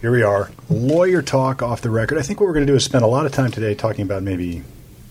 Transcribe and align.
Here 0.00 0.10
we 0.12 0.22
are, 0.22 0.50
lawyer 0.68 1.22
talk 1.22 1.62
off 1.62 1.80
the 1.80 1.90
record. 1.90 2.18
I 2.18 2.22
think 2.22 2.40
what 2.40 2.46
we're 2.46 2.52
going 2.52 2.66
to 2.66 2.72
do 2.72 2.76
is 2.76 2.84
spend 2.84 3.02
a 3.04 3.08
lot 3.08 3.26
of 3.26 3.32
time 3.32 3.50
today 3.50 3.74
talking 3.74 4.02
about 4.02 4.22
maybe 4.22 4.62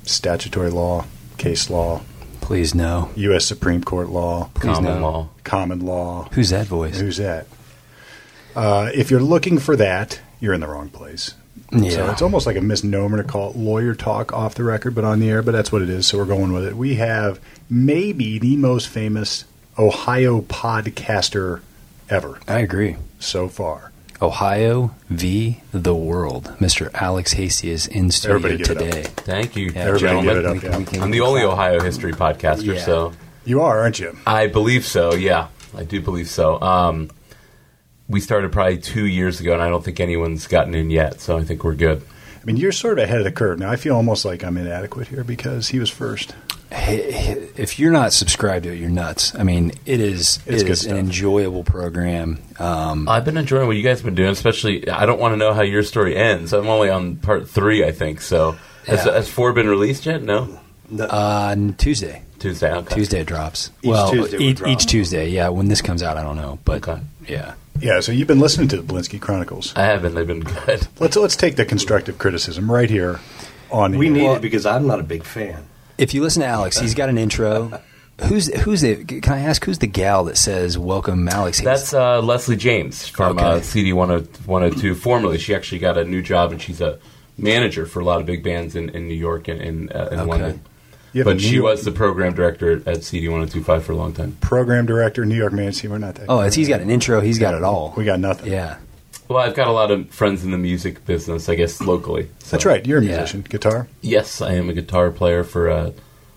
statutory 0.03 0.69
law, 0.69 1.05
case 1.37 1.69
law, 1.69 2.01
Please 2.41 2.75
no. 2.75 3.09
U.S. 3.15 3.43
Supreme 3.43 3.83
Court 3.83 4.09
law, 4.09 4.51
Please 4.53 4.75
Common 4.75 4.99
no. 4.99 5.01
law. 5.01 5.29
common 5.43 5.79
law. 5.79 6.29
Who's 6.33 6.51
that 6.51 6.67
voice? 6.67 6.99
Who's 6.99 7.17
that? 7.17 7.47
Uh, 8.55 8.91
if 8.93 9.09
you're 9.09 9.19
looking 9.19 9.57
for 9.57 9.75
that, 9.75 10.19
you're 10.39 10.53
in 10.53 10.61
the 10.61 10.67
wrong 10.67 10.89
place. 10.89 11.33
So 11.71 11.77
Yeah. 11.79 12.11
it's 12.11 12.21
almost 12.21 12.45
like 12.45 12.55
a 12.55 12.61
misnomer 12.61 13.17
to 13.17 13.23
call 13.23 13.49
it 13.49 13.55
lawyer 13.55 13.95
talk 13.95 14.31
off 14.31 14.53
the 14.53 14.63
record, 14.63 14.93
but 14.93 15.03
on 15.03 15.19
the 15.19 15.27
air. 15.31 15.41
But 15.41 15.53
that's 15.53 15.71
what 15.71 15.81
it 15.81 15.89
is. 15.89 16.05
So 16.05 16.19
we're 16.19 16.25
going 16.25 16.53
with 16.53 16.65
it. 16.65 16.77
We 16.77 16.95
have 16.95 17.39
maybe 17.67 18.37
the 18.37 18.57
most 18.57 18.89
famous 18.89 19.45
Ohio 19.79 20.41
podcaster 20.41 21.61
ever 22.11 22.37
I 22.47 22.59
agree. 22.59 22.97
so 23.19 23.47
far. 23.49 23.91
Ohio 24.21 24.91
v. 25.09 25.61
the 25.71 25.93
world. 25.95 26.53
Mr. 26.59 26.89
Alex 26.93 27.33
Hasty 27.33 27.69
is 27.69 27.85
in 27.87 28.11
studio 28.11 28.35
Everybody 28.37 28.57
give 28.63 28.71
it 28.71 28.77
up. 28.77 28.83
today. 28.83 29.03
Thank 29.03 29.55
you, 29.55 29.65
Yeah, 29.73 29.81
Everybody 29.81 29.99
gentlemen. 29.99 30.35
give 30.35 30.37
it 30.37 30.45
up, 30.45 30.53
we 30.63 30.69
yeah. 30.69 30.77
we 30.77 30.85
can- 30.85 31.01
I'm 31.03 31.11
the 31.11 31.21
only 31.21 31.43
Ohio 31.43 31.79
history 31.81 32.13
podcaster, 32.13 32.75
Yeah. 32.75 32.81
so 32.85 33.13
You 33.45 33.61
are, 33.61 33.79
aren't 33.81 33.99
you? 33.99 34.17
I 34.25 34.47
believe 34.47 34.85
so. 34.85 35.13
Yeah, 35.13 35.47
I 35.77 35.83
do 35.83 36.01
believe 36.01 36.29
so. 36.29 36.59
Um, 36.61 37.09
we 38.07 38.19
started 38.19 38.51
probably 38.51 38.77
two 38.77 39.05
years 39.05 39.39
ago, 39.39 39.53
and 39.53 39.61
I 39.61 39.69
don't 39.69 39.83
think 39.83 39.99
anyone's 39.99 40.47
gotten 40.47 40.73
in 40.75 40.89
yet. 40.89 41.19
So 41.21 41.37
I 41.37 41.43
think 41.43 41.63
we're 41.63 41.75
good. 41.75 42.01
I 42.41 42.45
mean, 42.45 42.57
you're 42.57 42.71
sort 42.71 42.99
of 42.99 43.05
ahead 43.05 43.17
of 43.17 43.23
the 43.23 43.31
curve. 43.31 43.57
Now, 43.59 43.71
I 43.71 43.75
feel 43.75 43.95
almost 43.95 44.23
like 44.25 44.43
I'm 44.43 44.57
inadequate 44.57 45.07
here 45.07 45.23
because 45.23 45.69
he 45.69 45.79
was 45.79 45.89
first. 45.89 46.35
Hey, 46.71 47.11
hey, 47.11 47.47
If 47.57 47.79
you're 47.79 47.91
not 47.91 48.11
subscribed 48.11 48.63
to 48.63 48.71
it, 48.73 48.79
you're 48.79 48.89
nuts. 48.89 49.33
I 49.35 49.43
mean, 49.43 49.71
it 49.85 49.99
is, 49.99 50.39
It's 50.45 50.61
it 50.61 50.65
good 50.65 50.71
is 50.71 50.85
an 50.85 50.97
enjoyable 50.97 51.63
program. 51.63 52.39
Um, 52.59 53.07
I've 53.07 53.23
been 53.25 53.37
enjoying 53.37 53.67
what 53.67 53.77
you 53.77 53.83
guys 53.83 53.99
have 53.99 54.05
been 54.05 54.15
doing. 54.15 54.29
Especially, 54.29 54.89
I 54.89 55.05
don't 55.05 55.19
want 55.19 55.33
to 55.33 55.37
know 55.37 55.53
how 55.53 55.61
your 55.61 55.83
story 55.83 56.15
ends. 56.15 56.53
I'm 56.53 56.67
only 56.67 56.89
on 56.89 57.17
part 57.17 57.47
three, 57.49 57.85
I 57.85 57.91
think. 57.91 58.21
So 58.21 58.55
has, 58.87 59.05
Yeah. 59.05 59.13
has 59.13 59.29
four 59.29 59.53
been 59.53 59.67
released 59.69 60.05
yet? 60.05 60.21
No, 60.23 60.59
uh, 60.99 61.55
Tuesday. 61.77 62.21
Tuesday. 62.39 62.71
Okay. 62.73 62.95
Tuesday 62.95 63.21
it 63.21 63.27
drops. 63.27 63.71
Each 63.81 63.89
well, 63.89 64.11
Tuesday 64.11 64.37
we 64.37 64.45
each, 64.47 64.57
drop. 64.57 64.69
each 64.71 64.85
Tuesday. 64.85 65.29
Yeah, 65.29 65.49
when 65.49 65.67
this 65.67 65.81
comes 65.81 66.03
out, 66.03 66.17
I 66.17 66.23
don't 66.23 66.35
know, 66.35 66.59
but 66.65 66.87
Okay. 66.87 67.01
yeah. 67.27 67.53
Yeah, 67.79 67.99
so 68.01 68.11
you've 68.11 68.27
been 68.27 68.39
listening 68.39 68.67
to 68.69 68.77
the 68.77 68.83
Polinski 68.83 69.19
Chronicles. 69.19 69.73
I 69.75 69.83
haven't. 69.85 70.15
They've 70.15 70.27
been 70.27 70.41
good. 70.41 70.87
Let's 70.99 71.15
let's 71.15 71.35
take 71.35 71.55
the 71.55 71.65
constructive 71.65 72.17
criticism 72.17 72.69
right 72.71 72.89
here 72.89 73.19
on 73.71 73.97
We 73.97 74.07
air. 74.07 74.11
need 74.13 74.23
Well- 74.23 74.35
it 74.35 74.41
because 74.41 74.65
I'm 74.65 74.87
not 74.87 74.99
a 74.99 75.03
big 75.03 75.23
fan. 75.23 75.63
If 75.97 76.13
you 76.13 76.21
listen 76.21 76.41
to 76.41 76.47
Alex, 76.47 76.77
he's 76.77 76.93
got 76.93 77.09
an 77.09 77.17
intro. 77.17 77.81
Who's 78.23 78.47
who's 78.61 78.81
the? 78.81 79.03
Can 79.03 79.33
I 79.33 79.39
ask 79.39 79.63
who's 79.65 79.79
the 79.79 79.87
gal 79.87 80.23
that 80.25 80.37
says 80.37 80.77
"Welcome, 80.77 81.27
Alex"? 81.27 81.59
Hasty"? 81.59 81.65
That's 81.65 81.93
uh, 81.93 82.21
Leslie 82.21 82.55
James 82.55 83.07
from 83.07 83.37
Okay. 83.37 83.45
uh, 83.45 83.59
CD 83.61 83.91
102. 83.91 84.95
Formerly, 84.95 85.37
she 85.37 85.53
actually 85.53 85.79
got 85.79 85.97
a 85.97 86.05
new 86.05 86.21
job, 86.21 86.51
and 86.53 86.61
she's 86.61 86.79
a 86.79 86.97
manager 87.37 87.85
for 87.85 87.99
a 87.99 88.05
lot 88.05 88.21
of 88.21 88.25
big 88.25 88.41
bands 88.43 88.75
in, 88.75 88.89
in 88.89 89.07
New 89.09 89.15
York 89.15 89.49
and 89.49 89.61
in, 89.61 89.89
uh, 89.91 90.07
in 90.11 90.19
Okay. 90.19 90.29
London. 90.29 90.61
You 91.11 91.21
have 91.21 91.27
a 91.27 91.31
But 91.35 91.41
she 91.41 91.55
York 91.55 91.65
was 91.65 91.83
the 91.85 91.91
program 91.91 92.33
director 92.33 92.81
at 92.85 93.03
CD 93.03 93.27
1025 93.27 93.83
for 93.85 93.91
a 93.91 93.95
long 93.95 94.13
time. 94.13 94.37
program 94.41 94.85
director, 94.85 95.25
New 95.25 95.35
York 95.35 95.51
Man. 95.53 95.71
See, 95.73 95.87
we're 95.89 95.97
not 95.97 96.15
that. 96.15 96.25
Oh, 96.29 96.39
it's, 96.41 96.55
he's 96.55 96.67
got 96.69 96.79
an 96.81 96.89
intro. 96.89 97.19
He's 97.21 97.39
got 97.39 97.53
it 97.53 97.63
all. 97.63 97.93
we 97.97 98.03
got 98.05 98.19
nothing. 98.21 98.51
Yeah. 98.51 98.77
Well, 99.27 99.39
I've 99.39 99.55
got 99.55 99.67
a 99.67 99.71
lot 99.71 99.89
of 99.91 100.09
friends 100.11 100.43
in 100.43 100.51
the 100.51 100.57
music 100.57 101.05
business, 101.05 101.49
I 101.49 101.55
guess, 101.55 101.81
locally. 101.81 102.29
So- 102.39 102.51
That's 102.51 102.65
right. 102.65 102.85
You're 102.85 102.99
a 102.99 103.03
Yeah. 103.03 103.17
musician, 103.17 103.43
guitar. 103.47 103.87
Yes, 104.01 104.41
I 104.41 104.53
am 104.53 104.69
a 104.69 104.73
guitar 104.73 105.09
player 105.11 105.43
for 105.43 105.67
a 105.67 105.93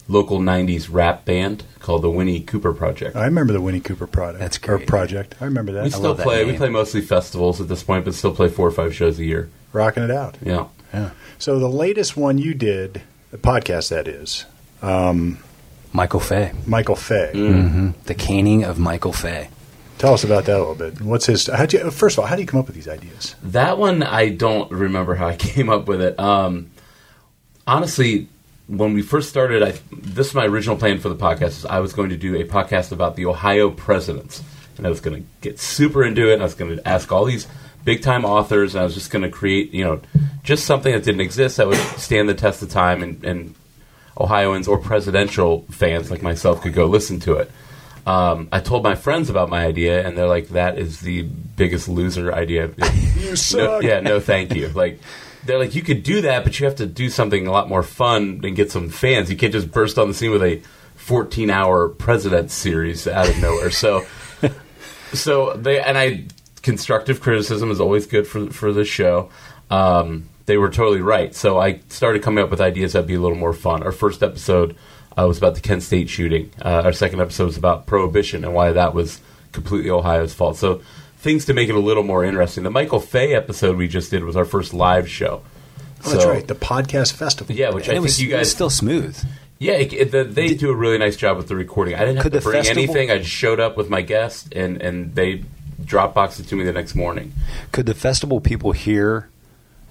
local 0.09 0.39
90s 0.41 0.89
rap 0.89 1.27
band 1.27 1.65
called 1.81 2.01
the 2.03 2.11
Winnie 2.11 2.41
Cooper 2.41 2.73
Project. 2.73 3.15
I 3.15 3.25
remember 3.27 3.53
the 3.53 3.61
Winnie 3.61 3.81
Cooper 3.81 4.07
product. 4.07 4.41
That's 4.41 4.59
Or 4.67 4.79
project. 4.79 5.35
I 5.41 5.45
remember 5.45 5.73
that. 5.73 5.85
we 5.85 5.91
still 5.91 6.03
love 6.05 6.17
that 6.17 6.23
play. 6.25 6.45
We 6.47 6.57
play 6.57 6.71
mostly 6.71 7.03
festivals 7.03 7.61
at 7.61 7.69
this 7.69 7.83
point, 7.83 8.07
but 8.07 8.15
still 8.15 8.33
play 8.33 8.49
four 8.49 8.67
or 8.67 8.71
five 8.71 8.95
shows 8.95 9.19
a 9.19 9.25
year. 9.25 9.51
Rocking 9.75 10.03
it 10.03 10.11
out. 10.11 10.39
Yeah. 10.43 10.65
Yeah. 10.95 11.11
So 11.39 11.59
the 11.59 11.69
latest 11.69 12.17
one 12.17 12.39
you 12.39 12.55
did, 12.55 13.03
the 13.31 13.37
podcast 13.37 13.91
that 13.91 14.09
is, 14.09 14.47
Michael 15.93 16.21
Fay. 16.21 16.53
Michael 16.67 16.97
Fay. 16.97 17.31
hmm 17.35 17.91
The 18.07 18.15
caning 18.15 18.65
of 18.65 18.79
Michael 18.79 19.13
Fay. 19.13 19.49
Tell 19.99 20.15
us 20.15 20.23
about 20.23 20.45
that 20.45 20.57
a 20.57 20.59
little 20.59 20.75
bit. 20.77 21.01
What's 21.01 21.27
his? 21.27 21.49
How'd 21.49 21.73
you, 21.73 21.91
first 21.91 22.15
of 22.15 22.21
all, 22.21 22.27
how 22.27 22.37
do 22.37 22.43
you 22.43 22.47
come 22.47 22.61
up 22.61 22.67
with 22.67 22.77
these 22.77 22.89
ideas? 22.89 23.35
That 23.43 23.79
one, 23.79 24.05
I 24.05 24.29
don't 24.29 24.71
remember 24.71 25.17
how 25.17 25.27
I 25.27 25.37
came 25.37 25.69
up 25.69 25.89
with 25.89 26.01
it. 26.01 26.19
Um, 26.21 26.71
honestly, 27.67 28.29
when 28.69 28.95
we 28.95 29.03
first 29.03 29.29
started, 29.29 29.63
I, 29.63 29.75
this 29.91 30.29
is 30.29 30.35
my 30.35 30.47
original 30.47 30.77
plan 30.77 31.01
for 31.01 31.09
the 31.09 31.17
podcast. 31.17 31.49
Is 31.49 31.67
I 31.67 31.81
was 31.81 31.93
going 31.93 32.11
to 32.11 32.17
do 32.17 32.37
a 32.37 32.45
podcast 32.45 32.93
about 32.93 33.17
the 33.17 33.27
Ohio 33.27 33.71
presidents, 33.71 34.43
and 34.77 34.87
I 34.87 34.91
was 34.91 35.01
going 35.01 35.21
to 35.21 35.29
get 35.41 35.59
super 35.59 36.05
into 36.05 36.31
it. 36.31 36.35
And 36.35 36.43
I 36.43 36.45
was 36.45 36.55
going 36.55 36.77
to 36.77 36.89
ask 36.89 37.11
all 37.11 37.25
these 37.25 37.49
big 37.85 38.01
time 38.01 38.25
authors, 38.25 38.77
and 38.77 38.83
I 38.83 38.85
was 38.85 38.95
just 38.95 39.11
going 39.11 39.23
to 39.23 39.31
create, 39.31 39.73
you 39.73 39.83
know, 39.83 40.01
just 40.45 40.65
something 40.65 40.93
that 40.93 41.03
didn't 41.03 41.23
exist 41.23 41.57
that 41.57 41.67
would 41.67 41.79
stand 41.99 42.29
the 42.29 42.35
test 42.35 42.63
of 42.63 42.71
time, 42.71 43.03
and, 43.03 43.25
and 43.25 43.55
Ohioans 44.17 44.69
or 44.69 44.79
presidential 44.79 45.63
fans 45.73 46.09
like 46.09 46.23
myself 46.23 46.61
could 46.61 46.75
go 46.75 46.87
listen 46.87 47.19
to 47.21 47.35
it. 47.35 47.51
Um, 48.09 48.49
I 48.51 48.61
told 48.61 48.83
my 48.83 48.95
friends 48.95 49.29
about 49.29 49.51
my 49.51 49.67
idea, 49.67 50.07
and 50.07 50.17
they're 50.17 50.27
like, 50.27 50.49
"That 50.49 50.79
is 50.79 51.01
the 51.01 51.23
biggest 51.23 51.89
loser 51.89 52.33
idea." 52.33 52.71
You 53.19 53.31
No, 53.31 53.35
suck. 53.35 53.83
yeah, 53.83 54.01
no, 54.01 54.21
thank 54.21 54.55
you. 54.55 54.69
Like 54.69 55.01
they're 55.45 55.59
like, 55.59 55.75
you 55.75 55.83
could 55.83 56.03
do 56.05 56.23
that, 56.23 56.45
but 56.45 56.59
you 56.59 56.67
have 56.67 56.77
to 56.77 56.87
do 56.87 57.11
something 57.11 57.47
a 57.47 57.51
lot 57.51 57.69
more 57.69 57.83
fun 57.83 58.41
and 58.45 58.55
get 58.55 58.71
some 58.71 58.89
fans. 58.89 59.29
You 59.31 59.37
can't 59.37 59.53
just 59.53 59.71
burst 59.71 59.99
on 59.99 60.09
the 60.09 60.15
scene 60.15 60.31
with 60.31 60.43
a 60.43 60.63
14-hour 60.99 61.89
president 61.91 62.51
series 62.51 63.09
out 63.09 63.29
of 63.29 63.39
nowhere. 63.39 63.71
So, 63.71 64.05
so 65.13 65.55
they 65.55 65.81
and 65.81 65.99
I 65.99 66.27
constructive 66.63 67.21
criticism 67.21 67.71
is 67.71 67.81
always 67.81 68.07
good 68.07 68.27
for 68.27 68.51
for 68.51 68.73
the 68.73 68.85
show. 68.85 69.31
Um, 69.71 70.29
they 70.47 70.57
were 70.57 70.71
totally 70.71 71.03
right. 71.03 71.35
So 71.35 71.59
I 71.59 71.81
started 71.89 72.23
coming 72.23 72.43
up 72.43 72.51
with 72.51 72.61
ideas 72.61 72.93
that'd 72.95 73.07
be 73.07 73.15
a 73.15 73.21
little 73.21 73.37
more 73.37 73.53
fun. 73.53 73.83
Our 73.83 73.93
first 73.93 74.23
episode 74.23 74.77
uh, 75.19 75.27
was 75.27 75.39
about 75.39 75.55
the 75.55 75.61
Kent 75.61 75.83
State 75.83 76.09
shooting. 76.09 76.51
Uh, 76.63 76.83
our 76.85 76.93
second 76.93 77.21
episode 77.21 77.47
was 77.47 77.57
about 77.57 77.87
prohibition 77.87 78.45
and 78.45 78.55
why 78.55 78.73
that 78.73 78.95
was 78.95 79.21
completely 79.53 79.91
Ohio's 79.91 80.33
fault. 80.35 80.57
So 80.57 80.83
things 81.19 81.47
to 81.47 81.55
make 81.55 81.69
it 81.69 81.75
a 81.75 81.81
little 81.81 82.05
more 82.05 82.25
interesting. 82.25 82.63
The 82.65 82.71
Michael 82.71 83.01
Fay 83.01 83.35
episode 83.35 83.77
we 83.77 83.89
just 83.89 84.11
did 84.11 84.23
was 84.25 84.37
our 84.37 84.45
first 84.45 84.73
live 84.73 85.09
show. 85.09 85.43
Oh, 86.05 86.11
that's 86.13 86.25
right. 86.27 86.47
The 86.47 86.55
podcast 86.55 87.15
festival. 87.15 87.55
Yeah, 87.57 87.71
which 87.71 87.89
And 87.89 87.93
I 87.93 87.95
it 87.95 87.97
think 87.97 88.03
was, 88.05 88.23
you 88.23 88.29
it 88.29 88.39
was 88.39 88.47
guys 88.49 88.53
still 88.53 88.71
smooth. 88.71 89.19
yeah, 89.59 89.73
it, 89.73 89.93
it, 89.93 90.11
the, 90.13 90.23
they 90.25 90.55
do 90.55 90.71
a 90.71 90.75
really 90.77 90.99
nice 90.99 91.17
job 91.17 91.37
with 91.37 91.49
the 91.49 91.57
recording. 91.57 91.95
I 91.97 92.01
didn't 92.01 92.19
have 92.23 92.25
to 92.33 92.41
bring 92.41 92.63
festival- 92.63 92.83
anything. 92.85 93.11
I 93.11 93.19
just 93.19 93.31
showed 93.31 93.59
up 93.59 93.77
with 93.77 93.91
my 93.91 94.03
guest, 94.03 94.55
and, 94.55 94.81
and 94.81 95.15
they 95.15 95.43
Dropboxed 95.83 96.41
it 96.41 96.49
to 96.49 96.57
me 96.57 96.65
the 96.65 96.73
next 96.73 96.95
morning. 96.95 97.33
Could 97.73 97.87
the 97.87 97.95
festival 97.95 98.41
people 98.41 98.73
hear 98.73 99.31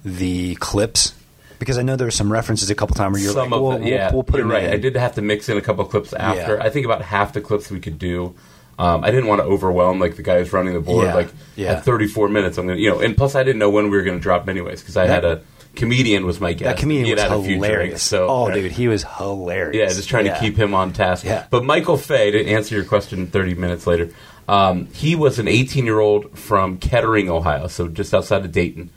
the 0.06 0.56
clips? 0.56 1.16
Because 1.60 1.78
I 1.78 1.82
know 1.82 1.96
there 1.96 2.08
were 2.08 2.12
some 2.12 2.32
references 2.32 2.70
a 2.70 2.76
couple 2.76 2.96
times 2.96 3.14
where 3.14 3.24
you're 3.24 3.34
Some 3.34 3.50
like, 3.50 3.62
well, 3.62 3.72
it, 3.74 3.88
yeah, 3.88 4.06
we'll, 4.08 4.16
we'll 4.18 4.24
put 4.24 4.40
you're 4.40 4.50
it 4.50 4.54
right. 4.54 4.64
in. 4.66 4.72
I 4.74 4.78
did 4.78 4.96
have 4.96 5.16
to 5.16 5.22
mix 5.22 5.50
in 5.50 5.58
a 5.58 5.62
couple 5.62 5.84
clips 5.86 6.14
after. 6.14 6.56
Yeah. 6.56 6.64
I 6.64 6.70
think 6.70 6.86
about 6.86 7.02
half 7.02 7.34
the 7.34 7.42
clips 7.42 7.72
we 7.72 7.80
could 7.80 7.98
do. 7.98 8.36
Um, 8.80 9.04
I 9.04 9.10
didn't 9.10 9.26
want 9.28 9.42
to 9.42 9.46
overwhelm 9.46 10.00
like 10.00 10.18
the 10.18 10.22
guy 10.22 10.38
who's 10.38 10.54
running 10.54 10.74
the 10.76 10.80
board. 10.82 11.06
Yeah, 11.08 11.16
Like 11.16 11.30
yeah. 11.56 11.74
at 11.74 11.84
34 11.86 12.30
minutes, 12.30 12.58
I'm 12.60 12.68
gonna 12.68 12.80
you 12.80 12.92
know. 12.92 13.00
And 13.00 13.18
plus, 13.18 13.34
I 13.34 13.44
didn't 13.44 13.58
know 13.60 13.72
when 13.72 13.90
we 13.90 13.98
were 13.98 14.04
going 14.04 14.18
to 14.20 14.22
drop 14.22 14.48
anyways 14.48 14.82
because 14.82 14.96
I 14.98 15.08
That- 15.08 15.24
had 15.24 15.26
a 15.26 15.42
comedian 15.76 16.26
was 16.28 16.40
my 16.40 16.54
guest. 16.54 16.64
That 16.76 16.78
comedian 16.80 17.06
He 17.08 17.14
was 17.14 17.24
a 17.24 17.28
drinks, 17.28 17.48
hilarious. 17.48 18.04
so 18.04 18.28
oh, 18.30 18.52
dude, 18.52 18.72
he 18.72 18.88
was 18.88 19.04
hilarious. 19.04 19.76
Yeah, 19.76 19.96
just 19.96 20.10
trying 20.10 20.26
to 20.26 20.38
keep 20.40 20.58
him 20.58 20.74
on 20.76 20.94
task. 20.94 21.26
Yeah. 21.26 21.46
But 21.50 21.64
Michael 21.66 21.98
Fay, 21.98 22.32
to 22.32 22.46
answer 22.48 22.76
your 22.76 22.84
question 22.86 23.28
30 23.28 23.56
minutes 23.56 23.86
later, 23.88 24.10
um, 24.48 24.88
he 24.94 25.16
was 25.16 25.40
an 25.40 25.48
18 25.48 25.86
year 25.86 26.00
old 26.00 26.38
from 26.38 26.78
Kettering, 26.78 27.30
Ohio, 27.30 27.68
so 27.68 27.88
just 27.88 28.14
outside 28.14 28.46
of 28.46 28.52
Dayton. 28.52 28.90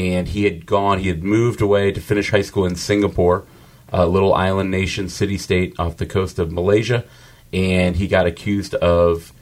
And 0.00 0.28
he 0.28 0.44
had 0.44 0.64
gone, 0.64 0.98
he 1.00 1.08
had 1.08 1.22
moved 1.22 1.60
away 1.60 1.92
to 1.92 2.00
finish 2.00 2.30
high 2.30 2.40
school 2.42 2.64
in 2.64 2.74
Singapore, 2.76 3.44
a 3.92 4.06
little 4.06 4.32
island 4.32 4.70
nation, 4.70 5.08
city 5.08 5.36
state 5.36 5.74
off 5.78 5.96
the 5.98 6.06
coast 6.06 6.38
of 6.38 6.50
Malaysia. 6.50 7.04
And 7.52 7.96
he 7.96 8.06
got 8.08 8.26
accused 8.26 8.74
of 8.76 9.32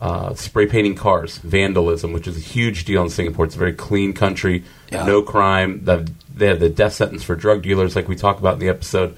uh, 0.00 0.34
spray 0.34 0.66
painting 0.66 0.94
cars, 0.94 1.36
vandalism, 1.38 2.12
which 2.12 2.26
is 2.26 2.36
a 2.36 2.40
huge 2.40 2.84
deal 2.84 3.02
in 3.02 3.10
Singapore. 3.10 3.44
It's 3.44 3.54
a 3.56 3.58
very 3.58 3.72
clean 3.74 4.12
country, 4.14 4.64
Yeah. 4.90 5.04
no 5.04 5.22
crime. 5.22 5.84
The, 5.84 6.10
they 6.34 6.46
have 6.46 6.60
the 6.60 6.70
death 6.70 6.94
sentence 6.94 7.22
for 7.22 7.34
drug 7.36 7.62
dealers, 7.62 7.94
like 7.94 8.08
we 8.08 8.16
talk 8.16 8.38
about 8.38 8.54
in 8.54 8.60
the 8.60 8.68
episode. 8.68 9.16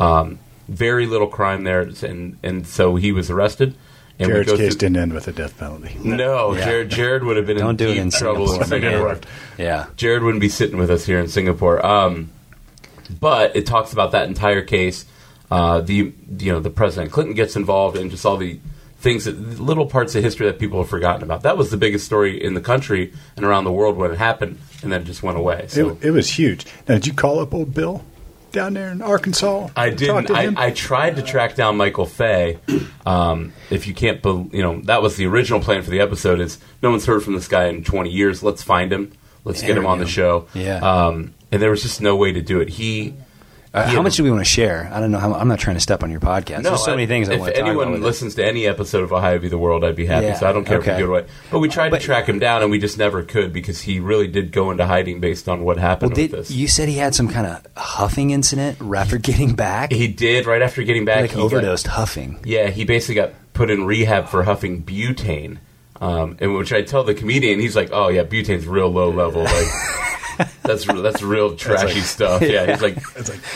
Um, 0.00 0.38
very 0.68 1.06
little 1.06 1.28
crime 1.28 1.64
there, 1.64 1.82
and 1.82 2.38
and 2.42 2.66
so 2.66 2.96
he 2.96 3.12
was 3.12 3.30
arrested. 3.30 3.74
And 4.18 4.28
Jared's 4.28 4.52
case 4.52 4.58
through- 4.58 4.78
didn't 4.78 4.96
end 4.98 5.12
with 5.12 5.26
a 5.28 5.32
death 5.32 5.58
penalty. 5.58 5.96
No, 6.02 6.54
Yeah. 6.54 6.64
Jared, 6.64 6.88
Jared 6.90 7.24
would 7.24 7.36
have 7.36 7.46
been 7.46 7.56
Don't 7.58 7.70
in 7.70 7.76
do 7.76 7.84
it 7.86 7.94
deep 7.94 8.02
in 8.02 8.10
trouble 8.10 8.46
Singapore. 8.46 8.62
in 8.76 8.82
Singapore. 8.82 9.18
Yeah. 9.58 9.86
Jared 9.96 10.22
wouldn't 10.22 10.40
be 10.40 10.48
sitting 10.48 10.78
with 10.78 10.90
us 10.90 11.04
here 11.04 11.18
in 11.18 11.26
Singapore. 11.28 11.84
Um, 11.84 12.30
but 13.20 13.54
it 13.56 13.66
talks 13.66 13.92
about 13.92 14.12
that 14.12 14.28
entire 14.28 14.62
case. 14.62 15.04
Uh, 15.50 15.80
the 15.80 16.12
you 16.38 16.52
know 16.52 16.60
the 16.60 16.70
President 16.70 17.12
Clinton 17.12 17.34
gets 17.34 17.54
involved 17.56 17.96
and 17.96 18.10
just 18.10 18.24
all 18.24 18.36
the 18.36 18.58
things 18.98 19.26
that 19.26 19.60
little 19.60 19.84
parts 19.86 20.14
of 20.14 20.22
history 20.24 20.46
that 20.46 20.58
people 20.58 20.78
have 20.80 20.88
forgotten 20.88 21.22
about. 21.22 21.42
That 21.42 21.58
was 21.58 21.70
the 21.70 21.76
biggest 21.76 22.06
story 22.06 22.42
in 22.42 22.54
the 22.54 22.60
country 22.62 23.12
and 23.36 23.44
around 23.44 23.64
the 23.64 23.72
world 23.72 23.96
when 23.98 24.10
it 24.10 24.16
happened, 24.16 24.58
and 24.82 24.90
then 24.90 25.02
it 25.02 25.04
just 25.04 25.22
went 25.22 25.36
away. 25.36 25.66
So 25.68 25.90
It, 25.90 26.06
it 26.06 26.10
was 26.12 26.30
huge. 26.30 26.64
Now, 26.88 26.94
did 26.94 27.06
you 27.08 27.12
call 27.12 27.40
up 27.40 27.52
old 27.52 27.74
Bill 27.74 28.02
down 28.54 28.72
there 28.72 28.90
in 28.90 29.02
Arkansas? 29.02 29.68
I 29.76 29.90
didn't. 29.90 30.30
I. 30.30 30.52
I 30.56 30.70
tried 30.70 31.16
to 31.16 31.22
track 31.22 31.54
down 31.54 31.76
Michael 31.76 32.06
Fay. 32.06 32.58
Um, 33.04 33.52
if 33.68 33.86
you 33.86 33.92
can't, 33.92 34.22
bel 34.22 34.48
you 34.50 34.62
know, 34.62 34.80
that 34.84 35.02
was 35.02 35.16
the 35.16 35.26
original 35.26 35.60
plan 35.60 35.82
for 35.82 35.90
the 35.90 36.00
episode. 36.00 36.40
Is 36.40 36.58
no 36.82 36.90
one's 36.90 37.04
heard 37.04 37.22
from 37.22 37.34
this 37.34 37.48
guy 37.48 37.66
in 37.66 37.84
20 37.84 38.08
years. 38.08 38.42
Let's 38.42 38.62
find 38.62 38.90
him. 38.90 39.12
Let's 39.44 39.60
get 39.60 39.76
him 39.76 39.84
on 39.84 39.98
the 39.98 40.06
show. 40.06 40.46
Yeah. 40.54 40.78
Um, 40.78 41.34
and 41.52 41.60
there 41.60 41.70
was 41.70 41.82
just 41.82 42.00
no 42.00 42.16
way 42.16 42.32
to 42.32 42.40
do 42.40 42.60
it. 42.60 42.70
He. 42.70 43.14
Uh, 43.74 43.88
how 43.88 44.02
much 44.02 44.16
do 44.16 44.22
we 44.22 44.30
want 44.30 44.40
to 44.40 44.44
share? 44.48 44.88
I 44.92 45.00
don't 45.00 45.10
know. 45.10 45.18
How, 45.18 45.34
I'm 45.34 45.48
not 45.48 45.58
trying 45.58 45.74
to 45.74 45.80
step 45.80 46.04
on 46.04 46.10
your 46.12 46.20
podcast. 46.20 46.62
There's 46.62 46.84
so 46.84 46.92
I- 46.92 46.94
many 46.94 47.06
things 47.08 47.28
I 47.28 47.34
if 47.34 47.40
want 47.40 47.54
to 47.54 47.60
talk 47.60 47.66
anyone 47.68 47.88
about. 47.88 47.92
with 47.94 48.02
it. 48.02 48.06
listens 48.06 48.34
to 48.36 48.44
any 48.46 48.68
episode 48.68 49.02
of 49.02 49.12
Ohio 49.12 49.38
v. 49.40 49.48
the 49.48 49.58
World, 49.58 49.84
I'd 49.84 49.96
be 49.96 50.06
happy. 50.06 50.26
Yeah, 50.26 50.34
So 50.38 50.48
I 50.48 50.52
don't 50.52 50.64
care 50.64 50.76
if 50.78 50.84
okay. 50.84 50.92
we 50.92 50.98
give 50.98 51.08
it 51.08 51.10
away. 51.10 51.26
But 51.50 51.58
we 51.58 51.68
tried 51.68 51.90
But- 51.90 52.00
to 52.00 52.06
track 52.06 52.28
him 52.28 52.38
down, 52.38 52.62
and 52.62 52.70
we 52.70 52.78
just 52.78 52.98
never 52.98 53.24
could 53.24 53.52
because 53.52 53.80
he 53.80 53.98
really 53.98 54.28
did 54.28 54.52
go 54.52 54.70
into 54.70 54.86
hiding 54.86 55.18
based 55.18 55.48
on 55.48 55.64
what 55.64 55.76
happened 55.76 56.12
Well, 56.12 56.22
with 56.22 56.30
this. 56.30 56.50
you 56.52 56.68
said 56.68 56.88
he 56.88 56.98
had 56.98 57.16
some 57.16 57.28
kind 57.28 57.48
of 57.48 57.66
huffing 57.76 58.30
incident 58.30 58.78
after 58.94 59.18
getting 59.18 59.54
back? 59.56 59.90
he 59.92 60.06
did 60.06 60.46
right 60.46 60.62
after 60.62 60.84
getting 60.84 61.04
back. 61.04 61.22
like 61.22 61.30
he 61.30 61.36
got- 61.36 61.42
overdosed 61.44 61.88
huffing. 61.88 62.38
Yeah, 62.44 62.70
he 62.70 62.84
basically 62.84 63.16
got 63.16 63.32
put 63.54 63.70
in 63.70 63.84
rehab 63.86 64.28
for 64.28 64.44
huffing 64.44 64.84
butane. 64.84 65.58
Um, 66.00 66.36
and 66.40 66.54
which 66.54 66.72
I 66.72 66.82
tell 66.82 67.02
the 67.04 67.14
comedian, 67.14 67.60
he's 67.60 67.74
like, 67.76 67.90
"Oh 67.92 68.08
yeah, 68.08 68.24
butane's 68.24 68.66
real 68.66 68.88
low 68.88 69.10
level. 69.10 69.42
Like 69.44 69.66
that's 70.62 70.84
that's 70.86 71.22
real 71.22 71.56
trashy 71.56 72.00
stuff." 72.00 72.42
Yeah, 72.42 72.66
he's 72.66 72.82
like, 72.82 72.96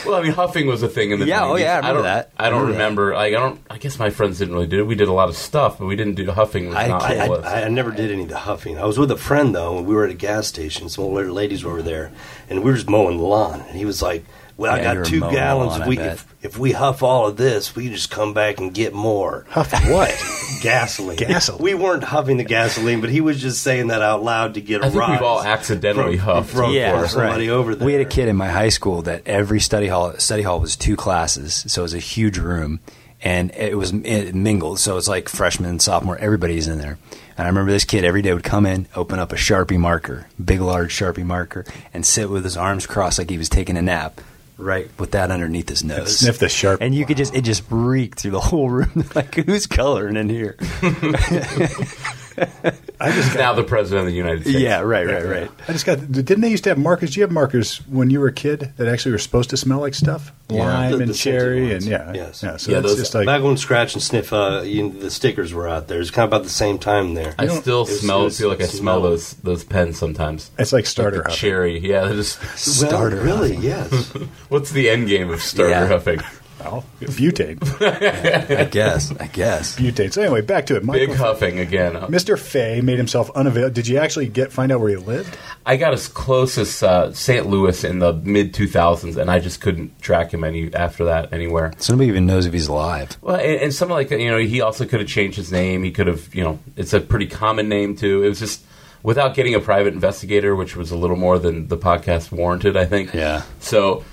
"Well, 0.07 0.15
I 0.17 0.23
mean, 0.23 0.33
huffing 0.33 0.67
was 0.67 0.83
a 0.83 0.89
thing 0.89 1.11
in 1.11 1.21
the 1.21 1.27
Yeah, 1.27 1.45
oh, 1.45 1.57
yeah, 1.57 1.75
I 1.75 1.77
remember 1.77 1.95
don't, 1.95 2.03
that. 2.05 2.31
I 2.39 2.51
don't 2.51 2.61
Remember 2.69 3.03
remember. 3.07 3.15
Like, 3.15 3.35
I 3.35 3.39
don't. 3.39 3.61
I 3.71 3.79
guess 3.79 3.99
my 3.99 4.11
friends 4.11 4.39
didn't 4.39 4.55
really 4.55 4.67
do 4.67 4.81
it. 4.81 4.87
We 4.87 4.95
did 4.95 5.09
a 5.09 5.13
lot 5.13 5.29
of 5.29 5.37
stuff, 5.37 5.79
but 5.79 5.87
we 5.87 5.97
didn't 5.97 6.15
do 6.15 6.31
huffing. 6.31 6.69
Was 6.69 6.77
I- 6.77 6.87
not 6.89 7.03
I- 7.03 7.19
on 7.21 7.29
the 7.29 7.35
list. 7.37 7.47
I, 7.49 7.63
I 7.65 7.69
never 7.69 7.91
did 7.91 8.11
any 8.11 8.23
of 8.25 8.29
the 8.29 8.39
huffing. 8.39 8.79
I 8.79 8.85
was 8.85 8.99
with 8.99 9.11
a 9.11 9.17
friend 9.17 9.55
though, 9.55 9.79
and 9.79 9.87
we 9.87 9.95
were 9.95 10.05
at 10.05 10.11
a 10.11 10.15
gas 10.15 10.47
station. 10.49 10.89
Some 10.89 11.05
older 11.05 11.31
ladies 11.33 11.65
were 11.65 11.73
over 11.73 11.83
there, 11.83 12.13
and 12.49 12.61
we 12.63 12.71
were 12.71 12.77
just 12.77 12.89
mowing 12.89 13.17
the 13.19 13.25
lawn. 13.25 13.61
And 13.61 13.77
he 13.77 13.85
was 13.85 14.03
like, 14.03 14.25
"Well, 14.59 14.77
Yeah, 14.77 14.91
I 14.91 14.95
got 14.97 15.07
two 15.07 15.21
gallons. 15.21 15.71
lawn, 15.79 15.83
if 15.83 15.89
we 15.89 15.99
if, 15.99 16.35
if 16.43 16.59
we 16.59 16.73
huff 16.73 17.03
all 17.03 17.27
of 17.29 17.39
this, 17.39 17.75
we 17.75 17.85
can 17.85 17.95
just 17.95 18.11
come 18.11 18.35
back 18.35 18.59
and 18.59 18.75
get 18.75 18.93
more 18.93 19.47
Huff 19.49 19.73
what? 19.89 20.11
gasoline. 20.63 21.17
Gasoline. 21.17 21.63
We 21.63 21.75
weren't 21.75 22.05
huffing 22.05 22.37
the 22.37 22.45
gasoline, 22.45 23.01
but 23.01 23.09
he 23.11 23.21
was 23.23 23.41
just 23.41 23.63
saying 23.63 23.87
that 23.87 24.03
out 24.03 24.23
loud 24.23 24.55
to 24.55 24.61
get 24.61 24.83
a 24.83 24.87
I 24.87 24.91
think 24.91 25.09
we've 25.09 25.23
all 25.23 25.43
accidentally 25.43 26.19
from, 26.19 26.27
huffed 26.27 26.51
from, 26.51 26.73
Yeah, 26.73 26.91
from 26.93 27.01
right. 27.01 27.11
somebody 27.11 27.49
over 27.51 27.75
there. 27.75 27.87
We 27.87 27.93
had 27.93 28.03
a 28.03 28.05
kid 28.09 28.29
in 28.29 28.37
my 28.37 28.49
high 28.49 28.69
school 28.69 29.03
that 29.03 29.23
every 29.27 29.61
study 29.61 29.87
hall 29.89 30.15
study 30.19 30.43
hall 30.43 30.61
was 30.61 30.77
two 30.77 30.97
classes, 30.97 31.65
so 31.69 31.81
it 31.81 31.85
was 31.85 31.95
a 31.95 31.99
huge 31.99 32.39
room, 32.39 32.81
and 33.23 33.51
it 33.53 33.77
was 33.79 33.93
it 33.93 34.35
mingled. 34.35 34.81
So 34.81 34.97
it's 34.97 35.09
like 35.09 35.29
freshman, 35.29 35.71
and 35.71 35.81
sophomore, 35.83 36.19
everybody's 36.19 36.69
in 36.69 36.79
there. 36.79 36.99
And 37.37 37.45
I 37.47 37.49
remember 37.49 37.71
this 37.71 37.85
kid 37.85 38.05
every 38.05 38.23
day 38.23 38.35
would 38.35 38.43
come 38.43 38.67
in, 38.67 38.89
open 38.97 39.21
up 39.21 39.33
a 39.33 39.37
sharpie 39.37 39.79
marker, 39.79 40.27
big 40.45 40.61
large 40.61 40.93
sharpie 40.93 41.25
marker, 41.25 41.65
and 41.95 42.05
sit 42.05 42.31
with 42.31 42.43
his 42.43 42.57
arms 42.57 42.85
crossed 42.87 43.19
like 43.19 43.31
he 43.31 43.39
was 43.39 43.49
taking 43.49 43.77
a 43.77 43.83
nap, 43.83 44.21
right 44.59 44.91
with 44.99 45.13
that 45.13 45.31
underneath 45.31 45.69
his 45.69 45.83
nose. 45.85 46.19
Sniff 46.19 46.39
the 46.39 46.49
sharp. 46.49 46.81
And 46.81 46.95
you 46.95 47.07
could 47.07 47.17
just 47.17 47.35
it 47.35 47.43
just 47.43 47.65
reeked 47.71 48.21
through 48.21 48.33
the 48.33 48.41
whole 48.41 48.69
room. 48.69 49.05
like 49.15 49.35
who's 49.35 49.67
coloring 49.67 50.17
in 50.17 50.29
here? 50.29 50.57
I 53.00 53.12
just 53.12 53.32
got, 53.35 53.38
now 53.38 53.52
the 53.55 53.62
president 53.64 54.00
of 54.00 54.06
the 54.12 54.17
United 54.17 54.43
States. 54.43 54.58
yeah, 54.58 54.81
right, 54.81 55.06
right, 55.06 55.25
right. 55.25 55.50
I 55.69 55.73
just 55.73 55.87
got. 55.87 55.99
Didn't 56.11 56.40
they 56.40 56.49
used 56.50 56.64
to 56.64 56.70
have 56.70 56.79
markers? 56.79 57.11
Do 57.14 57.20
you 57.20 57.23
have 57.25 57.31
markers 57.32 57.76
when 57.88 58.11
you 58.11 58.19
were 58.20 58.26
a 58.29 58.32
kid 58.32 58.73
that 58.76 58.88
actually 58.88 59.12
were 59.12 59.19
supposed 59.19 59.50
to 59.50 59.56
smell 59.56 59.79
like 59.81 59.94
stuff, 59.94 60.32
Yeah. 60.49 60.64
lime 60.64 60.93
The- 60.93 60.99
and 60.99 61.08
the 61.08 61.14
scented 61.14 61.40
cherry, 61.40 61.73
and 61.75 61.85
yeah, 61.85 62.12
Yes. 62.12 62.43
yeah. 62.43 62.56
So 62.56 62.73
Yeah, 62.73 62.81
that's 62.81 62.93
those- 62.94 62.99
just 63.00 63.14
like 63.14 63.26
Back 63.26 63.43
when 63.43 63.56
Scratch 63.56 63.94
and 63.94 64.02
Sniff, 64.02 64.32
uh, 64.32 64.62
you, 64.64 64.90
the 64.93 65.11
stickers 65.11 65.55
were 65.55 65.69
out 65.69 65.87
there. 65.88 66.00
It's 66.00 66.11
kind 66.11 66.25
of 66.25 66.31
about 66.31 66.43
the 66.44 66.50
same 66.50 66.79
time 66.79 67.14
there. 67.14 67.35
I 67.38 67.46
still 67.46 67.82
It 67.82 67.90
was- 67.90 68.00
smell. 68.00 68.20
it 68.23 68.25
was- 68.25 68.38
feel 68.38 68.49
like 68.49 68.61
I 68.61 68.64
it 68.64 68.70
smell 68.70 69.00
those 69.00 69.35
those 69.44 69.62
pens 69.64 69.96
sometimes. 69.99 70.50
it's 70.58 70.73
like 70.73 70.87
starter 70.87 71.19
Like 71.19 71.26
the 71.29 71.32
cherry. 71.32 71.79
Yeah, 71.79 72.05
they're 72.06 72.17
just 72.17 72.40
Well, 72.43 72.49
Starter 72.56 73.17
really? 73.17 73.55
huffing. 73.55 73.62
Yes. 73.70 74.12
what's 74.49 74.70
the 74.73 74.90
end 74.90 75.06
game 75.08 75.31
of 75.31 75.40
starter 75.43 75.70
Yeah. 75.70 75.87
huffing? 75.87 76.20
Well, 76.61 76.85
butane, 77.01 77.59
I 78.59 78.65
guess, 78.65 79.13
I 79.19 79.27
guess. 79.29 79.79
butane. 79.79 80.13
So 80.13 80.23
anyway, 80.23 80.41
back 80.41 80.67
to 80.67 80.77
it. 80.77 80.81
Big 80.81 80.87
Michael- 81.11 81.15
huffing 81.17 81.59
again. 81.59 81.95
Mr. 81.95 82.39
Fay 82.39 82.81
made 82.81 82.99
himself 82.99 83.31
unavailable. 83.35 83.73
Did 83.75 83.87
you 83.87 83.99
actually 83.99 84.29
get 84.29 84.53
find 84.53 84.73
out 84.73 84.81
where 84.81 84.91
he 84.91 84.97
lived? 84.97 85.37
I 85.65 85.77
got 85.77 85.93
as 85.93 86.09
close 86.09 86.59
as 86.59 86.83
uh, 86.83 87.13
St. 87.13 87.47
Louis 87.47 87.85
in 87.85 87.99
the 88.01 88.13
mid 88.13 88.53
2000s, 88.55 89.17
and 89.17 89.31
I 89.31 89.39
just 89.39 89.61
couldn't 89.61 90.01
track 90.01 90.33
him 90.33 90.43
any 90.45 90.73
after 90.75 91.05
that 91.05 91.33
anywhere. 91.33 91.73
So 91.79 91.93
nobody 91.93 92.09
even 92.09 92.27
knows 92.27 92.47
if 92.47 92.53
he's 92.53 92.69
alive. 92.69 93.17
Well, 93.21 93.37
and, 93.37 93.61
and 93.63 93.75
something 93.75 93.95
like 93.95 94.09
that, 94.09 94.21
you 94.21 94.31
know, 94.31 94.39
he 94.39 94.61
also 94.61 94.85
could 94.87 95.01
have 95.01 95.09
changed 95.09 95.37
his 95.37 95.53
name. 95.53 95.83
He 95.85 95.91
could 95.93 96.07
have, 96.07 96.35
you 96.35 96.43
know, 96.43 96.59
it's 96.77 96.93
a 96.93 97.01
pretty 97.01 97.27
common 97.27 97.69
name 97.69 97.97
too. 97.97 98.23
It 98.25 98.29
was 98.29 98.39
just 98.41 98.65
without 99.03 99.35
getting 99.35 99.55
a 99.55 99.61
private 99.61 99.95
investigator, 99.95 100.57
which 100.57 100.75
was 100.75 100.91
a 100.91 100.97
little 100.97 101.17
more 101.17 101.39
than 101.39 101.69
the 101.69 101.77
podcast 101.79 102.33
warranted, 102.33 102.77
I 102.77 102.85
think. 102.85 103.15
Yeah. 103.15 103.43
So 103.61 104.05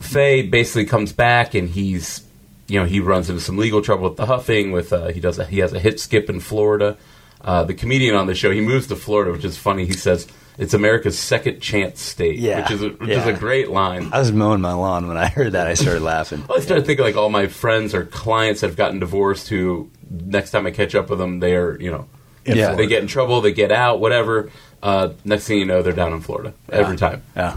Fay 0.00 0.42
basically 0.42 0.84
comes 0.86 1.12
back 1.12 1.54
and 1.54 1.68
he's, 1.68 2.24
you 2.66 2.78
know, 2.78 2.86
he 2.86 3.00
runs 3.00 3.28
into 3.28 3.40
some 3.42 3.56
legal 3.56 3.82
trouble 3.82 4.08
with 4.08 4.16
the 4.16 4.26
huffing. 4.26 4.72
With 4.72 4.92
uh, 4.92 5.08
he 5.08 5.20
does 5.20 5.38
a, 5.38 5.44
he 5.44 5.58
has 5.58 5.72
a 5.72 5.78
hit 5.80 5.98
skip 6.00 6.28
in 6.30 6.40
Florida. 6.40 6.96
Uh, 7.40 7.64
the 7.64 7.74
comedian 7.74 8.14
on 8.16 8.26
the 8.26 8.34
show 8.34 8.50
he 8.50 8.60
moves 8.60 8.86
to 8.88 8.96
Florida, 8.96 9.32
which 9.32 9.44
is 9.44 9.56
funny. 9.56 9.86
He 9.86 9.92
says 9.92 10.26
it's 10.58 10.74
America's 10.74 11.16
second 11.18 11.60
chance 11.60 12.00
state, 12.00 12.38
Yeah. 12.38 12.62
which 12.62 12.70
is 12.72 12.82
a, 12.82 12.88
which 12.90 13.10
is 13.10 13.26
a 13.26 13.32
great 13.32 13.70
line. 13.70 14.10
I 14.12 14.18
was 14.18 14.32
mowing 14.32 14.60
my 14.60 14.72
lawn 14.72 15.06
when 15.06 15.16
I 15.16 15.28
heard 15.28 15.52
that. 15.52 15.66
I 15.68 15.74
started 15.74 16.02
laughing. 16.02 16.44
Well, 16.48 16.58
I 16.58 16.60
started 16.62 16.84
thinking 16.84 17.04
like 17.04 17.16
all 17.16 17.30
my 17.30 17.46
friends 17.46 17.94
or 17.94 18.04
clients 18.04 18.60
that 18.62 18.66
have 18.68 18.76
gotten 18.76 18.98
divorced 18.98 19.48
who 19.48 19.88
next 20.10 20.50
time 20.50 20.66
I 20.66 20.72
catch 20.72 20.94
up 20.96 21.10
with 21.10 21.18
them, 21.20 21.38
they're 21.40 21.80
you 21.80 21.90
know 21.92 22.06
In 22.44 22.56
Yeah. 22.56 22.74
They 22.74 22.86
get 22.88 23.02
in 23.02 23.08
trouble, 23.08 23.40
they 23.40 23.52
get 23.52 23.70
out, 23.72 24.00
whatever. 24.00 24.50
Uh, 24.82 25.10
next 25.24 25.46
thing 25.46 25.58
you 25.58 25.64
know, 25.64 25.82
they're 25.82 25.92
down 25.92 26.12
in 26.12 26.20
Florida 26.20 26.54
every 26.70 26.96
time. 26.96 27.22
Yeah. 27.36 27.56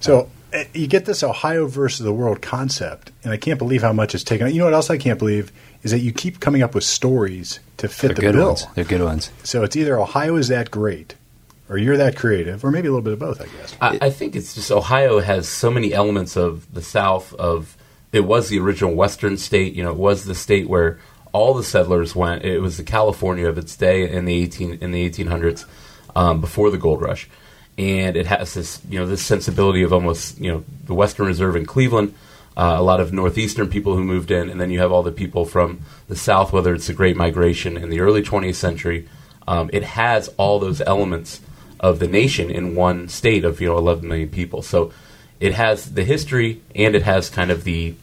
So 0.00 0.20
uh, 0.20 0.26
you 0.74 0.86
get 0.86 1.04
this 1.04 1.22
Ohio 1.22 1.66
versus 1.66 2.04
the 2.04 2.12
world 2.12 2.42
concept, 2.42 3.12
and 3.24 3.32
I 3.32 3.36
can't 3.36 3.58
believe 3.58 3.82
how 3.82 3.92
much 3.92 4.14
it's 4.14 4.24
taken. 4.24 4.48
You 4.48 4.58
know 4.58 4.64
what 4.64 4.74
else 4.74 4.90
I 4.90 4.98
can't 4.98 5.18
believe 5.18 5.52
is 5.82 5.90
that 5.92 6.00
you 6.00 6.12
keep 6.12 6.40
coming 6.40 6.62
up 6.62 6.74
with 6.74 6.84
stories 6.84 7.60
to 7.78 7.88
fit 7.88 8.08
They're 8.08 8.14
the 8.14 8.20
good 8.20 8.34
bill. 8.34 8.46
ones. 8.48 8.66
They're 8.74 8.84
good 8.84 9.02
ones. 9.02 9.30
So 9.44 9.62
it's 9.62 9.76
either 9.76 9.98
Ohio 9.98 10.36
is 10.36 10.48
that 10.48 10.70
great, 10.70 11.14
or 11.68 11.78
you're 11.78 11.96
that 11.96 12.16
creative, 12.16 12.64
or 12.64 12.70
maybe 12.70 12.88
a 12.88 12.90
little 12.90 13.02
bit 13.04 13.14
of 13.14 13.18
both. 13.18 13.40
I 13.40 13.46
guess. 13.46 13.76
I, 13.80 13.98
I 14.06 14.10
think 14.10 14.36
it's 14.36 14.54
just 14.54 14.70
Ohio 14.70 15.20
has 15.20 15.48
so 15.48 15.70
many 15.70 15.94
elements 15.94 16.36
of 16.36 16.72
the 16.74 16.82
South. 16.82 17.32
Of 17.34 17.76
it 18.12 18.20
was 18.20 18.48
the 18.48 18.58
original 18.58 18.94
Western 18.94 19.36
state. 19.36 19.74
You 19.74 19.84
know, 19.84 19.90
it 19.92 19.96
was 19.96 20.24
the 20.24 20.34
state 20.34 20.68
where 20.68 20.98
all 21.32 21.54
the 21.54 21.62
settlers 21.62 22.16
went. 22.16 22.44
It 22.44 22.58
was 22.58 22.76
the 22.76 22.82
California 22.82 23.48
of 23.48 23.56
its 23.56 23.76
day 23.76 24.10
in 24.10 24.24
the 24.24 24.34
eighteen 24.34 24.78
in 24.80 24.90
the 24.90 25.00
eighteen 25.00 25.28
hundreds, 25.28 25.64
um, 26.16 26.40
before 26.40 26.70
the 26.70 26.78
gold 26.78 27.00
rush, 27.00 27.28
and 27.78 28.16
it 28.16 28.26
has 28.26 28.54
this 28.54 28.80
you 28.88 28.98
know 28.98 29.06
this 29.06 29.22
sensibility 29.22 29.82
of 29.82 29.92
almost 29.92 30.38
you 30.38 30.52
know 30.52 30.64
the 30.86 30.94
Western 30.94 31.26
Reserve 31.26 31.56
in 31.56 31.66
Cleveland. 31.66 32.14
Uh, 32.56 32.74
a 32.76 32.82
lot 32.82 33.00
of 33.00 33.12
northeastern 33.12 33.68
people 33.68 33.94
who 33.94 34.04
moved 34.04 34.30
in, 34.30 34.50
and 34.50 34.60
then 34.60 34.70
you 34.70 34.80
have 34.80 34.92
all 34.92 35.02
the 35.02 35.12
people 35.12 35.44
from 35.44 35.80
the 36.08 36.16
South. 36.16 36.52
Whether 36.52 36.74
it's 36.74 36.88
the 36.88 36.92
Great 36.92 37.16
Migration 37.16 37.76
in 37.76 37.90
the 37.90 38.00
early 38.00 38.22
20th 38.22 38.56
century, 38.56 39.08
um, 39.46 39.70
it 39.72 39.82
has 39.82 40.28
all 40.36 40.58
those 40.58 40.80
elements 40.82 41.40
of 41.78 41.98
the 41.98 42.06
nation 42.06 42.50
in 42.50 42.74
one 42.74 43.08
state 43.08 43.44
of 43.44 43.60
you 43.60 43.68
know 43.68 43.78
11 43.78 44.06
million 44.06 44.28
people. 44.28 44.62
So 44.62 44.92
it 45.38 45.54
has 45.54 45.94
the 45.94 46.04
history 46.04 46.60
and 46.74 46.94
it 46.94 47.02
has 47.02 47.30
kind 47.30 47.50
of 47.50 47.64
the 47.64 47.94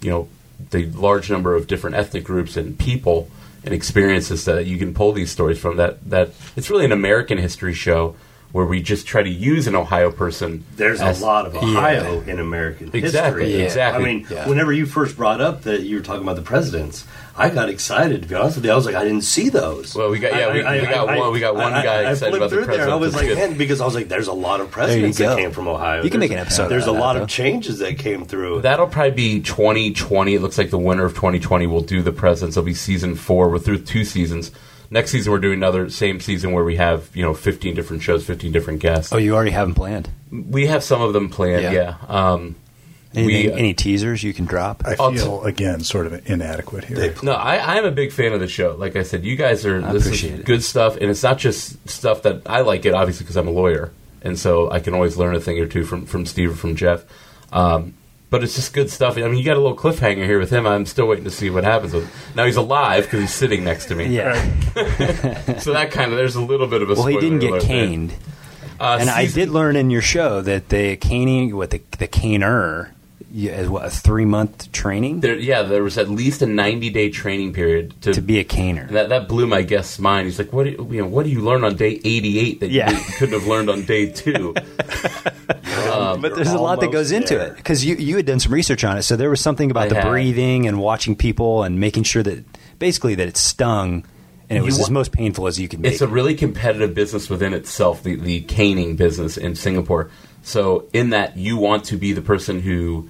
you 0.00 0.10
know 0.10 0.28
the 0.70 0.86
large 0.86 1.30
number 1.30 1.54
of 1.54 1.66
different 1.66 1.96
ethnic 1.96 2.24
groups 2.24 2.56
and 2.56 2.78
people 2.78 3.28
and 3.64 3.74
experiences 3.74 4.44
that 4.44 4.66
you 4.66 4.78
can 4.78 4.94
pull 4.94 5.12
these 5.12 5.32
stories 5.32 5.58
from. 5.58 5.76
That 5.76 6.08
that 6.10 6.30
it's 6.56 6.70
really 6.70 6.84
an 6.84 6.92
American 6.92 7.38
history 7.38 7.74
show 7.74 8.14
where 8.54 8.64
we 8.64 8.80
just 8.80 9.04
try 9.04 9.20
to 9.20 9.28
use 9.28 9.66
an 9.66 9.74
Ohio 9.74 10.12
person. 10.12 10.62
There's 10.76 11.00
as- 11.00 11.20
a 11.20 11.24
lot 11.26 11.44
of 11.44 11.56
Ohio 11.56 12.20
in 12.24 12.38
American 12.38 12.88
Exactly, 12.92 13.46
history. 13.46 13.62
exactly. 13.64 14.00
I 14.02 14.06
mean, 14.14 14.26
Yeah. 14.30 14.48
whenever 14.48 14.72
you 14.72 14.86
first 14.86 15.16
brought 15.16 15.40
up 15.40 15.62
that 15.64 15.80
you 15.80 15.96
were 15.96 16.02
talking 16.02 16.22
about 16.22 16.36
the 16.36 16.42
presidents, 16.42 17.04
I 17.36 17.48
got 17.48 17.68
excited. 17.68 18.22
To 18.22 18.28
be 18.28 18.34
honest 18.36 18.54
with 18.58 18.64
you, 18.64 18.70
I 18.70 18.76
was 18.76 18.86
like, 18.86 18.94
I 18.94 19.02
didn't 19.02 19.22
see 19.24 19.48
those. 19.48 19.92
Well, 19.96 20.08
we 20.08 20.20
got- 20.20 20.34
yeah, 20.34 20.52
we- 20.52 20.58
we 20.80 20.86
got 20.86 21.06
one- 21.08 21.32
we 21.32 21.40
got 21.40 21.56
one 21.56 21.72
I- 21.72 21.82
guy 21.82 21.94
I, 22.04 22.10
excited 22.12 22.18
flipped 22.30 22.36
about 22.36 22.50
the 22.50 22.56
through 22.64 22.76
there. 22.76 22.88
I 22.90 22.94
was 22.94 23.16
like, 23.16 23.34
man, 23.34 23.54
because 23.58 23.80
I 23.80 23.86
was 23.86 23.96
like, 23.96 24.08
there's 24.08 24.28
a 24.28 24.32
lot 24.32 24.60
of 24.60 24.70
presidents 24.70 25.18
that 25.18 25.36
came 25.36 25.50
from 25.50 25.66
Ohio. 25.66 26.04
You 26.04 26.10
can 26.10 26.20
There's- 26.20 26.30
make 26.30 26.38
an 26.38 26.40
episode 26.46 26.68
There's 26.68 26.84
out 26.84 26.90
of 26.90 26.94
a 26.94 26.98
that, 26.98 27.04
lot 27.04 27.16
though. 27.16 27.22
of 27.22 27.28
changes 27.28 27.80
that 27.80 27.98
came 27.98 28.24
through. 28.24 28.60
That'll 28.60 28.86
probably 28.86 29.10
be 29.10 29.40
2020. 29.40 30.36
It 30.36 30.42
looks 30.42 30.58
like 30.58 30.70
the 30.70 30.78
winter 30.78 31.04
of 31.04 31.14
2020 31.14 31.66
will 31.66 31.80
do 31.80 32.02
the 32.02 32.12
presidents. 32.12 32.56
It'll 32.56 32.64
be 32.64 32.72
season 32.72 33.16
four. 33.16 33.48
We're 33.48 33.58
through 33.58 33.78
two 33.78 34.04
seasons. 34.04 34.52
Next 34.94 35.10
season, 35.10 35.32
we're 35.32 35.40
doing 35.40 35.54
another 35.58 35.90
same 35.90 36.20
season 36.20 36.52
where 36.52 36.62
we 36.62 36.76
have 36.76 37.10
you 37.16 37.22
know 37.24 37.34
15 37.34 37.74
different 37.74 38.04
shows, 38.04 38.24
15 38.24 38.52
different 38.52 38.78
guests. 38.78 39.12
Oh, 39.12 39.16
you 39.16 39.34
already 39.34 39.50
have 39.50 39.66
them 39.66 39.74
planned. 39.74 40.08
We 40.30 40.68
have 40.68 40.84
some 40.84 41.02
of 41.02 41.12
them 41.12 41.30
planned. 41.30 41.62
Yeah. 41.62 41.72
Yeah. 41.72 41.96
Um, 42.06 42.54
Anything, 43.12 43.52
we, 43.52 43.58
any 43.58 43.74
teasers 43.74 44.22
you 44.22 44.32
can 44.32 44.44
drop? 44.44 44.82
I 44.86 44.94
I'll 45.00 45.12
feel 45.12 45.42
again 45.42 45.80
sort 45.80 46.06
of 46.06 46.30
inadequate 46.30 46.84
here. 46.84 47.12
No, 47.24 47.32
I, 47.32 47.56
I 47.56 47.74
am 47.76 47.84
a 47.84 47.90
big 47.90 48.12
fan 48.12 48.32
of 48.32 48.38
the 48.40 48.46
show. 48.46 48.76
Like 48.76 48.94
I 48.94 49.02
said, 49.02 49.24
you 49.24 49.34
guys 49.34 49.66
are 49.66 49.84
I 49.84 49.92
this 49.92 50.06
appreciate 50.06 50.34
is 50.34 50.40
it. 50.40 50.46
good 50.46 50.62
stuff, 50.62 50.96
and 50.96 51.10
it's 51.10 51.24
not 51.24 51.38
just 51.38 51.88
stuff 51.88 52.22
that 52.22 52.42
I 52.46 52.60
like 52.60 52.86
it. 52.86 52.94
Obviously, 52.94 53.24
because 53.24 53.36
I'm 53.36 53.48
a 53.48 53.52
lawyer, 53.52 53.90
and 54.22 54.38
so 54.38 54.70
I 54.70 54.78
can 54.78 54.94
always 54.94 55.16
learn 55.16 55.34
a 55.34 55.40
thing 55.40 55.58
or 55.58 55.66
two 55.66 55.82
from 55.82 56.06
from 56.06 56.24
Steve 56.24 56.52
or 56.52 56.54
from 56.54 56.76
Jeff. 56.76 57.04
Um, 57.52 57.94
but 58.34 58.42
it's 58.42 58.56
just 58.56 58.72
good 58.72 58.90
stuff. 58.90 59.16
I 59.16 59.20
mean, 59.28 59.36
you 59.36 59.44
got 59.44 59.56
a 59.56 59.60
little 59.60 59.76
cliffhanger 59.76 60.24
here 60.24 60.40
with 60.40 60.50
him. 60.50 60.66
I'm 60.66 60.86
still 60.86 61.06
waiting 61.06 61.22
to 61.22 61.30
see 61.30 61.50
what 61.50 61.62
happens 61.62 61.92
with. 61.94 62.10
Now 62.34 62.44
he's 62.46 62.56
alive 62.56 63.04
because 63.04 63.20
he's 63.20 63.32
sitting 63.32 63.62
next 63.62 63.86
to 63.86 63.94
me. 63.94 64.06
yeah. 64.06 64.34
So 65.60 65.72
that 65.72 65.92
kind 65.92 66.10
of 66.10 66.18
there's 66.18 66.34
a 66.34 66.40
little 66.40 66.66
bit 66.66 66.82
of 66.82 66.90
a. 66.90 66.94
Well, 66.94 67.06
he 67.06 67.20
didn't 67.20 67.38
get 67.38 67.50
alert 67.50 67.62
caned. 67.62 68.12
Uh, 68.80 68.98
and 69.00 69.08
I 69.08 69.26
did 69.26 69.50
learn 69.50 69.76
in 69.76 69.88
your 69.90 70.02
show 70.02 70.40
that 70.40 70.68
the 70.70 70.96
caning, 70.96 71.54
what 71.54 71.70
the, 71.70 71.80
the 71.98 72.08
caner, 72.08 72.88
you, 72.88 72.93
as 73.50 73.68
what 73.68 73.84
a 73.84 73.90
three 73.90 74.24
month 74.24 74.70
training 74.70 75.20
There, 75.20 75.36
yeah, 75.36 75.62
there 75.62 75.82
was 75.82 75.98
at 75.98 76.08
least 76.08 76.40
a 76.42 76.46
90 76.46 76.90
day 76.90 77.10
training 77.10 77.52
period 77.52 77.94
to, 78.02 78.12
to 78.14 78.20
be 78.20 78.38
a 78.38 78.44
caner. 78.44 78.88
That 78.90 79.08
that 79.08 79.28
blew 79.28 79.46
my 79.46 79.62
guest's 79.62 79.98
mind. 79.98 80.26
He's 80.26 80.38
like, 80.38 80.52
"What 80.52 80.64
do 80.64 80.70
you, 80.70 80.88
you 80.92 81.02
know? 81.02 81.08
What 81.08 81.24
do 81.24 81.30
you 81.30 81.40
learn 81.40 81.64
on 81.64 81.74
day 81.76 82.00
88 82.04 82.60
that 82.60 82.70
Yeah. 82.70 82.90
you 82.90 82.98
couldn't 83.18 83.38
have 83.38 83.48
learned 83.48 83.70
on 83.70 83.84
day 83.84 84.10
two? 84.10 84.54
but 85.44 86.34
there's 86.34 86.50
a 86.52 86.58
lot 86.58 86.80
that 86.80 86.92
goes 86.92 87.12
almost 87.12 87.32
into 87.32 87.44
it 87.44 87.56
because 87.56 87.84
you 87.84 87.96
you 87.96 88.16
had 88.16 88.26
done 88.26 88.40
some 88.40 88.52
research 88.52 88.84
on 88.84 88.96
it. 88.96 89.02
So 89.02 89.16
there 89.16 89.30
was 89.30 89.40
something 89.40 89.70
about 89.70 89.84
I 89.84 89.88
the 89.88 89.94
had. 89.96 90.08
breathing 90.08 90.66
and 90.66 90.78
watching 90.80 91.16
people 91.16 91.62
and 91.62 91.78
making 91.80 92.04
sure 92.04 92.22
that 92.22 92.44
basically 92.78 93.14
that 93.16 93.28
it 93.28 93.36
stung 93.36 94.04
and 94.48 94.58
it 94.58 94.62
was 94.62 94.76
wa- 94.76 94.82
as 94.84 94.90
most 94.90 95.12
painful 95.12 95.46
as 95.46 95.58
you 95.58 95.68
could 95.68 95.80
make. 95.80 95.92
It's 95.92 96.02
a 96.02 96.06
really 96.08 96.34
competitive 96.34 96.94
business 96.94 97.30
within 97.30 97.54
itself, 97.54 98.02
the, 98.02 98.16
the 98.16 98.42
caning 98.42 98.96
business 98.96 99.36
in 99.36 99.54
Singapore. 99.54 100.10
So, 100.42 100.86
in 100.92 101.10
that, 101.10 101.38
you 101.38 101.56
want 101.56 101.84
to 101.86 101.96
be 101.96 102.12
the 102.12 102.20
person 102.20 102.60
who 102.60 103.08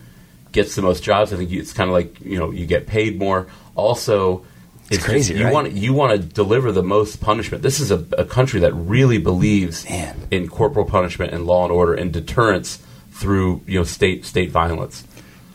gets 0.55 0.75
the 0.75 0.81
most 0.83 1.03
jobs. 1.03 1.33
I 1.35 1.37
think 1.37 1.53
it's 1.53 1.75
kind 1.75 1.91
of 1.91 1.95
like 1.95 2.19
you 2.23 2.39
know 2.39 2.51
you 2.51 2.65
get 2.65 2.87
paid 2.87 3.19
more. 3.19 3.47
Also, 3.77 4.47
It's 4.91 5.05
crazy, 5.05 5.35
you 5.35 5.45
right? 5.45 5.53
want 5.53 5.73
you 5.73 5.93
want 5.93 6.13
to 6.13 6.19
deliver 6.27 6.73
the 6.73 6.83
most 6.83 7.21
punishment. 7.21 7.63
This 7.63 7.79
is 7.81 7.91
a, 7.91 8.07
a 8.17 8.25
country 8.25 8.61
that 8.61 8.73
really 8.73 9.19
believes 9.19 9.85
Man. 9.89 10.17
in 10.31 10.49
corporal 10.49 10.87
punishment 10.87 11.35
and 11.35 11.45
law 11.45 11.65
and 11.65 11.73
order 11.73 11.93
and 11.93 12.11
deterrence 12.13 12.79
through 13.13 13.61
you 13.67 13.79
know 13.79 13.85
state 13.85 14.25
state 14.25 14.51
violence. 14.51 15.05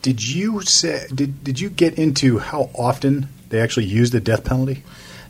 Did 0.01 0.25
you 0.27 0.61
say? 0.61 1.07
Did 1.13 1.43
Did 1.43 1.59
you 1.59 1.69
get 1.69 1.97
into 1.97 2.37
how 2.39 2.69
often 2.75 3.27
they 3.49 3.59
actually 3.59 3.87
use 3.87 4.11
the 4.11 4.19
death 4.21 4.43
penalty? 4.45 4.83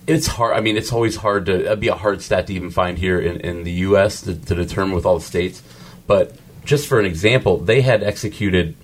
It's 0.08 0.26
hard. 0.28 0.56
I 0.58 0.62
mean, 0.62 0.76
it's 0.78 0.92
always 0.92 1.16
hard 1.18 1.46
to. 1.48 1.58
That'd 1.60 1.80
be 1.80 1.88
a 1.90 1.96
hard 1.96 2.22
stat 2.22 2.48
to 2.48 2.54
even 2.54 2.72
find 2.72 2.98
here 2.98 3.20
in, 3.20 3.40
in 3.42 3.64
the 3.64 3.72
U.S. 3.90 4.22
To, 4.24 4.34
to 4.36 4.56
determine 4.56 4.96
with 4.96 5.06
all 5.06 5.20
the 5.20 5.26
states. 5.26 5.62
But 6.08 6.36
just 6.66 6.88
for 6.88 7.00
an 7.00 7.06
example, 7.06 7.58
they 7.58 7.82
had 7.82 8.02
executed 8.04 8.76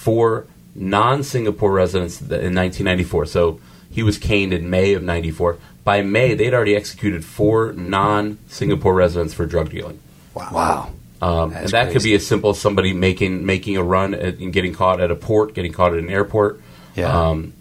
four 0.00 0.46
non-Singapore 0.74 1.72
residents 1.72 2.20
in 2.20 2.54
1994. 2.54 3.26
So 3.26 3.60
he 3.90 4.02
was 4.02 4.18
caned 4.18 4.52
in 4.52 4.70
May 4.70 4.94
of 4.94 5.02
'94. 5.02 5.58
By 5.84 6.02
May, 6.02 6.34
they'd 6.34 6.54
already 6.54 6.76
executed 6.76 7.24
four 7.24 7.72
non-Singapore 7.72 8.94
residents 8.94 9.34
for 9.34 9.46
drug 9.46 9.70
dealing. 9.70 9.98
wow. 10.34 10.92
Um, 11.22 11.52
and 11.52 11.52
That's 11.52 11.72
that 11.72 11.92
could 11.92 12.02
be 12.02 12.14
as 12.14 12.26
simple 12.26 12.50
as 12.50 12.58
somebody 12.58 12.94
making 12.94 13.44
making 13.44 13.76
a 13.76 13.82
run 13.82 14.14
at, 14.14 14.38
and 14.38 14.54
getting 14.54 14.72
caught 14.72 15.02
at 15.02 15.10
a 15.10 15.14
port, 15.14 15.52
getting 15.52 15.72
caught 15.72 15.92
at 15.92 15.98
an 15.98 16.08
airport. 16.08 16.62
Yeah. 16.94 17.28
Um, 17.28 17.52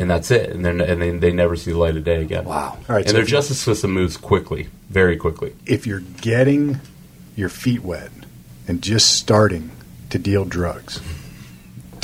and 0.00 0.10
that's 0.10 0.32
it. 0.32 0.50
And 0.50 0.64
then 0.64 0.80
and 0.80 1.00
then 1.00 1.20
they 1.20 1.32
never 1.32 1.54
see 1.54 1.70
the 1.70 1.78
light 1.78 1.96
of 1.96 2.02
day 2.02 2.22
again. 2.22 2.44
Wow. 2.44 2.76
All 2.88 2.96
right, 2.96 3.02
and 3.02 3.10
so 3.10 3.12
their 3.12 3.24
justice 3.24 3.60
system 3.60 3.92
moves 3.92 4.16
quickly, 4.16 4.68
very 4.90 5.16
quickly. 5.16 5.54
If 5.64 5.86
you're 5.86 6.00
getting 6.00 6.80
your 7.36 7.48
feet 7.48 7.82
wet 7.82 8.10
and 8.66 8.82
just 8.82 9.12
starting 9.12 9.70
to 10.10 10.18
deal 10.18 10.44
drugs, 10.44 11.00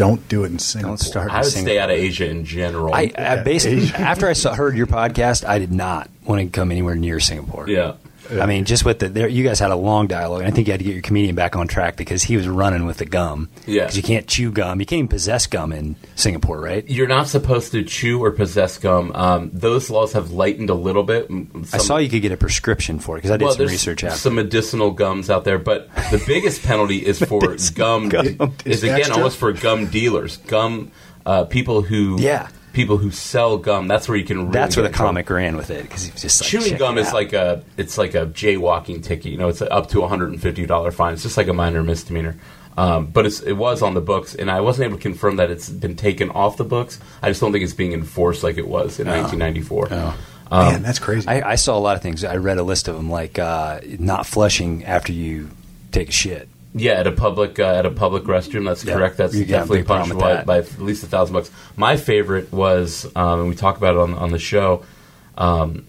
don't 0.01 0.27
do 0.31 0.45
it 0.45 0.51
in 0.51 0.59
Singapore. 0.59 0.93
Don't 0.93 0.99
start. 0.99 1.31
I 1.31 1.41
would 1.43 1.45
Singapore. 1.45 1.69
stay 1.73 1.79
out 1.79 1.91
of 1.91 1.97
Asia 1.97 2.27
in 2.31 2.47
general. 2.47 2.95
I, 2.95 3.13
I 3.19 3.37
basically 3.43 3.89
after 3.95 4.29
I 4.29 4.33
saw, 4.33 4.55
heard 4.55 4.75
your 4.75 4.87
podcast, 4.87 5.45
I 5.45 5.59
did 5.59 5.73
not 5.73 6.09
want 6.25 6.41
to 6.41 6.49
come 6.49 6.71
anywhere 6.71 6.95
near 6.95 7.21
Singapore. 7.21 7.69
yeah. 7.69 7.97
I 8.33 8.47
mean, 8.47 8.65
just 8.65 8.85
with 8.85 8.99
the 9.01 9.09
there, 9.09 9.29
you 9.29 9.43
guys 9.45 9.59
had 9.59 9.71
a 9.71 9.77
long 9.77 10.07
dialogue, 10.07 10.43
and 10.43 10.49
I 10.53 10.55
think 10.55 10.67
you 10.69 10.73
had 10.73 10.81
to 10.81 10.85
get 10.85 10.93
your 10.95 11.03
comedian 11.03 11.35
back 11.35 11.57
on 11.57 11.67
track 11.69 11.97
because 11.97 12.23
he 12.23 12.37
was 12.37 12.47
running 12.49 12.87
with 12.87 12.99
the 12.99 13.05
gum. 13.07 13.49
Yeah. 13.67 13.83
because 13.83 13.97
you 13.97 14.03
can't 14.03 14.27
chew 14.27 14.51
gum, 14.53 14.81
you 14.81 14.87
can't 14.87 14.99
even 14.99 15.09
possess 15.09 15.47
gum 15.47 15.73
in 15.73 15.97
Singapore, 16.15 16.61
right? 16.61 16.89
You're 16.89 17.09
not 17.09 17.29
supposed 17.29 17.73
to 17.73 17.83
chew 17.83 18.23
or 18.23 18.31
possess 18.31 18.79
gum. 18.79 19.13
Um, 19.15 19.51
those 19.53 19.91
laws 19.91 20.13
have 20.13 20.31
lightened 20.31 20.71
a 20.71 20.75
little 20.75 21.03
bit. 21.03 21.27
M- 21.31 21.51
I 21.73 21.79
some- 21.79 21.81
saw 21.81 21.97
you 21.97 22.09
could 22.09 22.23
get 22.23 22.33
a 22.33 22.37
prescription 22.37 22.99
for 22.99 23.17
it 23.17 23.19
because 23.19 23.31
I 23.33 23.37
did 23.37 23.45
well, 23.47 23.55
some 23.55 23.67
research 23.67 24.05
after. 24.05 24.19
some 24.19 24.35
medicinal 24.35 24.91
gums 24.91 25.31
out 25.31 25.45
there, 25.45 25.59
but 25.59 25.89
the 26.11 26.23
biggest 26.27 26.63
penalty 26.63 26.99
is 27.05 27.19
for 27.25 27.57
gum. 27.75 28.09
gum. 28.09 28.27
Is 28.65 28.79
Is 28.79 28.83
again 28.85 28.99
extra? 29.01 29.17
almost 29.17 29.39
for 29.39 29.53
gum 29.53 29.87
dealers, 29.87 30.37
gum 30.37 30.91
uh, 31.27 31.45
people 31.45 31.83
who 31.83 32.17
Yeah. 32.21 32.49
People 32.73 32.99
who 32.99 33.11
sell 33.11 33.59
gum. 33.59 33.89
That's 33.89 34.09
where 34.09 34.17
you 34.17 34.25
can. 34.25 34.39
Really 34.39 34.53
That's 34.53 34.77
where 34.77 34.83
the 34.83 34.89
in 34.89 34.95
trouble. 34.95 35.09
comic 35.09 35.31
ran 35.31 35.57
with 35.57 35.71
it 35.71 35.83
because 35.83 36.05
he 36.05 36.13
was 36.13 36.23
just 36.23 36.41
like, 36.41 36.51
Chewing 36.51 36.77
gum 36.79 36.99
is 36.99 37.09
out. 37.09 37.15
like 37.15 37.33
a 37.33 37.63
it's 37.77 37.99
like 37.99 38.15
a 38.15 38.27
jaywalking 38.27 39.03
ticket. 39.03 39.33
You 39.33 39.39
know, 39.39 39.49
it's 39.49 39.63
up 39.63 39.89
to 39.91 40.03
a 40.03 40.09
hundred 40.09 40.31
and 40.31 40.41
fifty 40.41 40.67
dollar 40.67 40.91
fine. 40.91 41.15
It's 41.15 41.23
just 41.23 41.37
like 41.37 41.49
a 41.49 41.53
minor 41.53 41.83
misdemeanor. 41.83 42.37
Um, 42.77 43.07
but 43.07 43.27
it's, 43.27 43.41
it 43.41 43.53
was 43.55 43.83
on 43.83 43.95
the 43.95 44.01
books, 44.01 44.35
and 44.35 44.51
I 44.51 44.61
wasn't 44.61 44.87
able 44.87 44.97
to 44.97 45.03
confirm 45.03 45.37
that 45.37 45.51
it's 45.51 45.69
been 45.69 45.97
taken 45.97 46.31
off 46.31 46.57
the 46.57 46.65
books. 46.65 46.99
I 47.21 47.29
just 47.29 47.41
don't 47.41 47.53
think 47.53 47.65
it's 47.65 47.75
being 47.75 47.93
enforced 47.93 48.43
like 48.43 48.57
it 48.57 48.67
was 48.67 48.99
in 48.99 49.07
1994. 49.09 49.89
Oh. 49.91 50.19
Man, 50.53 50.83
that's 50.83 50.99
crazy. 50.99 51.29
I, 51.29 51.51
I 51.51 51.55
saw 51.57 51.77
a 51.77 51.81
lot 51.81 51.97
of 51.97 52.03
things. 52.03 52.25
I 52.25 52.37
read 52.37 52.59
a 52.59 52.63
list 52.63 52.89
of 52.89 52.97
them, 52.97 53.11
like 53.11 53.39
uh, 53.39 53.81
not 53.99 54.27
flushing 54.27 54.85
after 54.85 55.13
you 55.13 55.51
take 55.93 56.09
a 56.09 56.13
shit. 56.13 56.49
Yeah, 56.75 56.93
at 56.93 57.07
a 57.07 57.13
public 57.13 57.59
uh, 57.59 57.65
at 57.65 57.87
a 57.87 57.91
public 57.91 58.25
restroom. 58.25 58.67
That's 58.67 58.85
Yeah. 58.85 58.95
correct. 58.95 59.17
That's 59.17 59.35
You 59.35 59.45
definitely 59.45 59.83
punishable 59.83 60.21
by, 60.21 60.45
by 60.45 60.59
at 60.59 60.79
least 60.81 61.03
a 61.03 61.07
thousand 61.07 61.35
bucks. 61.35 61.51
My 61.77 61.97
favorite 61.97 62.53
was, 62.53 63.07
um, 63.17 63.41
and 63.41 63.49
we 63.49 63.55
talk 63.57 63.77
about 63.77 63.97
it 63.97 64.01
on 64.01 64.15
on 64.15 64.31
the 64.31 64.39
show, 64.39 64.85
um, 65.37 65.85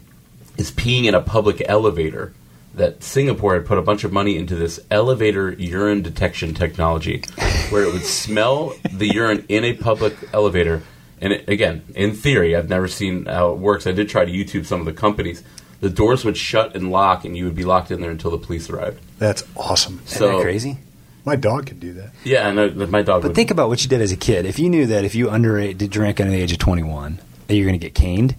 is 0.57 0.71
peeing 0.71 1.05
in 1.05 1.13
a 1.13 1.21
public 1.21 1.61
elevator. 1.67 2.33
That 2.73 3.03
Singapore 3.03 3.55
had 3.55 3.65
put 3.65 3.77
a 3.77 3.81
bunch 3.81 4.05
of 4.05 4.13
money 4.13 4.37
into 4.37 4.55
this 4.55 4.79
elevator 4.89 5.51
urine 5.51 6.01
detection 6.01 6.53
technology, 6.53 7.21
where 7.69 7.83
it 7.83 7.91
would 7.91 8.05
smell 8.05 8.73
the 8.89 9.13
urine 9.13 9.43
in 9.49 9.65
a 9.65 9.73
public 9.73 10.15
elevator. 10.33 10.81
And 11.19 11.33
it, 11.33 11.49
again, 11.49 11.83
in 11.95 12.13
theory, 12.13 12.55
I've 12.55 12.69
never 12.69 12.87
seen 12.87 13.25
how 13.25 13.51
it 13.51 13.57
works. 13.57 13.85
I 13.85 13.91
did 13.91 14.07
try 14.07 14.23
to 14.23 14.31
YouTube 14.31 14.65
some 14.65 14.79
of 14.79 14.85
the 14.85 14.93
companies. 14.93 15.43
The 15.81 15.89
doors 15.89 16.23
would 16.23 16.37
shut 16.37 16.75
and 16.75 16.91
lock, 16.91 17.25
and 17.25 17.35
you 17.35 17.45
would 17.45 17.55
be 17.55 17.65
locked 17.65 17.91
in 17.91 18.01
there 18.01 18.11
until 18.11 18.31
the 18.31 18.37
police 18.37 18.69
arrived. 18.69 19.01
that's 19.19 19.43
awesome. 19.55 19.95
Isn't 20.05 20.17
So 20.19 20.37
that 20.37 20.41
crazy? 20.43 20.77
My 21.25 21.35
dog 21.35 21.67
could 21.67 21.79
do 21.79 21.93
that. 21.93 22.11
Yeah, 22.23 22.47
and 22.47 22.59
uh, 22.59 22.87
my 22.87 23.01
dog. 23.03 23.21
But 23.21 23.29
would, 23.29 23.35
think 23.35 23.51
about 23.51 23.67
what 23.69 23.83
you 23.83 23.89
did 23.89 24.01
as 24.01 24.11
a 24.11 24.17
kid. 24.17 24.45
If 24.45 24.57
you 24.57 24.69
knew 24.69 24.85
that 24.87 25.03
if 25.05 25.13
you 25.13 25.27
underage 25.27 25.77
did 25.77 25.91
drink 25.91 26.19
under 26.19 26.31
the 26.31 26.41
age 26.41 26.51
of 26.51 26.57
21, 26.57 27.19
that 27.47 27.55
you're 27.55 27.65
going 27.67 27.79
to 27.79 27.85
get 27.85 27.93
caned, 27.93 28.35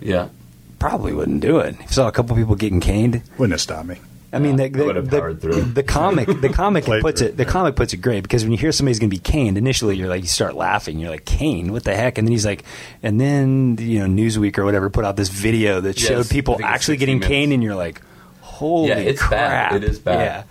yeah. 0.00 0.28
probably 0.78 1.12
wouldn't 1.14 1.40
do 1.40 1.58
it. 1.58 1.76
If 1.76 1.82
you 1.82 1.88
saw 1.88 2.08
a 2.08 2.12
couple 2.12 2.36
people 2.36 2.54
getting 2.56 2.80
caned, 2.80 3.22
Wouldn't 3.38 3.52
have 3.52 3.60
stopped 3.60 3.88
me. 3.88 3.96
I 4.36 4.38
mean, 4.38 4.56
the, 4.56 4.68
the, 4.68 5.32
the- 5.32 5.70
the 5.74 5.82
comic, 5.82 6.26
the 6.28 6.48
comic 6.50 6.84
puts 7.00 7.20
through 7.20 7.28
it. 7.30 7.36
The 7.36 7.44
comic 7.44 7.74
puts 7.76 7.92
it 7.92 7.98
great 7.98 8.22
because 8.22 8.44
when 8.44 8.52
you 8.52 8.58
hear 8.58 8.70
somebody's 8.72 8.98
going 8.98 9.10
to 9.10 9.16
be 9.16 9.20
caned, 9.20 9.58
initially 9.58 9.96
you're 9.96 10.08
like, 10.08 10.22
you 10.22 10.28
start 10.28 10.54
laughing. 10.54 10.98
You're 10.98 11.10
like, 11.10 11.24
cane? 11.24 11.72
What 11.72 11.84
the 11.84 11.94
heck? 11.96 12.18
And 12.18 12.26
then 12.28 12.32
he's 12.32 12.46
like, 12.46 12.64
and 13.02 13.20
then 13.20 13.76
you 13.80 14.00
know, 14.00 14.06
Newsweek 14.06 14.58
or 14.58 14.64
whatever 14.64 14.90
put 14.90 15.04
out 15.04 15.16
this 15.16 15.28
video 15.28 15.80
that 15.80 15.98
Yes, 16.00 16.06
showed 16.08 16.28
people 16.30 16.58
actually 16.62 16.96
getting 16.98 17.16
minutes. 17.16 17.28
caned, 17.30 17.52
and 17.52 17.62
you're 17.62 17.74
like, 17.74 18.00
holy 18.40 18.88
yeah, 18.90 18.96
it's 18.98 19.20
crap! 19.20 19.70
bad. 19.72 19.82
It 19.82 19.88
is 19.88 19.98
bad. 19.98 20.44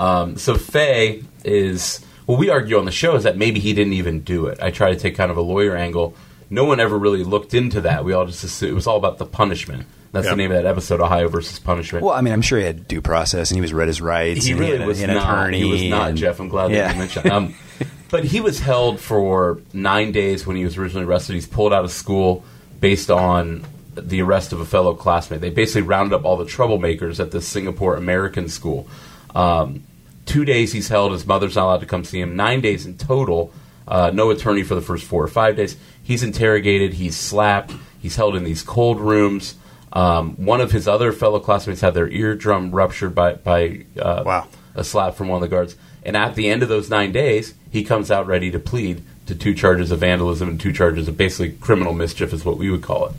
Yeah. 0.00 0.20
Um, 0.20 0.36
so 0.36 0.56
Fay 0.56 1.24
is 1.44 2.04
well. 2.26 2.36
We 2.38 2.50
argue 2.50 2.78
on 2.78 2.84
the 2.84 2.92
show 2.92 3.16
is 3.16 3.24
that 3.24 3.36
maybe 3.36 3.58
he 3.60 3.72
didn't 3.72 3.94
even 3.94 4.20
do 4.20 4.46
it. 4.46 4.58
I 4.62 4.70
try 4.70 4.90
to 4.90 4.96
take 4.98 5.16
kind 5.16 5.30
of 5.30 5.36
a 5.36 5.40
lawyer 5.42 5.74
angle. 5.76 6.14
No 6.50 6.64
one 6.64 6.80
ever 6.80 6.96
really 6.98 7.24
looked 7.24 7.52
into 7.54 7.80
that. 7.82 8.04
We 8.04 8.12
all 8.12 8.26
just 8.26 8.42
assumed, 8.44 8.72
it 8.72 8.74
was 8.74 8.86
all 8.86 8.96
about 8.96 9.18
the 9.18 9.26
punishment. 9.26 9.86
That's 10.12 10.24
Yeah. 10.24 10.30
the 10.30 10.36
name 10.36 10.50
of 10.52 10.62
that 10.62 10.66
episode, 10.68 11.00
Ohio 11.00 11.28
versus 11.28 11.58
punishment. 11.58 12.04
Well, 12.04 12.14
I 12.14 12.20
mean, 12.22 12.32
I'm 12.32 12.40
sure 12.42 12.58
he 12.58 12.64
had 12.64 12.88
due 12.88 13.02
process, 13.02 13.50
and 13.50 13.56
he 13.56 13.60
was 13.60 13.72
read 13.74 13.88
his 13.88 14.00
rights. 14.00 14.44
he 14.46 14.52
and 14.52 14.60
really 14.60 14.72
had 14.78 14.82
a- 14.82 14.86
was 14.86 14.98
he 14.98 15.02
had 15.02 15.10
an 15.10 15.16
not. 15.16 15.28
attorney. 15.38 15.58
He 15.60 15.70
was 15.70 15.82
not, 15.84 16.08
and- 16.10 16.18
Jeff. 16.18 16.40
I'm 16.40 16.48
glad 16.48 16.70
Yeah. 16.70 16.86
that 16.88 16.94
you 16.94 16.98
mentioned. 17.00 17.30
Um, 17.30 17.54
but 18.10 18.24
he 18.24 18.40
was 18.40 18.60
held 18.60 19.00
for 19.00 19.60
nine 19.74 20.12
days 20.12 20.46
when 20.46 20.56
he 20.56 20.64
was 20.64 20.76
originally 20.78 21.04
arrested. 21.06 21.34
He's 21.34 21.46
pulled 21.46 21.72
out 21.72 21.84
of 21.84 21.90
school 21.90 22.42
based 22.80 23.10
on 23.10 23.64
the 23.94 24.22
arrest 24.22 24.52
of 24.52 24.60
a 24.60 24.64
fellow 24.64 24.94
classmate. 24.94 25.40
They 25.40 25.50
basically 25.50 25.82
rounded 25.82 26.14
up 26.14 26.24
all 26.24 26.36
the 26.36 26.44
troublemakers 26.44 27.18
at 27.20 27.30
the 27.32 27.42
Singapore 27.42 27.96
American 27.96 28.48
School. 28.48 28.86
Um, 29.34 29.82
two 30.24 30.44
days 30.44 30.72
he's 30.72 30.88
held. 30.88 31.12
His 31.12 31.26
mother's 31.26 31.56
not 31.56 31.64
allowed 31.66 31.80
to 31.80 31.86
come 31.86 32.04
see 32.04 32.20
him. 32.20 32.36
Nine 32.36 32.60
days 32.60 32.86
in 32.86 32.96
total. 32.96 33.52
Uh, 33.86 34.10
no 34.12 34.30
attorney 34.30 34.62
for 34.62 34.74
the 34.74 34.80
first 34.80 35.04
four 35.04 35.22
or 35.22 35.28
five 35.28 35.56
days. 35.56 35.76
He's 36.02 36.22
interrogated. 36.22 36.94
He's 36.94 37.16
slapped. 37.16 37.72
He's 38.00 38.16
held 38.16 38.36
in 38.36 38.44
these 38.44 38.62
cold 38.62 39.00
rooms. 39.00 39.54
Um, 39.92 40.36
one 40.36 40.60
of 40.60 40.72
his 40.72 40.86
other 40.86 41.12
fellow 41.12 41.40
classmates 41.40 41.80
had 41.80 41.94
their 41.94 42.08
eardrum 42.08 42.70
ruptured 42.72 43.14
by 43.14 43.34
by 43.34 43.84
uh, 44.00 44.22
Wow. 44.24 44.48
a 44.74 44.84
slap 44.84 45.14
from 45.14 45.28
one 45.28 45.42
of 45.42 45.48
the 45.48 45.54
guards. 45.54 45.76
And 46.04 46.16
at 46.16 46.34
the 46.34 46.48
end 46.48 46.62
of 46.62 46.68
those 46.68 46.88
nine 46.90 47.12
days, 47.12 47.54
he 47.70 47.84
comes 47.84 48.10
out 48.10 48.26
ready 48.26 48.50
to 48.50 48.58
plead 48.58 49.02
to 49.26 49.34
two 49.34 49.54
charges 49.54 49.90
of 49.90 50.00
vandalism 50.00 50.48
and 50.48 50.60
two 50.60 50.72
charges 50.72 51.08
of 51.08 51.16
basically 51.16 51.52
criminal 51.52 51.92
mischief, 51.92 52.32
is 52.32 52.44
what 52.44 52.56
we 52.56 52.70
would 52.70 52.82
call 52.82 53.06
it. 53.08 53.12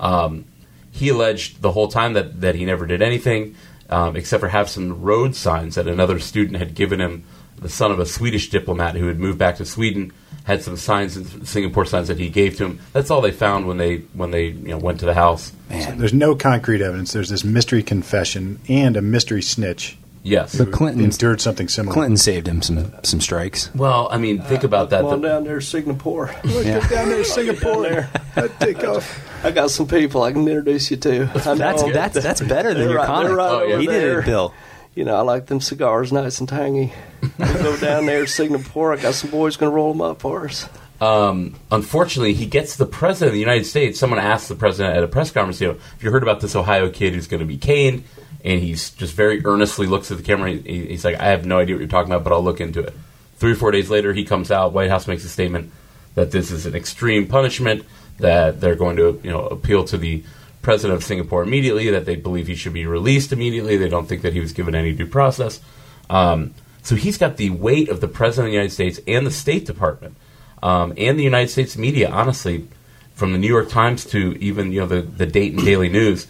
Um, 0.00 0.44
he 0.90 1.08
alleged 1.08 1.62
the 1.62 1.72
whole 1.72 1.88
time 1.88 2.14
that, 2.14 2.40
that 2.40 2.54
he 2.54 2.64
never 2.64 2.86
did 2.86 3.00
anything, 3.00 3.54
um, 3.88 4.16
except 4.16 4.40
for 4.40 4.48
have 4.48 4.68
some 4.68 5.02
road 5.02 5.36
signs 5.36 5.76
that 5.76 5.86
another 5.86 6.18
student 6.18 6.56
had 6.56 6.74
given 6.74 7.00
him, 7.00 7.24
the 7.62 7.68
son 7.68 7.90
of 7.92 7.98
a 7.98 8.06
Swedish 8.06 8.50
diplomat 8.50 8.94
who 8.96 9.06
had 9.08 9.18
moved 9.18 9.38
back 9.38 9.56
to 9.56 9.64
Sweden, 9.64 10.12
had 10.44 10.62
some 10.62 10.76
signs, 10.76 11.48
Singapore 11.48 11.84
signs 11.86 12.08
that 12.08 12.18
he 12.18 12.28
gave 12.28 12.56
to 12.58 12.64
him. 12.66 12.80
That's 12.92 13.10
all 13.10 13.20
they 13.20 13.30
found 13.32 13.66
when 13.66 13.76
they 13.78 13.98
when 14.14 14.30
they 14.32 14.46
you 14.46 14.68
know 14.68 14.78
went 14.78 15.00
to 15.00 15.06
the 15.06 15.14
house. 15.14 15.52
Man, 15.70 15.98
There's 15.98 16.12
no 16.14 16.34
concrete 16.34 16.82
evidence. 16.82 17.12
There's 17.12 17.28
this 17.28 17.44
mystery 17.44 17.82
confession 17.82 18.60
and 18.68 18.96
a 18.96 19.02
mystery 19.02 19.42
snitch. 19.42 19.96
Yes. 20.24 20.54
But 20.56 20.70
Clinton's 20.70 21.16
endured 21.16 21.40
something 21.40 21.66
similar. 21.66 21.94
Clinton 21.94 22.16
saved 22.16 22.46
him 22.46 22.62
some 22.62 22.92
some 23.02 23.20
strikes. 23.20 23.74
Well, 23.74 24.06
I 24.10 24.18
mean, 24.18 24.40
think 24.42 24.62
uh, 24.62 24.68
about 24.68 24.90
that. 24.90 25.00
Come 25.00 25.10
on 25.14 25.20
The- 25.20 25.28
down 25.28 25.44
there, 25.44 25.60
Singapore. 25.60 26.30
Look, 26.44 26.64
Yeah. 26.66 26.78
get 26.80 26.90
down 26.90 27.08
there, 27.08 27.24
Singapore. 27.24 27.82
there. 27.82 28.10
I'd 28.36 28.60
take 28.60 28.84
off. 28.84 29.28
I 29.44 29.50
got 29.50 29.72
some 29.72 29.88
people 29.88 30.22
I 30.22 30.30
can 30.30 30.46
introduce 30.46 30.92
you 30.92 30.96
to. 30.98 31.22
I 31.24 31.54
That's 31.54 31.82
know. 31.82 31.92
that's 31.92 32.22
that's 32.22 32.40
better 32.40 32.72
than 32.72 32.88
your 32.88 32.98
right- 32.98 33.06
comic. 33.06 33.28
they're 33.28 33.36
right 33.36 33.50
Oh, 33.50 33.62
yeah. 33.64 33.72
over 33.74 33.80
he 33.80 33.86
did 33.88 34.18
it, 34.18 34.24
Bill. 34.24 34.54
You 34.94 35.04
know, 35.04 35.16
I 35.16 35.20
like 35.22 35.46
them 35.46 35.60
cigars, 35.60 36.12
nice 36.12 36.38
and 36.40 36.48
tangy. 36.48 36.92
We'll 37.38 37.62
go 37.62 37.76
down 37.80 38.06
there 38.06 38.22
to 38.22 38.26
Singapore. 38.26 38.92
I 38.92 38.96
got 38.96 39.14
some 39.14 39.30
boys 39.30 39.56
going 39.56 39.70
to 39.70 39.74
roll 39.74 39.92
them 39.92 40.02
up 40.02 40.20
for 40.20 40.46
us. 40.46 40.68
um, 41.00 41.54
unfortunately, 41.70 42.34
he 42.34 42.44
gets 42.46 42.76
the 42.76 42.84
president 42.84 43.28
of 43.28 43.32
the 43.34 43.40
United 43.40 43.64
States. 43.64 43.98
Someone 43.98 44.18
asked 44.20 44.48
the 44.48 44.54
president 44.54 44.96
at 44.96 45.02
a 45.02 45.08
press 45.08 45.30
conference, 45.30 45.60
you 45.60 45.68
know, 45.68 45.74
have 45.74 46.02
you 46.02 46.10
heard 46.10 46.22
about 46.22 46.40
this 46.40 46.54
Ohio 46.54 46.90
kid 46.90 47.14
who's 47.14 47.26
going 47.26 47.40
to 47.40 47.46
be 47.46 47.56
caned? 47.56 48.04
And 48.44 48.60
he's 48.60 48.90
just 48.90 49.14
very 49.14 49.44
earnestly 49.46 49.86
looks 49.86 50.10
at 50.10 50.18
the 50.18 50.22
camera. 50.22 50.50
He, 50.50 50.86
he's 50.86 51.04
like, 51.04 51.18
I 51.18 51.26
have 51.26 51.46
no 51.46 51.58
idea 51.58 51.76
what 51.76 51.80
you're 51.80 51.88
talking 51.88 52.12
about, 52.12 52.24
but 52.24 52.32
I'll 52.32 52.44
look 52.44 52.60
into 52.60 52.80
it. 52.80 52.92
Three 53.36 53.52
or 53.52 53.56
four 53.56 53.70
days 53.70 53.88
later, 53.88 54.12
he 54.12 54.24
comes 54.24 54.50
out. 54.50 54.72
White 54.72 54.90
House 54.90 55.06
makes 55.06 55.24
a 55.24 55.28
statement 55.28 55.72
that 56.16 56.32
this 56.32 56.50
is 56.50 56.66
an 56.66 56.74
extreme 56.74 57.26
punishment. 57.28 57.84
That 58.18 58.60
they're 58.60 58.76
going 58.76 58.96
to, 58.96 59.18
you 59.24 59.30
know, 59.30 59.46
appeal 59.46 59.84
to 59.86 59.96
the 59.96 60.22
president 60.62 60.96
of 60.96 61.04
Singapore 61.04 61.42
immediately. 61.42 61.90
That 61.90 62.06
they 62.06 62.16
believe 62.16 62.46
he 62.46 62.54
should 62.54 62.72
be 62.72 62.86
released 62.86 63.32
immediately. 63.32 63.76
They 63.76 63.88
don't 63.88 64.06
think 64.06 64.22
that 64.22 64.32
he 64.32 64.40
was 64.40 64.52
given 64.52 64.74
any 64.74 64.92
due 64.92 65.06
process. 65.06 65.60
Um, 66.08 66.54
so 66.82 66.96
he's 66.96 67.18
got 67.18 67.36
the 67.36 67.50
weight 67.50 67.88
of 67.88 68.00
the 68.00 68.08
president 68.08 68.48
of 68.48 68.50
the 68.50 68.56
United 68.56 68.72
States 68.72 69.00
and 69.06 69.26
the 69.26 69.30
State 69.30 69.66
Department 69.66 70.16
um, 70.62 70.92
and 70.96 71.18
the 71.18 71.24
United 71.24 71.48
States 71.48 71.76
media, 71.76 72.10
honestly, 72.10 72.66
from 73.14 73.32
the 73.32 73.38
New 73.38 73.48
York 73.48 73.68
Times 73.68 74.04
to 74.06 74.36
even 74.40 74.72
you 74.72 74.80
know 74.80 74.86
the 74.86 75.02
the 75.02 75.26
Dayton 75.26 75.64
Daily 75.64 75.88
News, 75.88 76.26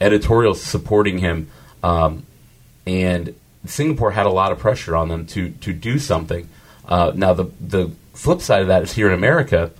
editorials 0.00 0.62
supporting 0.62 1.18
him, 1.18 1.50
um, 1.82 2.24
and 2.86 3.34
Singapore 3.66 4.12
had 4.12 4.26
a 4.26 4.30
lot 4.30 4.52
of 4.52 4.58
pressure 4.58 4.94
on 4.94 5.08
them 5.08 5.26
to 5.28 5.50
to 5.50 5.72
do 5.72 5.98
something. 5.98 6.48
Uh, 6.86 7.12
now 7.14 7.32
the 7.32 7.44
the 7.60 7.90
flip 8.14 8.40
side 8.40 8.62
of 8.62 8.68
that 8.68 8.82
is 8.82 8.92
here 8.92 9.08
in 9.08 9.14
America, 9.14 9.70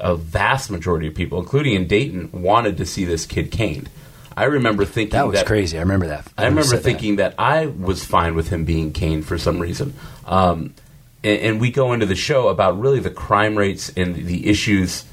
a 0.00 0.16
vast 0.16 0.70
majority 0.70 1.06
of 1.08 1.14
people, 1.14 1.38
including 1.38 1.74
in 1.74 1.86
Dayton, 1.86 2.30
wanted 2.32 2.76
to 2.78 2.86
see 2.86 3.04
this 3.04 3.26
kid 3.26 3.50
caned. 3.50 3.88
I 4.36 4.44
remember 4.44 4.84
thinking 4.84 5.10
That 5.18 5.26
was 5.26 5.42
crazy. 5.42 5.76
I 5.76 5.82
remember 5.82 6.06
that. 6.08 6.26
I 6.38 6.44
when 6.44 6.52
you 6.52 6.56
remember 6.58 6.62
said 6.68 6.78
that. 6.78 6.82
thinking 6.84 7.16
that. 7.16 7.34
I 7.38 7.66
was 7.66 8.04
fine 8.04 8.34
with 8.34 8.48
him 8.48 8.64
being 8.64 8.92
caned 8.92 9.26
for 9.26 9.36
some 9.38 9.58
reason. 9.58 9.94
Um, 10.24 10.74
and, 11.22 11.40
and 11.40 11.60
we 11.60 11.70
go 11.70 11.92
into 11.92 12.06
the 12.06 12.14
show 12.14 12.48
about 12.48 12.80
really 12.80 13.00
the 13.00 13.10
crime 13.10 13.56
rates 13.56 13.92
and 13.96 14.14
the 14.14 14.48
issues 14.48 15.04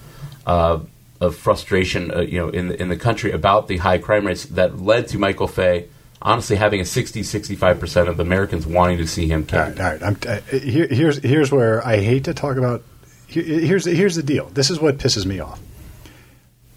uh, 0.46 0.80
of 1.20 1.36
frustration, 1.36 2.12
uh, 2.14 2.22
you 2.22 2.40
know, 2.40 2.50
in 2.50 2.70
the, 2.70 2.82
in 2.82 2.90
the 2.90 2.96
country 2.96 3.32
about 3.32 3.68
the 3.68 3.78
high 3.78 3.98
crime 3.98 4.26
rates 4.26 4.46
that 4.46 4.80
led 4.80 5.08
to 5.10 5.18
Michael 5.20 5.48
Fay 5.48 5.88
honestly 6.22 6.56
having 6.56 6.80
a 6.82 6.86
60, 6.86 7.22
65 7.24 7.80
percent 7.80 8.08
of 8.10 8.20
Americans 8.20 8.66
wanting 8.66 8.98
to 9.00 9.08
see 9.08 9.28
him 9.28 9.42
All 9.42 9.46
caned. 9.48 9.80
right, 9.80 10.02
all 10.02 10.10
right. 10.10 10.18
I'm, 10.28 10.36
uh, 10.56 10.58
here, 10.58 10.88
here's 10.88 11.18
here's 11.20 11.52
where 11.52 11.86
I 11.86 11.98
hate 11.98 12.24
to 12.26 12.34
talk 12.34 12.58
about. 12.58 12.84
Here, 13.28 13.44
here's 13.44 13.86
here's 13.86 14.16
the 14.16 14.24
deal. 14.24 14.46
This 14.54 14.70
is 14.70 14.80
what 14.80 14.98
pisses 14.98 15.26
me 15.26 15.40
off. 15.40 15.60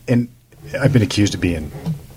And 0.09 0.29
I've 0.79 0.93
been 0.93 1.03
accused 1.03 1.35
of 1.35 1.41
being 1.41 1.71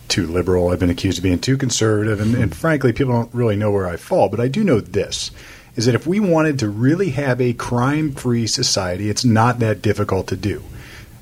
too 0.07 0.27
liberal. 0.27 0.69
I've 0.69 0.79
been 0.79 0.89
accused 0.89 1.19
of 1.19 1.23
being 1.23 1.39
too 1.39 1.57
conservative, 1.57 2.19
and, 2.19 2.35
and 2.35 2.55
frankly, 2.55 2.93
people 2.93 3.13
don't 3.13 3.33
really 3.33 3.55
know 3.55 3.71
where 3.71 3.87
I 3.87 3.97
fall. 3.97 4.29
But 4.29 4.39
I 4.39 4.47
do 4.47 4.63
know 4.63 4.79
this: 4.79 5.31
is 5.75 5.85
that 5.85 5.95
if 5.95 6.05
we 6.05 6.19
wanted 6.19 6.59
to 6.59 6.69
really 6.69 7.11
have 7.11 7.39
a 7.39 7.53
crime-free 7.53 8.47
society, 8.47 9.09
it's 9.09 9.25
not 9.25 9.59
that 9.59 9.81
difficult 9.81 10.27
to 10.27 10.35
do. 10.35 10.63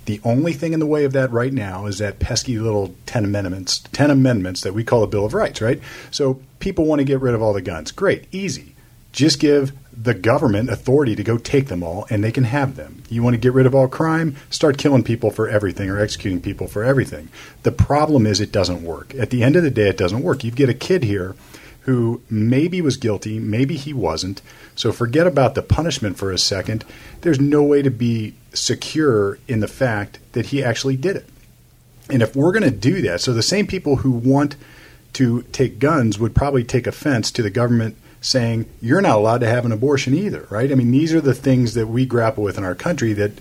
The 0.06 0.20
only 0.24 0.53
thing 0.53 0.74
in 0.74 0.80
the 0.80 0.88
way 0.88 1.06
of 1.06 1.13
that 1.13 1.32
right 1.32 1.53
now 1.53 1.86
is 1.86 2.00
that 2.00 2.20
pesky 2.20 2.58
little 2.58 2.96
10 3.06 3.24
amendments, 3.24 3.80
10 3.91 4.10
amendments 4.10 4.62
that 4.62 4.74
we 4.74 4.84
call 4.84 5.03
a 5.03 5.08
Bill 5.08 5.25
of 5.25 5.34
Rights, 5.34 5.62
right? 5.62 5.80
So 6.10 6.41
people 6.60 6.86
want 6.86 7.00
to 7.00 7.06
get 7.06 7.22
rid 7.22 7.36
of 7.36 7.41
all 7.41 7.53
the 7.53 7.62
guns. 7.62 7.91
Great, 7.91 8.25
easy. 8.32 8.75
Just 9.12 9.39
give 9.39 9.74
the 9.96 10.14
government 10.14 10.70
authority 10.70 11.16
to 11.16 11.24
go 11.24 11.38
take 11.38 11.68
them 11.68 11.84
all 11.84 12.08
and 12.10 12.24
they 12.24 12.32
can 12.32 12.46
have 12.46 12.76
them. 12.76 13.04
You 13.10 13.24
want 13.24 13.34
to 13.34 13.40
get 13.40 13.54
rid 13.54 13.66
of 13.66 13.76
all 13.76 13.88
crime? 13.88 14.36
Start 14.50 14.78
killing 14.78 15.04
people 15.04 15.32
for 15.32 15.50
everything 15.50 15.90
or 15.90 16.00
executing 16.00 16.42
people 16.42 16.68
for 16.68 16.84
everything. 16.84 17.30
The 17.64 17.72
problem 17.72 18.26
is 18.26 18.40
it 18.40 18.52
doesn't 18.52 18.84
work. 18.84 19.14
At 19.16 19.30
the 19.30 19.44
end 19.44 19.56
of 19.56 19.64
the 19.64 19.70
day, 19.70 19.90
it 19.90 19.98
doesn't 19.98 20.24
work. 20.24 20.44
You 20.44 20.52
get 20.52 20.70
a 20.70 20.74
kid 20.74 21.04
here 21.04 21.36
who 21.82 22.22
maybe 22.30 22.82
was 22.82 22.96
guilty, 22.98 23.40
maybe 23.40 23.76
he 23.76 23.92
wasn't. 23.92 24.42
So 24.76 24.92
forget 24.92 25.28
about 25.28 25.56
the 25.56 25.64
punishment 25.64 26.18
for 26.18 26.32
a 26.32 26.38
second. 26.38 26.86
There's 27.22 27.40
no 27.40 27.64
way 27.64 27.82
to 27.82 27.90
be 27.90 28.36
secure 28.54 29.40
in 29.48 29.60
the 29.60 29.68
fact 29.68 30.20
that 30.34 30.48
he 30.48 30.64
actually 30.64 30.96
did 30.96 31.16
it. 31.16 31.26
And 32.10 32.22
if 32.22 32.36
we're 32.36 32.52
going 32.52 32.64
to 32.64 32.72
do 32.72 33.02
that, 33.04 33.22
so 33.22 33.34
the 33.34 33.42
same 33.42 33.68
people 33.68 33.98
who 33.98 34.12
want 34.12 34.56
to 35.14 35.42
take 35.52 35.80
guns 35.80 36.20
would 36.20 36.36
probably 36.36 36.64
take 36.64 36.88
offense 36.88 37.32
to 37.32 37.42
the 37.42 37.50
government 37.50 37.98
saying 38.22 38.66
you're 38.82 39.01
not 39.01 39.18
allowed 39.18 39.40
to 39.40 39.48
have 39.48 39.66
an 39.66 39.72
abortion 39.72 40.13
either, 40.13 40.46
right? 40.50 40.72
I 40.72 40.75
mean, 40.75 40.92
these 40.92 41.13
are 41.13 41.22
the 41.22 41.34
things 41.34 41.74
that 41.74 41.88
we 41.88 42.06
grapple 42.06 42.44
with 42.44 42.57
in 42.57 42.64
our 42.64 42.75
country 42.75 43.14
that 43.14 43.31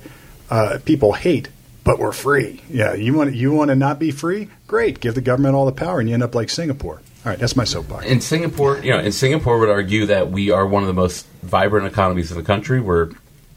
uh, 0.51 0.79
people 0.85 1.13
hate, 1.13 1.49
but 1.85 1.99
we're 1.99 2.13
free. 2.13 2.63
Yeah, 2.71 2.95
you 2.95 3.15
want 3.15 3.35
you 3.35 3.53
want 3.53 3.69
to 3.69 3.77
not 3.77 3.99
be 3.99 4.11
free? 4.11 4.49
Great, 4.67 5.01
give 5.01 5.15
the 5.15 5.21
government 5.21 5.55
all 5.55 5.67
the 5.67 5.73
power, 5.73 6.01
and 6.01 6.09
you 6.09 6.15
end 6.15 6.23
up 6.23 6.35
like 6.35 6.51
Singapore. 6.51 7.01
All 7.25 7.31
right, 7.31 7.39
that's 7.39 7.55
my 7.55 7.65
soapbox. 7.65 8.07
In 8.07 8.21
Singapore, 8.23 8.79
you 8.79 8.91
know, 8.93 8.99
in 8.99 9.13
Singapore 9.13 9.59
would 9.59 9.69
argue 9.69 10.07
that 10.07 10.31
we 10.31 10.51
are 10.51 10.67
one 10.67 10.83
of 10.83 10.87
the 10.87 10.95
most 10.95 11.27
vibrant 11.43 11.87
economies 11.87 12.31
in 12.33 12.39
the 12.39 12.43
country. 12.43 12.81
We're 12.81 13.11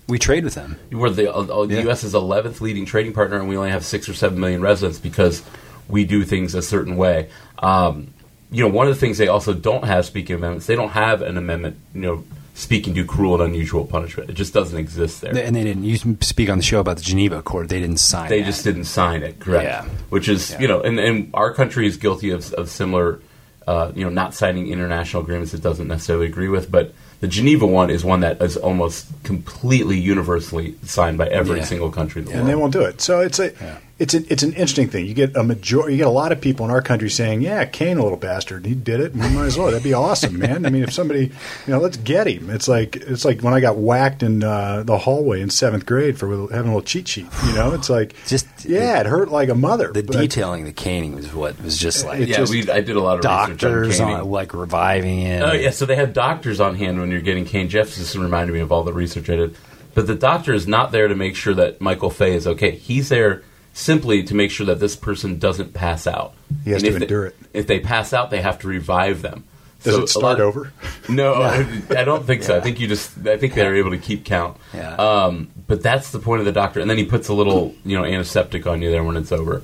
we 0.07 0.19
trade 0.19 0.43
with 0.43 0.55
them. 0.55 0.77
We're 0.91 1.09
the 1.09 1.33
uh, 1.33 1.65
the 1.65 1.75
Yeah. 1.75 1.81
U.S.'s 1.83 2.13
11th 2.13 2.59
leading 2.59 2.85
trading 2.85 3.13
partner, 3.13 3.39
and 3.39 3.47
we 3.47 3.55
only 3.55 3.71
have 3.71 3.85
six 3.85 4.09
or 4.09 4.13
seven 4.13 4.37
million 4.41 4.61
residents 4.61 4.99
because 4.99 5.41
we 5.87 6.03
do 6.03 6.25
things 6.25 6.53
a 6.55 6.61
certain 6.61 6.97
way. 6.97 7.29
Um, 7.59 8.13
you 8.53 8.63
know, 8.63 8.69
one 8.69 8.87
of 8.87 8.93
the 8.93 8.99
things 8.99 9.17
they 9.17 9.27
also 9.27 9.53
don't 9.53 9.83
have, 9.83 10.05
speaking 10.05 10.35
amendments, 10.37 10.67
they 10.67 10.75
don't 10.75 10.91
have 10.91 11.21
an 11.21 11.37
amendment, 11.37 11.75
you 11.93 12.01
know, 12.01 12.23
speaking 12.55 12.93
to 12.93 13.03
cruel 13.03 13.33
and 13.41 13.51
unusual 13.51 13.83
punishment. 13.83 14.29
It 14.29 14.33
just 14.33 14.53
doesn't 14.53 14.77
exist 14.77 15.21
there. 15.21 15.35
And 15.35 15.55
they 15.55 15.63
didn't. 15.63 15.83
You 15.83 15.97
speak 16.21 16.49
on 16.49 16.59
the 16.59 16.63
show 16.63 16.79
about 16.79 16.97
the 16.97 17.03
Geneva 17.03 17.39
Accord. 17.39 17.67
They 17.69 17.79
didn't 17.79 17.97
sign. 17.99 18.27
It. 18.27 18.29
They 18.29 18.41
that. 18.41 18.45
just 18.45 18.63
didn't 18.63 18.85
sign 18.85 19.23
it, 19.23 19.39
correct? 19.39 19.63
Yeah. 19.65 19.85
Which 20.09 20.29
is, 20.29 20.51
Yeah. 20.51 20.59
you 20.61 20.67
know, 20.67 20.81
and, 20.81 20.99
and 20.99 21.31
our 21.33 21.51
country 21.51 21.87
is 21.87 21.97
guilty 21.97 22.29
of, 22.29 22.53
of 22.53 22.69
similar, 22.69 23.19
uh, 23.65 23.91
you 23.95 24.03
know, 24.03 24.11
not 24.11 24.35
signing 24.35 24.67
international 24.67 25.23
agreements 25.23 25.53
it 25.55 25.61
doesn't 25.63 25.87
necessarily 25.87 26.27
agree 26.27 26.47
with. 26.49 26.69
But 26.69 26.93
the 27.21 27.27
Geneva 27.27 27.65
one 27.65 27.89
is 27.89 28.05
one 28.05 28.19
that 28.19 28.39
is 28.41 28.55
almost 28.55 29.07
completely 29.23 29.97
universally 29.99 30.75
signed 30.83 31.17
by 31.17 31.27
every 31.29 31.57
Yeah. 31.59 31.65
single 31.65 31.89
country 31.89 32.21
in 32.21 32.25
the 32.27 32.31
and 32.33 32.41
world. 32.41 32.51
they 32.51 32.55
won't 32.55 32.73
do 32.73 32.81
it. 32.81 33.01
So 33.01 33.21
it's 33.21 33.39
a 33.39 33.51
Yeah. 33.59 33.77
It's 33.99 34.15
an 34.15 34.25
it's 34.27 34.41
an 34.41 34.53
interesting 34.53 34.89
thing. 34.89 35.05
You 35.05 35.13
get 35.13 35.35
a 35.37 35.43
major 35.43 35.87
you 35.87 35.97
get 35.97 36.07
a 36.07 36.09
lot 36.09 36.31
of 36.31 36.41
people 36.41 36.65
in 36.65 36.71
our 36.71 36.81
country 36.81 37.11
saying, 37.11 37.41
"Yeah, 37.41 37.63
Cane, 37.65 37.99
a 37.99 38.03
little 38.03 38.17
bastard, 38.17 38.65
he 38.65 38.73
did 38.73 38.99
it. 38.99 39.13
We 39.13 39.19
might 39.29 39.45
as 39.45 39.55
well. 39.55 39.67
That'd 39.67 39.83
be 39.83 39.93
awesome, 39.93 40.39
man. 40.39 40.65
I 40.65 40.71
mean, 40.71 40.81
if 40.81 40.91
somebody, 40.91 41.25
you 41.27 41.31
know, 41.73 41.77
let's 41.77 41.97
get 41.97 42.27
him. 42.27 42.49
It's 42.49 42.67
like 42.67 42.95
it's 42.95 43.23
like 43.23 43.41
when 43.41 43.53
I 43.53 43.59
got 43.59 43.77
whacked 43.77 44.23
in 44.23 44.43
uh, 44.43 44.81
the 44.81 44.97
hallway 44.97 45.41
in 45.41 45.51
seventh 45.51 45.85
grade 45.85 46.17
for 46.17 46.27
having 46.27 46.71
a 46.71 46.75
little 46.75 46.81
cheat 46.81 47.07
sheet. 47.07 47.27
You 47.45 47.53
know, 47.53 47.73
it's 47.73 47.87
like 47.87 48.15
Just- 48.25 48.47
yeah, 48.65 48.99
it 48.99 49.05
hurt 49.05 49.29
like 49.29 49.49
a 49.49 49.55
mother. 49.55 49.91
The 49.91 50.01
detailing, 50.01 50.65
the 50.65 50.73
caning 50.73 51.13
was 51.13 51.31
what 51.31 51.61
was 51.61 51.77
just 51.77 52.03
like 52.03 52.27
yeah, 52.27 52.37
just- 52.37 52.51
we, 52.51 52.67
I 52.71 52.81
did 52.81 52.95
a 52.95 53.01
lot 53.01 53.19
of 53.19 53.25
research 53.25 53.59
doctors 53.61 53.99
on 53.99 54.07
on, 54.07 54.13
caning. 54.15 54.31
like 54.31 54.53
reviving 54.55 55.19
it. 55.21 55.43
Oh 55.43 55.53
yeah, 55.53 55.69
so 55.69 55.85
they 55.85 55.97
have 55.97 56.13
doctors 56.13 56.59
on 56.59 56.75
hand 56.75 56.99
when 56.99 57.11
you're 57.11 57.21
getting 57.21 57.45
cane. 57.45 57.69
Jeff 57.69 57.93
just 57.93 58.15
reminded 58.15 58.53
me 58.53 58.59
of 58.59 58.71
all 58.71 58.83
the 58.83 58.91
research 58.93 59.29
I 59.29 59.35
did. 59.35 59.55
But 59.93 60.07
the 60.07 60.15
doctor 60.15 60.51
is 60.51 60.67
not 60.67 60.91
there 60.91 61.07
to 61.07 61.13
make 61.15 61.35
sure 61.35 61.53
that 61.53 61.79
Michael 61.79 62.09
Fay 62.09 62.33
is 62.33 62.47
okay. 62.47 62.71
He's 62.71 63.09
there 63.09 63.43
simply 63.73 64.23
to 64.23 64.35
make 64.35 64.51
sure 64.51 64.65
that 64.67 64.79
this 64.79 64.95
person 64.95 65.39
doesn't 65.39 65.73
pass 65.73 66.07
out. 66.07 66.33
He 66.63 66.71
has 66.71 66.81
And 66.83 66.89
to 66.91 66.93
if 66.93 66.99
they- 66.99 67.05
endure 67.05 67.25
it. 67.27 67.35
If 67.53 67.67
they 67.67 67.79
pass 67.79 68.13
out, 68.13 68.31
they 68.31 68.41
have 68.41 68.59
to 68.59 68.67
revive 68.67 69.21
them. 69.21 69.43
Does 69.83 69.95
So 69.95 70.01
it 70.03 70.07
start 70.09 70.39
lot- 70.39 70.41
over? 70.41 70.71
No, 71.09 71.33
I, 71.33 71.67
I 71.89 72.03
don't 72.05 72.25
think 72.25 72.43
so. 72.43 72.55
I 72.55 72.61
think 72.61 72.79
you 72.79 72.87
just. 72.87 73.27
I 73.27 73.37
think 73.37 73.53
they're 73.53 73.75
able 73.75 73.91
to 73.91 73.97
keep 73.97 74.23
count. 74.23 74.55
Yeah. 74.73 74.95
Um, 74.95 75.49
but 75.67 75.83
that's 75.83 76.11
the 76.11 76.19
point 76.19 76.39
of 76.39 76.45
the 76.45 76.53
doctor, 76.53 76.79
and 76.79 76.89
then 76.89 76.97
he 76.97 77.03
puts 77.03 77.27
a 77.27 77.33
little, 77.33 77.75
you 77.83 77.97
know, 77.97 78.05
antiseptic 78.05 78.65
on 78.65 78.81
you 78.81 78.89
there 78.89 79.03
when 79.03 79.17
it's 79.17 79.33
over. 79.33 79.61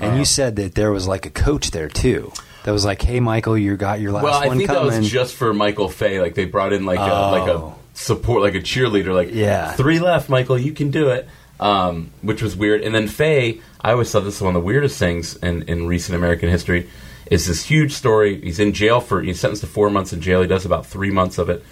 And 0.00 0.16
you 0.16 0.24
said 0.24 0.54
that 0.56 0.76
there 0.76 0.92
was 0.92 1.08
like 1.08 1.26
a 1.26 1.30
coach 1.30 1.72
there 1.72 1.88
too. 1.88 2.30
That 2.64 2.70
was 2.72 2.84
like, 2.84 3.02
"Hey, 3.02 3.18
Michael, 3.18 3.58
you 3.58 3.76
got 3.76 3.98
your 3.98 4.12
last 4.12 4.22
Well, 4.24 4.34
I 4.34 4.46
one 4.46 4.58
think 4.58 4.68
coming." 4.70 4.90
that 4.90 5.00
was 5.00 5.10
just 5.10 5.34
for 5.34 5.52
Michael 5.52 5.88
Fay. 5.88 6.20
Like 6.20 6.34
they 6.36 6.44
brought 6.44 6.72
in 6.72 6.84
like 6.86 6.98
a 7.00 7.02
like 7.32 7.48
a 7.48 7.54
Oh. 7.54 7.74
support, 7.94 8.42
like 8.42 8.54
a 8.54 8.60
cheerleader. 8.60 9.12
Like 9.12 9.30
Yeah. 9.32 9.72
three 9.72 9.98
left, 9.98 10.28
Michael, 10.28 10.58
you 10.58 10.72
can 10.72 10.90
do 10.92 11.08
it. 11.08 11.28
Um, 11.58 12.10
which 12.20 12.42
was 12.42 12.54
weird. 12.54 12.82
And 12.82 12.94
then 12.94 13.08
Fay, 13.08 13.60
I 13.80 13.92
always 13.92 14.10
thought 14.10 14.20
this 14.20 14.34
was 14.40 14.42
one 14.42 14.54
of 14.56 14.62
the 14.62 14.66
weirdest 14.66 14.98
things 14.98 15.36
in, 15.36 15.62
in 15.62 15.86
recent 15.86 16.14
American 16.14 16.50
history. 16.50 16.90
Is 17.30 17.46
this 17.46 17.64
huge 17.64 17.92
story? 17.92 18.40
He's 18.42 18.60
in 18.60 18.72
jail 18.74 19.00
for 19.00 19.22
he's 19.22 19.40
sentenced 19.40 19.62
to 19.62 19.66
four 19.66 19.88
months 19.88 20.12
in 20.12 20.20
jail. 20.20 20.42
He 20.42 20.48
does 20.48 20.66
about 20.66 20.84
three 20.86 21.10
months 21.10 21.38
of 21.38 21.48
it. 21.48 21.64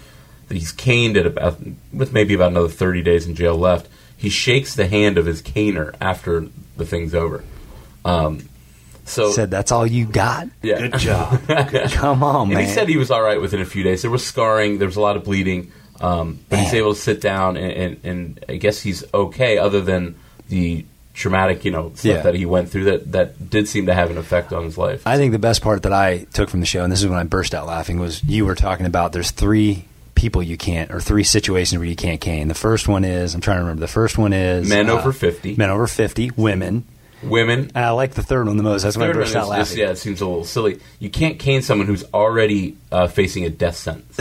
He's 0.49 0.71
caned 0.71 1.17
at 1.17 1.25
about 1.27 1.59
with 1.93 2.13
maybe 2.13 2.33
about 2.33 2.51
another 2.51 2.67
thirty 2.67 3.01
days 3.03 3.27
in 3.27 3.35
jail 3.35 3.55
left. 3.55 3.87
He 4.17 4.29
shakes 4.29 4.73
the 4.75 4.87
hand 4.87 5.17
of 5.19 5.25
his 5.27 5.41
caner 5.41 5.93
after 6.01 6.47
the 6.77 6.85
thing's 6.85 7.13
over. 7.13 7.43
Um, 8.03 8.49
so 9.05 9.31
said, 9.31 9.51
"That's 9.51 9.71
all 9.71 9.85
you 9.85 10.05
got? 10.05 10.47
yeah. 10.63 10.79
Good 10.79 10.97
job. 10.99 11.41
Come 11.91 12.23
on, 12.23 12.47
And 12.47 12.53
man." 12.55 12.65
he 12.65 12.69
said 12.69 12.89
he 12.89 12.97
was 12.97 13.11
all 13.11 13.21
right 13.21 13.39
within 13.39 13.61
a 13.61 13.65
few 13.65 13.83
days. 13.83 14.01
There 14.01 14.11
was 14.11 14.25
scarring. 14.25 14.79
There 14.79 14.87
was 14.87 14.95
a 14.97 15.01
lot 15.01 15.15
of 15.15 15.23
bleeding. 15.23 15.71
Um, 16.01 16.39
but 16.49 16.59
he's 16.59 16.73
able 16.73 16.93
to 16.93 16.99
sit 16.99 17.21
down, 17.21 17.55
and, 17.57 17.71
and, 17.71 17.99
and 18.03 18.45
I 18.49 18.55
guess 18.57 18.81
he's 18.81 19.03
okay, 19.13 19.57
other 19.57 19.81
than 19.81 20.15
the 20.49 20.85
traumatic, 21.13 21.63
you 21.63 21.71
know, 21.71 21.89
stuff 21.95 22.03
Yeah. 22.05 22.21
that 22.23 22.35
he 22.35 22.45
went 22.45 22.69
through 22.69 22.85
that, 22.85 23.11
that 23.13 23.49
did 23.49 23.69
seem 23.69 23.85
to 23.85 23.93
have 23.93 24.11
an 24.11 24.17
effect 24.17 24.51
on 24.51 24.63
his 24.65 24.77
life. 24.77 25.07
I 25.07 25.15
think 25.17 25.31
the 25.31 25.39
best 25.39 25.61
part 25.61 25.83
that 25.83 25.93
I 25.93 26.25
took 26.33 26.49
from 26.49 26.59
the 26.59 26.65
show, 26.65 26.83
and 26.83 26.91
this 26.91 27.01
is 27.01 27.07
when 27.07 27.17
I 27.17 27.23
burst 27.23 27.55
out 27.55 27.67
laughing, 27.67 27.99
was 27.99 28.21
you 28.25 28.45
were 28.45 28.55
talking 28.55 28.85
about 28.85 29.13
there's 29.13 29.31
three 29.31 29.85
people 30.15 30.43
you 30.43 30.57
can't, 30.57 30.91
or 30.91 30.99
three 30.99 31.23
situations 31.23 31.79
where 31.79 31.87
you 31.87 31.95
can't 31.95 32.19
cane. 32.19 32.47
The 32.49 32.53
first 32.53 32.87
one 32.89 33.05
is 33.05 33.33
I'm 33.33 33.41
trying 33.41 33.57
to 33.57 33.61
remember. 33.63 33.79
The 33.81 33.87
first 33.87 34.17
one 34.17 34.33
is 34.33 34.67
Men 34.67 34.89
uh, 34.89 34.93
over 34.93 35.11
50. 35.13 35.55
men 35.55 35.69
over 35.69 35.87
fifty, 35.87 36.31
women, 36.35 36.83
women. 37.25 37.71
And 37.75 37.85
I 37.85 37.91
like 37.91 38.13
the 38.13 38.23
third 38.23 38.47
one 38.47 38.57
the 38.57 38.63
most. 38.63 38.83
That's 38.83 38.95
when 38.97 39.09
I 39.09 39.13
Third 39.13 39.19
burst 39.21 39.35
out 39.35 39.47
laughing. 39.49 39.65
just, 39.65 39.77
yeah, 39.77 39.89
it 39.91 39.97
seems 39.97 40.21
a 40.21 40.25
little 40.27 40.43
silly. 40.45 40.79
You 40.99 41.09
can't 41.09 41.39
cane 41.39 41.61
someone 41.61 41.87
who's 41.87 42.03
already 42.13 42.77
uh, 42.91 43.07
facing 43.07 43.45
a 43.45 43.49
death 43.49 43.75
sentence. 43.75 44.15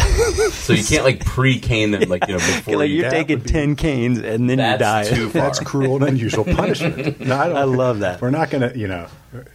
so 0.54 0.72
you 0.72 0.84
can't 0.84 1.04
like 1.04 1.24
pre-cane 1.24 1.90
them 1.90 2.08
like 2.08 2.26
you 2.26 2.34
know 2.34 2.38
before 2.56 2.76
like 2.78 2.88
you. 2.90 2.96
you're 2.96 3.10
that 3.10 3.16
taking 3.16 3.38
be- 3.40 3.48
ten 3.50 3.76
canes 3.76 4.18
and 4.18 4.48
then 4.48 4.58
you 4.58 4.64
That's 4.78 5.10
die. 5.10 5.14
too 5.16 5.28
far. 5.30 5.42
That's 5.42 5.60
cruel 5.60 5.96
and 5.96 6.04
unusual 6.04 6.44
punishment. 6.56 7.20
No, 7.20 7.36
I, 7.36 7.48
don't, 7.48 7.56
I 7.56 7.64
love 7.64 8.00
that. 8.00 8.20
We're 8.20 8.30
not 8.30 8.50
going 8.50 8.70
to, 8.70 8.78
you 8.78 8.88
know, 8.88 9.06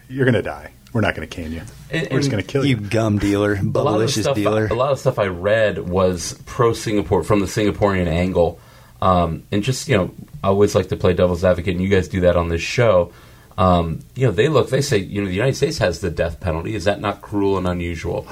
you're 0.09 0.25
going 0.25 0.35
to 0.35 0.41
die. 0.41 0.71
We're 0.91 1.01
not 1.01 1.15
going 1.15 1.27
to 1.27 1.35
cane 1.35 1.51
you. 1.51 1.61
And- 1.91 2.07
We're 2.11 2.17
just 2.19 2.31
going 2.31 2.41
to 2.43 2.47
kill 2.47 2.65
you 2.65 2.77
you. 2.77 2.87
gum 2.87 3.19
dealer, 3.19 3.53
a 3.53 3.61
lot 3.61 3.65
of 3.65 3.73
bubblicious 4.09 4.21
stuff, 4.21 4.35
dealer. 4.35 4.67
A 4.67 4.73
lot 4.73 4.91
of 4.91 4.99
stuff 4.99 5.19
I 5.19 5.27
read 5.27 5.77
was 5.77 6.33
pro 6.45 6.73
Singapore 6.73 7.23
from 7.23 7.39
the 7.41 7.45
Singaporean 7.45 8.07
angle, 8.07 8.59
um, 9.01 9.43
and 9.51 9.61
just 9.63 9.87
you 9.87 9.95
know, 9.95 10.11
I 10.43 10.47
always 10.47 10.73
like 10.75 10.89
to 10.89 10.95
play 10.97 11.13
devil's 11.13 11.43
advocate, 11.43 11.75
and 11.75 11.83
you 11.83 11.89
guys 11.89 12.07
do 12.07 12.21
that 12.21 12.35
on 12.35 12.49
this 12.49 12.61
show. 12.61 13.13
Um, 13.59 13.99
you 14.15 14.25
know, 14.25 14.31
they 14.31 14.47
look, 14.47 14.69
they 14.69 14.81
say, 14.81 14.99
you 14.99 15.21
know, 15.21 15.27
the 15.27 15.35
United 15.35 15.57
States 15.57 15.79
has 15.79 15.99
the 15.99 16.09
death 16.09 16.39
penalty. 16.39 16.75
Is 16.75 16.85
that 16.85 17.01
not 17.01 17.21
cruel 17.21 17.57
and 17.57 17.67
unusual? 17.67 18.25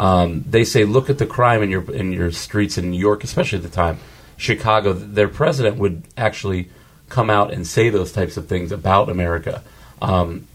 Um, 0.00 0.44
they 0.48 0.64
say, 0.64 0.84
look 0.84 1.08
at 1.08 1.18
the 1.18 1.26
crime 1.26 1.62
in 1.62 1.70
your 1.70 1.88
in 1.92 2.12
your 2.12 2.32
streets 2.32 2.76
in 2.76 2.90
New 2.90 2.98
York, 2.98 3.22
especially 3.22 3.58
at 3.58 3.62
the 3.62 3.70
time, 3.70 3.98
Chicago. 4.36 4.92
Their 4.92 5.28
president 5.28 5.76
would 5.76 6.02
actually 6.16 6.68
come 7.08 7.30
out 7.30 7.52
and 7.52 7.64
say 7.64 7.90
those 7.90 8.10
types 8.10 8.36
of 8.36 8.48
things 8.48 8.72
about 8.72 9.08
America. 9.08 9.62
Um, 10.00 10.48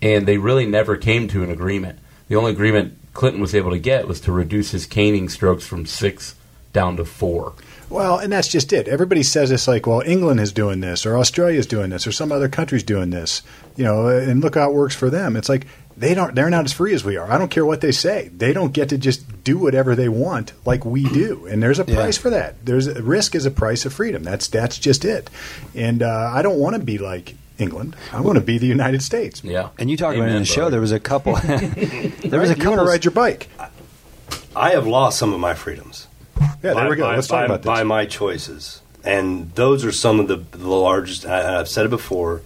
and 0.00 0.26
they 0.26 0.38
really 0.38 0.64
never 0.64 0.96
came 0.96 1.28
to 1.28 1.42
an 1.42 1.50
agreement. 1.50 1.98
The 2.28 2.36
only 2.36 2.52
agreement 2.52 2.96
Clinton 3.12 3.42
was 3.42 3.54
able 3.54 3.72
to 3.72 3.78
get 3.78 4.08
was 4.08 4.20
to 4.22 4.32
reduce 4.32 4.70
his 4.70 4.86
caning 4.86 5.28
strokes 5.28 5.66
from 5.66 5.84
six 5.84 6.34
down 6.72 6.96
to 6.96 7.04
four. 7.04 7.54
Well, 7.88 8.18
and 8.18 8.32
that's 8.32 8.48
just 8.48 8.72
it. 8.72 8.88
Everybody 8.88 9.22
says 9.22 9.50
it's 9.50 9.68
like, 9.68 9.86
well, 9.86 10.02
England 10.04 10.40
is 10.40 10.52
doing 10.52 10.80
this, 10.80 11.06
or 11.06 11.16
Australia 11.16 11.58
is 11.58 11.66
doing 11.66 11.90
this, 11.90 12.06
or 12.06 12.12
some 12.12 12.32
other 12.32 12.48
country's 12.48 12.82
doing 12.82 13.10
this, 13.10 13.42
you 13.76 13.84
know, 13.84 14.08
and 14.08 14.40
look 14.42 14.54
how 14.56 14.70
it 14.70 14.74
works 14.74 14.94
for 14.94 15.10
them. 15.10 15.36
It's 15.36 15.48
like 15.48 15.66
they 15.96 16.14
don't, 16.14 16.34
they're 16.34 16.50
not 16.50 16.64
as 16.66 16.72
free 16.72 16.92
as 16.94 17.04
we 17.04 17.16
are. 17.16 17.30
I 17.30 17.38
don't 17.38 17.50
care 17.50 17.64
what 17.64 17.80
they 17.80 17.92
say. 17.92 18.28
They 18.36 18.52
don't 18.52 18.72
get 18.72 18.90
to 18.90 18.98
just 18.98 19.44
do 19.44 19.56
whatever 19.58 19.94
they 19.94 20.08
want 20.10 20.52
like 20.66 20.84
we 20.84 21.04
do, 21.04 21.46
and 21.50 21.62
there's 21.62 21.78
a 21.78 21.84
Yeah. 21.86 21.94
price 21.94 22.16
for 22.18 22.30
that. 22.30 22.64
There's 22.66 22.86
a 22.86 23.02
risk 23.02 23.34
is 23.34 23.46
a 23.46 23.50
price 23.50 23.84
of 23.86 23.92
freedom. 23.92 24.22
That's 24.22 24.48
that's 24.48 24.78
just 24.78 25.04
it. 25.04 25.30
And 25.74 26.02
uh, 26.02 26.30
I 26.34 26.42
don't 26.42 26.58
want 26.58 26.76
to 26.76 26.82
be 26.82 26.98
like 26.98 27.34
England. 27.58 27.96
I 28.12 28.20
want 28.20 28.36
to 28.36 28.44
be 28.44 28.58
the 28.58 28.66
United 28.66 29.02
States. 29.02 29.42
Yeah. 29.42 29.70
and 29.78 29.90
you 29.90 29.96
talked 29.96 30.16
about 30.16 30.24
it 30.24 30.28
in 30.28 30.36
Amen, 30.36 30.42
the 30.42 30.46
show. 30.46 30.68
There 30.68 30.80
was 30.80 30.92
a 30.92 31.00
couple. 31.00 31.34
there 31.46 32.40
was 32.40 32.50
a 32.50 32.54
couple. 32.56 32.76
to 32.76 32.84
ride 32.84 33.04
your 33.04 33.12
bike? 33.12 33.48
I 34.54 34.70
have 34.70 34.86
lost 34.86 35.18
some 35.18 35.32
of 35.32 35.40
my 35.40 35.54
freedoms. 35.54 36.06
Yeah, 36.40 36.46
there 36.62 36.74
by, 36.74 36.88
we 36.88 36.96
go. 36.96 37.08
Let's 37.08 37.28
talk 37.28 37.40
by- 37.40 37.44
about 37.46 37.62
this. 37.62 37.66
By 37.66 37.82
my 37.84 38.04
choices, 38.06 38.82
and 39.04 39.50
those 39.54 39.84
are 39.84 39.92
some 39.92 40.20
of 40.20 40.28
the, 40.28 40.36
the 40.36 40.68
largest. 40.68 41.24
I, 41.24 41.58
I've 41.60 41.68
said 41.68 41.86
it 41.86 41.90
before. 41.90 42.42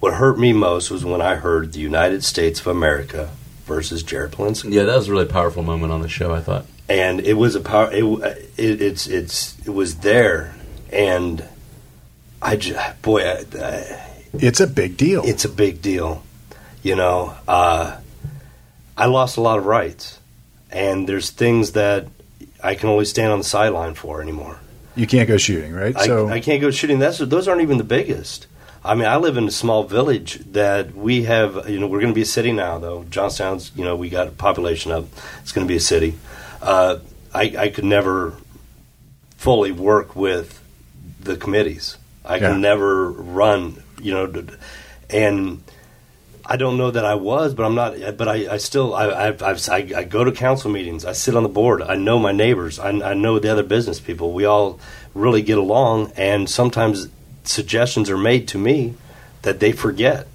What 0.00 0.14
hurt 0.14 0.38
me 0.38 0.52
most 0.52 0.90
was 0.90 1.04
when 1.04 1.20
I 1.20 1.34
heard 1.36 1.72
the 1.72 1.80
United 1.80 2.24
States 2.24 2.60
of 2.60 2.66
America 2.66 3.30
versus 3.66 4.02
Jared 4.02 4.32
Polinski, 4.32 4.72
Yeah, 4.72 4.84
that 4.84 4.96
was 4.96 5.08
a 5.08 5.12
really 5.12 5.26
powerful 5.26 5.62
moment 5.62 5.92
on 5.92 6.00
the 6.02 6.08
show, 6.08 6.34
I 6.34 6.40
thought. 6.40 6.64
and 6.88 7.20
it 7.20 7.34
was 7.34 7.54
a 7.54 7.60
power. 7.60 7.90
It, 7.92 8.02
it, 8.56 8.80
it's 8.82 9.06
it's 9.06 9.56
it 9.66 9.70
was 9.70 9.96
there, 9.96 10.54
and 10.92 11.44
I 12.42 12.56
just 12.56 13.02
boy, 13.02 13.22
I, 13.22 13.44
I, 13.60 14.06
it's 14.32 14.60
a 14.60 14.66
big 14.66 14.96
deal. 14.96 15.22
it's 15.24 15.44
a 15.44 15.48
big 15.48 15.82
deal. 15.82 16.22
You 16.82 16.96
know, 16.96 17.34
uh, 17.46 17.98
I 18.96 19.06
lost 19.06 19.36
a 19.36 19.42
lot 19.42 19.58
of 19.58 19.66
rights, 19.66 20.18
and 20.70 21.06
there's 21.08 21.28
things 21.30 21.72
that 21.72 22.08
I 22.64 22.74
can 22.74 22.88
only 22.88 23.04
stand 23.04 23.32
on 23.32 23.38
the 23.38 23.44
sideline 23.44 23.94
for 23.94 24.22
anymore. 24.22 24.58
you 24.96 25.06
can't 25.06 25.28
go 25.28 25.36
shooting, 25.36 25.72
right? 25.74 25.94
I, 25.96 26.06
so 26.06 26.28
I 26.28 26.40
can't 26.40 26.60
go 26.62 26.70
shooting. 26.70 26.98
That's 26.98 27.18
those 27.18 27.46
aren't 27.48 27.60
even 27.62 27.76
the 27.78 27.84
biggest. 27.84 28.46
I 28.82 28.94
mean, 28.94 29.06
I 29.06 29.16
live 29.16 29.36
in 29.36 29.46
a 29.46 29.50
small 29.50 29.84
village 29.84 30.38
that 30.52 30.94
we 30.94 31.24
have. 31.24 31.68
You 31.68 31.78
know, 31.78 31.86
we're 31.86 32.00
going 32.00 32.12
to 32.12 32.18
be 32.18 32.22
a 32.22 32.26
city 32.26 32.50
now, 32.52 32.78
though. 32.78 33.04
Johnstown's. 33.10 33.72
You 33.76 33.84
know, 33.84 33.94
we 33.96 34.08
got 34.08 34.28
a 34.28 34.30
population 34.30 34.90
up. 34.90 35.04
It's 35.42 35.52
going 35.52 35.66
to 35.66 35.68
be 35.70 35.76
a 35.76 35.80
city. 35.80 36.14
Uh, 36.62 36.98
I, 37.34 37.54
I 37.58 37.68
could 37.68 37.84
never 37.84 38.34
fully 39.36 39.70
work 39.72 40.16
with 40.16 40.62
the 41.20 41.36
committees. 41.36 41.96
I 42.24 42.36
Yeah. 42.36 42.50
can 42.50 42.60
never 42.60 43.10
run. 43.10 43.82
You 44.00 44.14
know, 44.14 44.44
and 45.10 45.62
I 46.46 46.56
don't 46.56 46.78
know 46.78 46.90
that 46.90 47.04
I 47.04 47.16
was, 47.16 47.52
but 47.52 47.64
I'm 47.66 47.74
not. 47.74 48.16
But 48.16 48.28
I, 48.28 48.54
I 48.54 48.56
still, 48.56 48.94
I, 48.94 49.28
I've, 49.28 49.42
I, 49.68 49.90
I 49.94 50.04
go 50.04 50.24
to 50.24 50.32
council 50.32 50.70
meetings. 50.70 51.04
I 51.04 51.12
sit 51.12 51.36
on 51.36 51.42
the 51.42 51.50
board. 51.50 51.82
I 51.82 51.96
know 51.96 52.18
my 52.18 52.32
neighbors. 52.32 52.78
I, 52.78 52.88
I 52.88 53.12
know 53.12 53.38
the 53.38 53.52
other 53.52 53.62
business 53.62 54.00
people. 54.00 54.32
We 54.32 54.46
all 54.46 54.80
really 55.14 55.42
get 55.42 55.58
along, 55.58 56.12
and 56.16 56.48
sometimes 56.48 57.08
suggestions 57.44 58.10
are 58.10 58.18
made 58.18 58.48
to 58.48 58.58
me 58.58 58.94
that 59.42 59.60
they 59.60 59.72
forget. 59.72 60.26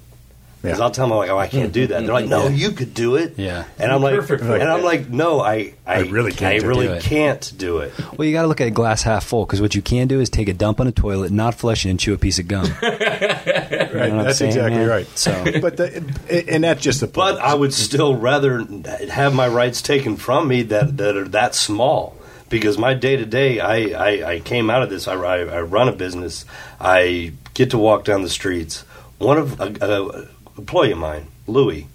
Because 0.62 0.78
Yeah. 0.78 0.84
I'll 0.84 0.90
tell 0.90 1.06
them 1.08 1.16
like, 1.18 1.30
"Oh, 1.30 1.38
I 1.38 1.46
can't 1.46 1.70
do 1.72 1.86
that." 1.86 2.00
They're 2.04 2.12
like, 2.12 2.26
"No, 2.26 2.48
you 2.48 2.72
could 2.72 2.92
do 2.92 3.14
it." 3.14 3.34
Yeah. 3.36 3.64
and 3.78 3.92
I'm 3.92 4.02
like, 4.02 4.16
Perfect 4.16 4.42
and 4.42 4.62
I'm 4.64 4.82
like, 4.82 5.08
"No, 5.08 5.38
I, 5.40 5.74
I, 5.86 5.96
I 5.96 5.98
really 6.00 6.32
can't 6.32 6.54
I 6.54 6.58
do 6.58 6.66
really 6.66 6.86
it." 6.88 7.02
can't 7.04 7.52
do 7.56 7.78
it." 7.78 7.92
Well, 8.16 8.26
you 8.26 8.32
got 8.32 8.42
to 8.42 8.48
look 8.48 8.60
at 8.60 8.66
a 8.66 8.70
glass 8.72 9.02
half 9.02 9.24
full 9.24 9.44
because 9.46 9.60
what 9.60 9.76
you 9.76 9.82
can 9.82 10.08
do 10.08 10.18
is 10.18 10.28
take 10.28 10.48
a 10.48 10.54
dump 10.54 10.80
on 10.80 10.88
a 10.88 10.92
toilet, 10.92 11.30
not 11.30 11.54
flush 11.54 11.86
it, 11.86 11.90
and 11.90 12.00
chew 12.00 12.14
a 12.14 12.18
piece 12.18 12.40
of 12.40 12.48
gum. 12.48 12.64
right, 12.82 13.00
what 13.00 14.02
I'm 14.02 14.24
that's 14.24 14.38
saying, 14.38 14.52
exactly 14.52 14.78
man? 14.78 14.88
right. 14.88 15.06
So- 15.18 15.44
but 15.60 15.76
the, 15.76 16.44
and 16.48 16.64
that's 16.64 16.82
just 16.82 17.00
the 17.00 17.06
point. 17.06 17.36
But 17.36 17.40
I 17.40 17.54
would 17.54 17.72
still 17.74 18.16
rather 18.16 18.64
have 19.10 19.34
my 19.34 19.46
rights 19.46 19.82
taken 19.82 20.16
from 20.16 20.48
me 20.48 20.62
that, 20.62 20.96
that 20.96 21.16
are 21.16 21.28
that 21.28 21.54
small. 21.54 22.16
Because 22.48 22.78
my 22.78 22.94
day 22.94 23.16
to 23.16 23.26
day, 23.26 23.58
I 23.60 23.76
I 24.08 24.32
I 24.34 24.40
came 24.40 24.70
out 24.70 24.82
of 24.82 24.90
this. 24.90 25.08
I, 25.08 25.14
I, 25.14 25.38
I 25.40 25.60
run 25.62 25.88
a 25.88 25.92
business. 25.92 26.44
I 26.80 27.32
get 27.54 27.70
to 27.70 27.78
walk 27.78 28.04
down 28.04 28.22
the 28.22 28.28
streets. 28.28 28.82
One 29.18 29.38
of 29.38 29.60
a, 29.60 29.74
a 29.80 30.28
employee 30.58 30.92
of 30.92 30.98
mine, 30.98 31.26
Louis, 31.46 31.86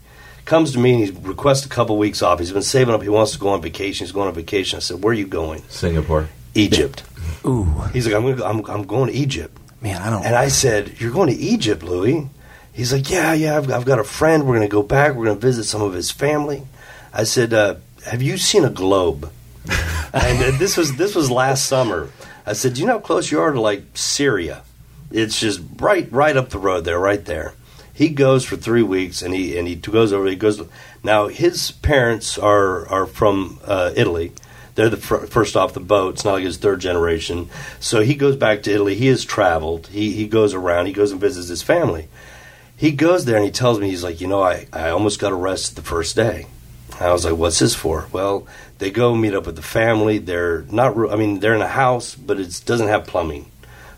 comes 0.45 0.73
to 0.73 0.79
me 0.79 0.93
and 0.93 1.03
he 1.05 1.11
requests 1.21 1.65
a 1.65 1.69
couple 1.69 1.97
weeks 1.97 2.21
off. 2.21 2.39
He's 2.39 2.51
been 2.51 2.61
saving 2.63 2.93
up. 2.93 3.01
He 3.01 3.09
wants 3.09 3.31
to 3.33 3.39
go 3.39 3.49
on 3.49 3.61
vacation. 3.61 4.05
He's 4.05 4.11
going 4.11 4.27
on 4.27 4.33
vacation. 4.33 4.77
I 4.77 4.79
said, 4.81 5.01
"Where 5.03 5.11
are 5.11 5.15
you 5.15 5.27
going?" 5.27 5.61
Singapore. 5.69 6.27
Egypt. 6.53 7.03
Ooh, 7.45 7.63
He's 7.93 8.05
like, 8.05 8.15
"I'm 8.15 8.23
gonna, 8.23 8.35
go- 8.35 8.45
I'm 8.45 8.65
I'm 8.69 8.83
going 8.87 9.07
to 9.07 9.13
Egypt." 9.13 9.57
man, 9.81 9.99
I 10.01 10.09
don't. 10.11 10.23
And 10.25 10.35
I 10.35 10.49
said, 10.49 10.99
"You're 10.99 11.11
going 11.13 11.29
to 11.29 11.35
Egypt, 11.35 11.81
Louis?" 11.81 12.27
He's 12.73 12.91
like, 12.93 13.09
"Yeah, 13.09 13.33
yeah. 13.33 13.57
I've, 13.57 13.71
I've 13.71 13.85
got 13.85 13.99
a 13.99 14.03
friend. 14.03 14.45
We're 14.45 14.57
going 14.57 14.67
to 14.67 14.71
go 14.71 14.83
back. 14.83 15.15
We're 15.15 15.25
going 15.25 15.39
to 15.39 15.41
visit 15.47 15.63
some 15.63 15.81
of 15.81 15.93
his 15.93 16.11
family." 16.11 16.63
I 17.13 17.23
said, 17.23 17.53
uh, 17.53 17.75
"Have 18.05 18.21
you 18.21 18.37
seen 18.37 18.65
a 18.65 18.69
globe?" 18.69 19.31
and 20.13 20.43
uh, 20.43 20.57
this 20.57 20.77
was 20.77 20.95
this 20.95 21.15
was 21.15 21.29
last 21.29 21.65
summer. 21.65 22.09
I 22.45 22.53
said, 22.53 22.73
"Do 22.73 22.81
you 22.81 22.87
know 22.87 22.93
how 22.93 22.99
close 22.99 23.31
you 23.31 23.39
are 23.39 23.51
to 23.51 23.61
like 23.61 23.83
Syria? 23.93 24.63
It's 25.11 25.39
just 25.39 25.61
right 25.77 26.11
right 26.11 26.35
up 26.35 26.49
the 26.49 26.59
road 26.59 26.85
there, 26.85 26.99
right 26.99 27.23
there." 27.23 27.53
He 27.93 28.09
goes 28.09 28.45
for 28.45 28.55
three 28.55 28.83
weeks, 28.83 29.21
and 29.21 29.33
he 29.33 29.57
and 29.57 29.67
he 29.67 29.75
goes 29.75 30.11
over. 30.13 30.25
He 30.25 30.35
goes 30.35 30.61
now. 31.03 31.27
His 31.27 31.71
parents 31.71 32.37
are 32.37 32.87
are 32.87 33.05
from 33.05 33.59
uh, 33.65 33.91
Italy. 33.95 34.31
They're 34.73 34.89
the 34.89 34.97
fir- 34.97 35.27
first 35.27 35.55
off 35.57 35.73
the 35.73 35.81
boat. 35.81 36.15
It's 36.15 36.25
not 36.25 36.33
like 36.33 36.43
his 36.43 36.57
third 36.57 36.79
generation. 36.79 37.49
So 37.79 38.01
he 38.01 38.15
goes 38.15 38.37
back 38.37 38.63
to 38.63 38.71
Italy. 38.71 38.95
He 38.95 39.07
has 39.07 39.23
traveled. 39.25 39.87
He 39.87 40.13
he 40.13 40.27
goes 40.27 40.53
around. 40.53 40.87
He 40.87 40.93
goes 40.93 41.11
and 41.11 41.21
visits 41.21 41.49
his 41.49 41.61
family. 41.61 42.07
He 42.75 42.91
goes 42.91 43.25
there 43.25 43.35
and 43.35 43.45
he 43.45 43.51
tells 43.51 43.79
me 43.79 43.89
he's 43.91 44.03
like, 44.03 44.21
you 44.21 44.27
know, 44.27 44.41
I, 44.41 44.65
I 44.73 44.89
almost 44.89 45.19
got 45.19 45.31
arrested 45.31 45.75
the 45.75 45.83
first 45.83 46.15
day. 46.15 46.47
I 46.99 47.11
was 47.11 47.23
like, 47.25 47.35
what's 47.35 47.59
this 47.59 47.75
for? 47.75 48.07
Well, 48.11 48.47
they 48.81 48.89
go 48.89 49.13
meet 49.13 49.35
up 49.35 49.45
with 49.45 49.55
the 49.55 49.61
family. 49.61 50.17
They're 50.17 50.63
not. 50.63 50.97
I 51.11 51.15
mean, 51.15 51.39
they're 51.39 51.53
in 51.53 51.61
a 51.61 51.67
house, 51.67 52.15
but 52.15 52.39
it 52.39 52.63
doesn't 52.65 52.87
have 52.87 53.05
plumbing 53.05 53.45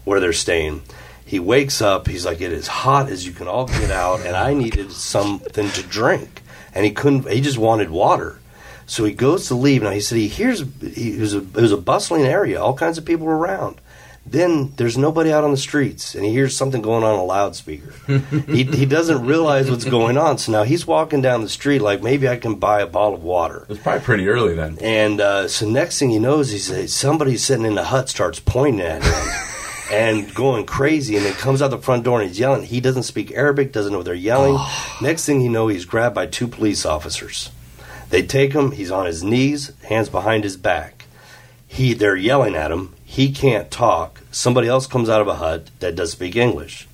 where 0.03 0.19
they're 0.19 0.33
staying. 0.33 0.81
He 1.25 1.39
wakes 1.39 1.81
up. 1.81 2.05
He's 2.05 2.25
like, 2.25 2.41
it 2.41 2.51
is 2.51 2.67
hot 2.67 3.07
as 3.07 3.25
you 3.25 3.31
can 3.31 3.47
all 3.47 3.65
get 3.65 3.91
out, 3.91 4.19
and 4.25 4.35
I 4.35 4.53
needed 4.53 4.91
something 4.91 5.69
to 5.69 5.83
drink, 5.83 6.41
and 6.75 6.83
he 6.83 6.91
couldn't. 6.91 7.29
He 7.31 7.39
just 7.39 7.57
wanted 7.57 7.91
water. 7.91 8.39
So 8.85 9.05
he 9.05 9.13
goes 9.13 9.47
to 9.47 9.55
leave. 9.55 9.83
Now 9.83 9.91
he 9.91 10.01
said 10.01 10.17
he 10.17 10.27
hears 10.27 10.65
he, 10.81 11.13
it, 11.13 11.21
was 11.21 11.33
a, 11.33 11.39
it 11.39 11.55
was 11.55 11.71
a 11.71 11.77
bustling 11.77 12.23
area, 12.23 12.61
all 12.61 12.73
kinds 12.73 12.97
of 12.97 13.05
people 13.05 13.25
were 13.25 13.37
around. 13.37 13.79
Then 14.25 14.73
there's 14.77 14.97
nobody 14.97 15.33
out 15.33 15.43
on 15.43 15.51
the 15.51 15.57
streets, 15.57 16.15
and 16.15 16.23
he 16.23 16.31
hears 16.31 16.55
something 16.55 16.81
going 16.81 17.03
on, 17.03 17.19
a 17.19 17.23
loudspeaker. 17.23 17.91
he, 18.47 18.63
he 18.63 18.85
doesn't 18.85 19.25
realize 19.25 19.69
what's 19.69 19.83
going 19.83 20.17
on. 20.17 20.37
So 20.37 20.53
now 20.53 20.63
he's 20.63 20.87
walking 20.87 21.21
down 21.21 21.41
the 21.41 21.49
street 21.49 21.79
like 21.79 22.01
maybe 22.01 22.27
I 22.29 22.37
can 22.37 22.55
buy 22.55 22.81
a 22.81 22.87
bottle 22.87 23.15
of 23.15 23.23
water. 23.23 23.65
It's 23.69 23.81
probably 23.81 24.01
pretty 24.01 24.27
early 24.29 24.55
then. 24.55 24.77
And 24.79 25.19
uh, 25.19 25.47
so 25.49 25.69
next 25.69 25.99
thing 25.99 26.09
he 26.09 26.19
knows, 26.19 26.51
he's 26.51 26.93
somebody 26.93 27.35
sitting 27.37 27.65
in 27.65 27.75
the 27.75 27.83
hut 27.83 28.07
starts 28.09 28.39
pointing 28.39 28.81
at 28.81 29.03
him 29.03 29.43
and 29.91 30.33
going 30.33 30.65
crazy, 30.65 31.17
and 31.17 31.25
then 31.25 31.33
comes 31.33 31.61
out 31.61 31.67
the 31.71 31.77
front 31.77 32.05
door 32.05 32.21
and 32.21 32.29
he's 32.29 32.39
yelling. 32.39 32.63
He 32.63 32.79
doesn't 32.79 33.03
speak 33.03 33.31
Arabic, 33.33 33.73
doesn't 33.73 33.91
know 33.91 33.99
what 33.99 34.05
they're 34.05 34.15
yelling. 34.15 34.57
Next 35.01 35.25
thing 35.25 35.41
you 35.41 35.49
know, 35.49 35.67
he's 35.67 35.85
grabbed 35.85 36.15
by 36.15 36.27
two 36.27 36.47
police 36.47 36.85
officers. 36.85 37.51
They 38.09 38.23
take 38.23 38.53
him. 38.53 38.71
He's 38.71 38.91
on 38.91 39.05
his 39.05 39.21
knees, 39.23 39.73
hands 39.83 40.07
behind 40.07 40.43
his 40.43 40.55
back. 40.55 41.02
He 41.73 41.95
they're 41.95 42.15
yelling 42.15 42.55
at 42.55 42.69
him. 42.69 42.93
He 43.03 43.31
can't 43.31 43.71
talk. 43.71 44.21
Somebody 44.31 44.67
else 44.67 44.85
comes 44.85 45.09
out 45.09 45.21
of 45.21 45.27
a 45.27 45.35
hut 45.35 45.71
that 45.79 45.95
does 45.95 46.11
speak 46.11 46.35
English. 46.35 46.87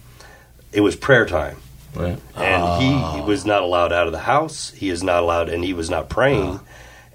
It 0.71 0.79
was 0.79 0.95
prayer 0.95 1.25
time 1.25 1.57
Right. 1.93 2.17
and 2.37 2.81
he, 2.81 2.87
he 2.87 2.93
ah. 3.21 3.25
was 3.25 3.45
not 3.45 3.61
allowed 3.61 3.91
out 3.91 4.05
of 4.05 4.13
the 4.13 4.19
house. 4.19 4.71
He 4.71 4.89
is 4.89 5.03
not 5.03 5.21
allowed, 5.21 5.49
and 5.49 5.65
he 5.65 5.73
was 5.73 5.89
not 5.89 6.07
praying. 6.09 6.61
Ah. 6.61 6.63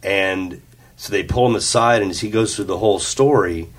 And 0.03 0.61
so 0.97 1.11
they 1.11 1.23
pull 1.23 1.47
him 1.47 1.55
aside, 1.55 2.03
and 2.03 2.11
as 2.11 2.21
he 2.21 2.29
goes 2.29 2.55
through 2.55 2.67
the 2.67 2.79
whole 2.79 2.99
story, 2.99 3.71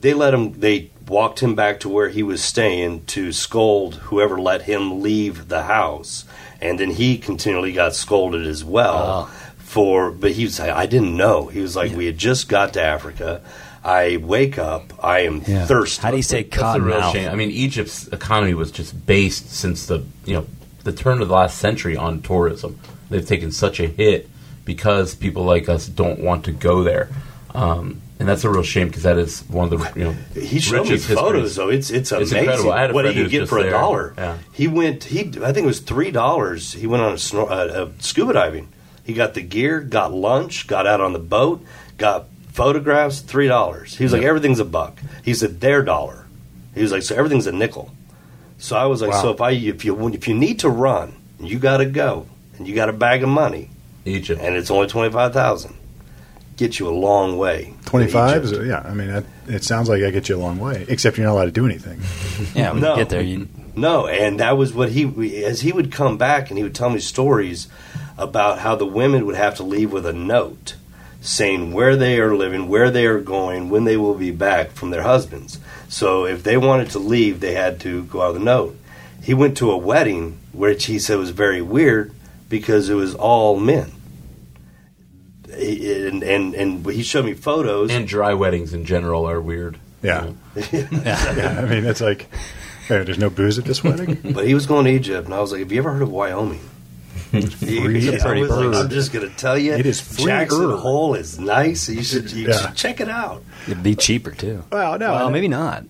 they 0.00 0.12
let 0.12 0.34
him. 0.34 0.58
They 0.58 0.90
walked 1.06 1.38
him 1.40 1.54
back 1.54 1.78
to 1.80 1.88
where 1.88 2.08
he 2.08 2.24
was 2.24 2.42
staying 2.42 3.04
to 3.04 3.30
scold 3.30 3.94
whoever 3.96 4.40
let 4.40 4.62
him 4.62 5.02
leave 5.02 5.48
the 5.48 5.62
house, 5.62 6.24
and 6.60 6.80
then 6.80 6.90
he 6.90 7.16
continually 7.16 7.72
got 7.72 7.94
scolded 7.94 8.44
as 8.44 8.64
well. 8.64 9.28
Ah. 9.30 9.43
For, 9.74 10.12
but 10.12 10.30
he 10.30 10.44
was 10.44 10.60
like, 10.60 10.70
I 10.70 10.86
didn't 10.86 11.16
know. 11.16 11.48
He 11.48 11.58
was 11.60 11.74
like, 11.74 11.90
we 11.96 12.06
had 12.06 12.16
just 12.16 12.48
got 12.48 12.74
to 12.74 12.80
Africa. 12.82 13.42
I 13.84 14.18
wake 14.18 14.56
up, 14.56 14.92
I 15.02 15.20
am 15.26 15.42
Yeah. 15.46 15.66
thirsty. 15.66 16.00
How 16.00 16.12
do 16.12 16.16
you 16.16 16.22
say 16.22 16.44
That's 16.44 16.78
a 16.78 16.80
real 16.80 17.00
mouth? 17.00 17.12
shame. 17.12 17.28
I 17.28 17.34
mean, 17.34 17.50
Egypt's 17.50 18.06
economy 18.08 18.54
was 18.54 18.70
just 18.70 19.04
based 19.04 19.50
since 19.50 19.86
the 19.86 20.04
you 20.24 20.34
know 20.34 20.46
the 20.84 20.92
turn 20.92 21.20
of 21.20 21.26
the 21.28 21.34
last 21.34 21.58
century 21.58 21.96
on 21.96 22.22
tourism. 22.22 22.78
They've 23.10 23.26
taken 23.26 23.50
such 23.50 23.80
a 23.80 23.88
hit 23.88 24.28
because 24.64 25.16
people 25.16 25.42
like 25.44 25.68
us 25.68 25.86
don't 25.88 26.20
want 26.20 26.44
to 26.44 26.52
go 26.52 26.84
there, 26.84 27.08
um, 27.52 28.00
and 28.20 28.28
that's 28.28 28.44
a 28.44 28.50
real 28.50 28.62
shame 28.62 28.86
because 28.88 29.02
that 29.02 29.18
is 29.18 29.40
one 29.48 29.72
of 29.72 29.78
the 29.78 29.98
you 29.98 30.04
know 30.06 30.14
He 30.40 30.60
showed 30.60 30.88
me 30.88 30.96
photos 30.98 31.06
histories. 31.08 31.56
though. 31.56 31.68
It's 31.68 31.90
it's 31.90 32.12
It's 32.12 32.30
amazing 32.30 32.38
incredible. 32.38 32.72
I 32.72 32.80
had 32.80 32.90
a 32.90 32.94
what 32.94 33.04
friend 33.06 33.16
he 33.18 33.24
could 33.24 33.30
get 33.32 33.48
for 33.48 33.58
a 33.58 33.68
dollar. 33.70 34.14
Yeah. 34.16 34.38
He 34.52 34.68
went. 34.68 35.02
He 35.04 35.20
I 35.42 35.50
think 35.52 35.64
it 35.64 35.66
was 35.66 35.80
three 35.80 36.12
dollars. 36.12 36.72
He 36.74 36.86
went 36.86 37.02
on 37.02 37.12
a, 37.12 37.16
snor- 37.16 37.50
uh, 37.50 37.88
a 37.88 38.02
scuba 38.02 38.32
diving. 38.34 38.68
He 39.04 39.12
got 39.12 39.34
the 39.34 39.42
gear, 39.42 39.80
got 39.80 40.12
lunch, 40.12 40.66
got 40.66 40.86
out 40.86 41.00
on 41.00 41.12
the 41.12 41.18
boat, 41.18 41.64
got 41.98 42.26
photographs. 42.52 43.20
Three 43.20 43.46
dollars. 43.48 43.96
He 43.96 44.04
was 44.04 44.12
like 44.12 44.22
everything's 44.22 44.60
a 44.60 44.64
buck. 44.64 44.98
He 45.24 45.34
said 45.34 45.60
their 45.60 45.82
dollar. 45.82 46.26
He 46.74 46.82
was 46.82 46.90
like 46.92 47.02
so 47.02 47.14
everything's 47.14 47.46
a 47.46 47.52
nickel. 47.52 47.92
So 48.58 48.76
I 48.76 48.86
was 48.86 49.02
like 49.02 49.10
Wow. 49.10 49.22
so 49.22 49.30
if 49.30 49.40
I 49.40 49.50
if 49.52 49.84
you 49.84 50.08
if 50.08 50.26
you 50.26 50.34
need 50.34 50.60
to 50.60 50.68
run, 50.68 51.14
you 51.38 51.58
got 51.58 51.78
to 51.78 51.86
go, 51.86 52.26
and 52.56 52.66
you 52.66 52.74
got 52.74 52.88
a 52.88 52.92
bag 52.92 53.22
of 53.22 53.28
money, 53.28 53.68
Egypt. 54.04 54.40
and 54.42 54.56
it's 54.56 54.70
only 54.70 54.86
twenty 54.88 55.12
five 55.12 55.32
thousand. 55.32 55.74
Get 56.56 56.78
you 56.78 56.86
a 56.88 56.94
long 56.94 57.36
way. 57.36 57.74
25? 57.86 58.44
Egypt. 58.46 58.64
Yeah, 58.64 58.78
I 58.78 58.94
mean, 58.94 59.08
that, 59.08 59.24
it 59.48 59.64
sounds 59.64 59.88
like 59.88 60.04
I 60.04 60.10
get 60.10 60.28
you 60.28 60.36
a 60.36 60.38
long 60.38 60.60
way, 60.60 60.86
except 60.88 61.18
you're 61.18 61.26
not 61.26 61.32
allowed 61.32 61.46
to 61.46 61.50
do 61.50 61.66
anything. 61.66 62.00
Yeah, 62.54 62.70
when 62.70 62.80
No. 62.80 62.92
you 62.92 62.96
get 62.98 63.08
there, 63.08 63.22
you, 63.22 63.48
No, 63.74 64.06
and 64.06 64.38
that 64.38 64.56
was 64.56 64.72
what 64.72 64.90
he 64.90 65.44
as 65.44 65.62
he 65.62 65.72
would 65.72 65.90
come 65.90 66.16
back 66.16 66.50
and 66.50 66.56
he 66.56 66.62
would 66.62 66.74
tell 66.74 66.90
me 66.90 67.00
stories 67.00 67.66
about 68.16 68.60
how 68.60 68.74
the 68.76 68.86
women 68.86 69.26
would 69.26 69.36
have 69.36 69.56
to 69.56 69.62
leave 69.62 69.92
with 69.92 70.06
a 70.06 70.12
note 70.12 70.76
saying 71.20 71.72
where 71.72 71.96
they 71.96 72.20
are 72.20 72.36
living, 72.36 72.68
where 72.68 72.90
they 72.90 73.06
are 73.06 73.18
going, 73.18 73.70
when 73.70 73.84
they 73.84 73.96
will 73.96 74.14
be 74.14 74.30
back 74.30 74.70
from 74.70 74.90
their 74.90 75.02
husbands. 75.02 75.58
So 75.88 76.26
if 76.26 76.42
they 76.42 76.56
wanted 76.58 76.90
to 76.90 76.98
leave, 76.98 77.40
they 77.40 77.54
had 77.54 77.80
to 77.80 78.04
go 78.04 78.20
out 78.22 78.34
with 78.34 78.42
a 78.42 78.44
note. 78.44 78.76
He 79.22 79.32
went 79.32 79.56
to 79.58 79.70
a 79.70 79.76
wedding 79.76 80.38
which 80.52 80.84
he 80.84 80.98
said 80.98 81.18
was 81.18 81.30
very 81.30 81.62
weird 81.62 82.12
because 82.50 82.90
it 82.90 82.94
was 82.94 83.14
all 83.14 83.58
men. 83.58 83.92
And 85.50 86.22
and 86.22 86.54
and 86.54 86.86
he 86.86 87.02
showed 87.02 87.24
me 87.24 87.34
photos. 87.34 87.90
and 87.90 88.06
dry 88.06 88.34
weddings 88.34 88.74
in 88.74 88.84
general 88.84 89.28
are 89.28 89.40
weird. 89.40 89.78
Yeah. 90.02 90.32
You 90.56 90.82
know? 90.90 91.02
yeah, 91.04 91.60
I 91.62 91.64
mean, 91.64 91.84
it's 91.86 92.00
like, 92.00 92.28
there's 92.88 93.18
no 93.18 93.30
booze 93.30 93.58
at 93.58 93.64
this 93.64 93.82
wedding? 93.82 94.18
But 94.34 94.46
he 94.46 94.54
was 94.54 94.66
going 94.66 94.84
to 94.84 94.90
Egypt, 94.90 95.24
and 95.26 95.32
I 95.34 95.40
was 95.40 95.52
like, 95.52 95.60
"Have 95.60 95.72
you 95.72 95.78
ever 95.78 95.92
heard 95.92 96.02
of 96.02 96.10
Wyoming?" 96.10 96.60
Free 97.58 98.08
I 98.14 98.18
pretty 98.18 98.40
was 98.42 98.50
like, 98.50 98.60
bird. 98.60 98.74
I'm 98.74 98.88
just 98.90 99.12
going 99.12 99.28
to 99.28 99.36
tell 99.36 99.56
you, 99.58 99.72
It 99.74 99.86
is 99.86 100.00
free 100.00 100.26
Jackson 100.26 100.70
herb. 100.70 100.78
Hole 100.80 101.14
is 101.14 101.38
nice. 101.38 101.88
You 101.88 102.02
should, 102.02 102.30
you 102.32 102.48
Yeah. 102.48 102.58
should 102.58 102.74
check 102.74 103.00
it 103.00 103.08
out. 103.08 103.42
it'd 103.66 103.82
be 103.82 103.94
cheaper 103.94 104.30
too. 104.30 104.64
Well, 104.70 104.98
no. 104.98 105.12
well, 105.12 105.30
maybe 105.30 105.48
not. 105.48 105.84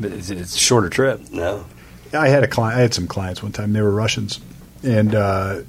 But 0.00 0.12
it's, 0.12 0.30
it's 0.30 0.54
a 0.54 0.58
shorter 0.58 0.88
trip. 0.88 1.20
No, 1.32 1.64
I 2.12 2.28
had 2.28 2.42
a 2.44 2.48
client. 2.48 2.78
I 2.78 2.82
had 2.82 2.94
some 2.94 3.06
clients 3.06 3.42
one 3.42 3.52
time. 3.52 3.72
They 3.72 3.82
were 3.82 3.90
Russians, 3.90 4.38
and 4.82 5.14
uh, 5.14 5.60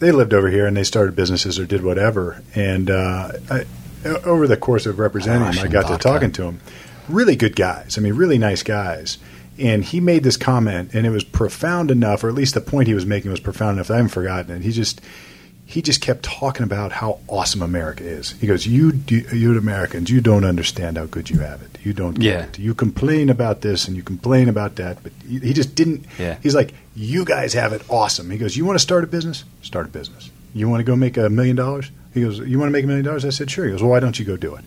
they 0.00 0.12
lived 0.12 0.34
over 0.34 0.48
here 0.48 0.66
and 0.66 0.76
they 0.76 0.84
started 0.84 1.16
businesses 1.16 1.58
or 1.58 1.64
did 1.66 1.82
whatever. 1.82 2.42
And 2.54 2.90
uh, 2.90 3.32
I, 3.50 3.64
over 4.24 4.46
the 4.46 4.56
course 4.56 4.86
of 4.86 4.98
representing 4.98 5.40
them, 5.40 5.48
I 5.48 5.56
Russian 5.56 5.70
got 5.70 5.88
to 5.88 5.98
talking 5.98 6.32
to 6.32 6.42
them. 6.42 6.60
Really 7.08 7.36
good 7.36 7.56
guys. 7.56 7.98
I 7.98 8.00
mean, 8.02 8.14
really 8.14 8.38
nice 8.38 8.62
guys. 8.62 9.18
And 9.58 9.84
he 9.84 10.00
made 10.00 10.22
this 10.24 10.36
comment, 10.38 10.94
and 10.94 11.06
it 11.06 11.10
was 11.10 11.24
profound 11.24 11.90
enough, 11.90 12.24
or 12.24 12.28
at 12.28 12.34
least 12.34 12.54
the 12.54 12.60
point 12.62 12.88
he 12.88 12.94
was 12.94 13.04
making 13.04 13.30
was 13.30 13.40
profound 13.40 13.76
enough 13.76 13.88
that 13.88 13.94
I 13.94 13.96
haven't 13.98 14.10
forgotten 14.10 14.56
it. 14.56 14.62
He 14.62 14.72
just 14.72 15.00
he 15.66 15.82
just 15.82 16.00
kept 16.00 16.24
talking 16.24 16.64
about 16.64 16.90
how 16.90 17.20
awesome 17.28 17.62
America 17.62 18.02
is. 18.02 18.32
He 18.32 18.46
goes, 18.46 18.66
"You, 18.66 18.90
do, 18.90 19.16
you 19.36 19.56
Americans, 19.56 20.10
you 20.10 20.20
don't 20.20 20.44
understand 20.44 20.96
how 20.98 21.04
good 21.06 21.30
you 21.30 21.40
have 21.40 21.62
it. 21.62 21.78
You 21.84 21.92
don't 21.92 22.14
get 22.14 22.22
Yeah. 22.24 22.42
it. 22.44 22.58
You 22.58 22.74
complain 22.74 23.28
about 23.30 23.60
this 23.60 23.86
and 23.86 23.96
you 23.96 24.02
complain 24.02 24.48
about 24.48 24.76
that, 24.76 25.02
but 25.02 25.12
he 25.28 25.38
he 25.40 25.52
just 25.52 25.74
didn't. 25.74 26.06
Yeah. 26.18 26.36
He's 26.42 26.54
like, 26.54 26.72
you 26.96 27.24
guys 27.24 27.52
have 27.52 27.72
it 27.72 27.82
awesome. 27.88 28.30
He 28.30 28.38
goes, 28.38 28.56
you 28.56 28.64
want 28.64 28.76
to 28.76 28.82
start 28.82 29.04
a 29.04 29.06
business? 29.06 29.44
Start 29.62 29.86
a 29.86 29.90
business. 29.90 30.30
You 30.54 30.68
want 30.68 30.80
to 30.80 30.84
go 30.84 30.96
make 30.96 31.16
a 31.16 31.28
million 31.30 31.54
dollars? 31.56 31.90
He 32.14 32.22
goes, 32.22 32.38
you 32.40 32.58
want 32.58 32.68
to 32.68 32.72
make 32.72 32.82
a 32.84 32.88
million 32.88 33.04
dollars? 33.04 33.24
I 33.24 33.30
said, 33.30 33.48
sure. 33.50 33.64
He 33.66 33.70
goes, 33.70 33.82
well, 33.82 33.90
why 33.90 34.00
don't 34.00 34.18
you 34.18 34.24
go 34.24 34.36
do 34.36 34.56
it? 34.56 34.64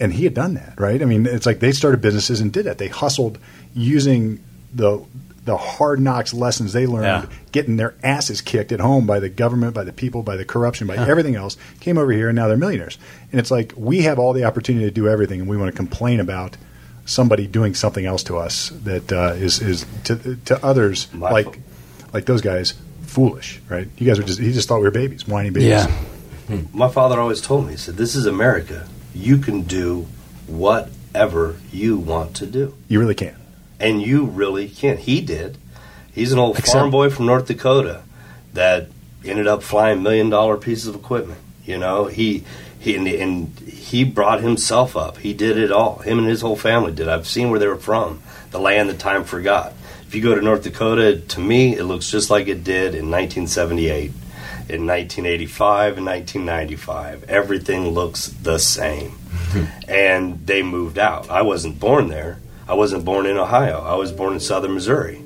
And 0.00 0.12
he 0.14 0.24
had 0.24 0.32
done 0.32 0.54
that, 0.54 0.74
right? 0.80 1.02
I 1.02 1.04
mean, 1.04 1.26
it's 1.26 1.44
like 1.44 1.58
they 1.60 1.72
started 1.72 2.00
businesses 2.00 2.40
and 2.40 2.50
did 2.52 2.64
that. 2.64 2.78
They 2.78 2.88
hustled 2.88 3.36
using 3.78 4.42
the 4.74 5.02
the 5.44 5.56
hard 5.56 5.98
knocks 5.98 6.34
lessons 6.34 6.74
they 6.74 6.86
learned, 6.86 7.06
Yeah. 7.06 7.24
getting 7.52 7.78
their 7.78 7.94
asses 8.02 8.42
kicked 8.42 8.70
at 8.70 8.80
home 8.80 9.06
by 9.06 9.18
the 9.18 9.30
government, 9.30 9.72
by 9.72 9.82
the 9.82 9.94
people, 9.94 10.22
by 10.22 10.36
the 10.36 10.44
corruption, 10.44 10.86
by 10.86 10.96
everything 10.96 11.36
else. 11.36 11.56
Came 11.80 11.96
over 11.96 12.12
here 12.12 12.28
and 12.28 12.36
now 12.36 12.48
they're 12.48 12.58
millionaires. 12.58 12.98
And 13.32 13.40
it's 13.40 13.50
like 13.50 13.72
we 13.74 14.02
have 14.02 14.18
all 14.18 14.34
the 14.34 14.44
opportunity 14.44 14.84
to 14.84 14.90
do 14.90 15.08
everything, 15.08 15.40
and 15.40 15.48
we 15.48 15.56
want 15.56 15.70
to 15.72 15.76
complain 15.76 16.20
about 16.20 16.58
somebody 17.06 17.46
doing 17.46 17.74
something 17.74 18.04
else 18.04 18.22
to 18.24 18.36
us 18.36 18.70
that 18.84 19.10
uh, 19.10 19.32
is 19.38 19.60
is 19.62 19.86
to 20.04 20.36
to 20.44 20.62
others 20.62 21.08
My 21.14 21.30
like 21.30 21.44
fault. 21.46 21.56
like 22.12 22.26
those 22.26 22.42
guys 22.42 22.74
foolish, 23.06 23.62
right? 23.70 23.88
You 23.96 24.06
guys 24.06 24.18
are 24.18 24.22
just 24.24 24.38
he 24.40 24.52
just 24.52 24.68
thought 24.68 24.78
we 24.80 24.84
were 24.84 24.90
babies, 24.90 25.26
whiny 25.26 25.48
babies. 25.48 25.86
Yeah. 26.50 26.60
my 26.74 26.88
father 26.88 27.18
always 27.18 27.40
told 27.40 27.64
me. 27.64 27.70
He 27.72 27.78
said, 27.78 27.96
"This 27.96 28.14
is 28.14 28.26
America. 28.26 28.86
You 29.14 29.38
can 29.38 29.62
do 29.62 30.06
whatever 30.46 31.56
you 31.72 31.96
want 31.96 32.34
to 32.36 32.46
do, 32.46 32.74
You 32.88 33.00
really 33.00 33.14
can. 33.14 33.34
And 33.80 34.02
you 34.02 34.24
really 34.24 34.68
can't. 34.68 34.98
He 35.00 35.20
did. 35.20 35.58
He's 36.12 36.32
an 36.32 36.38
old 36.38 36.58
Except- 36.58 36.74
farm 36.76 36.90
boy 36.90 37.10
from 37.10 37.26
North 37.26 37.46
Dakota 37.46 38.02
that 38.54 38.88
ended 39.24 39.46
up 39.46 39.62
flying 39.62 40.02
million 40.02 40.30
dollar 40.30 40.56
pieces 40.56 40.86
of 40.88 40.94
equipment. 40.94 41.40
You 41.64 41.78
know, 41.78 42.06
he 42.06 42.44
he 42.78 42.96
and, 42.96 43.06
and 43.06 43.58
he 43.58 44.04
brought 44.04 44.40
himself 44.40 44.96
up. 44.96 45.18
He 45.18 45.32
did 45.34 45.58
it 45.58 45.70
all. 45.70 45.98
Him 45.98 46.18
and 46.18 46.28
his 46.28 46.40
whole 46.40 46.56
family 46.56 46.92
did. 46.92 47.08
I've 47.08 47.26
seen 47.26 47.50
where 47.50 47.58
they 47.60 47.66
were 47.66 47.76
from, 47.76 48.20
the 48.50 48.60
land 48.60 48.88
that 48.88 48.98
time 48.98 49.24
forgot. 49.24 49.72
If 50.06 50.14
you 50.14 50.22
go 50.22 50.34
to 50.34 50.40
North 50.40 50.62
Dakota, 50.62 51.18
to 51.20 51.40
me, 51.40 51.76
it 51.76 51.84
looks 51.84 52.10
just 52.10 52.30
like 52.30 52.48
it 52.48 52.64
did 52.64 52.94
in 52.94 53.10
1978, 53.10 54.10
in 54.70 54.86
1985, 54.86 55.98
and 55.98 56.06
1995. 56.06 57.24
Everything 57.28 57.88
looks 57.90 58.28
the 58.28 58.58
same. 58.58 59.18
and 59.88 60.46
they 60.46 60.62
moved 60.62 60.98
out. 60.98 61.28
I 61.30 61.42
wasn't 61.42 61.78
born 61.78 62.08
there. 62.08 62.38
I 62.68 62.74
wasn't 62.74 63.04
born 63.04 63.26
in 63.26 63.38
Ohio. 63.38 63.80
I 63.80 63.94
was 63.94 64.12
born 64.12 64.34
in 64.34 64.40
southern 64.40 64.74
Missouri. 64.74 65.22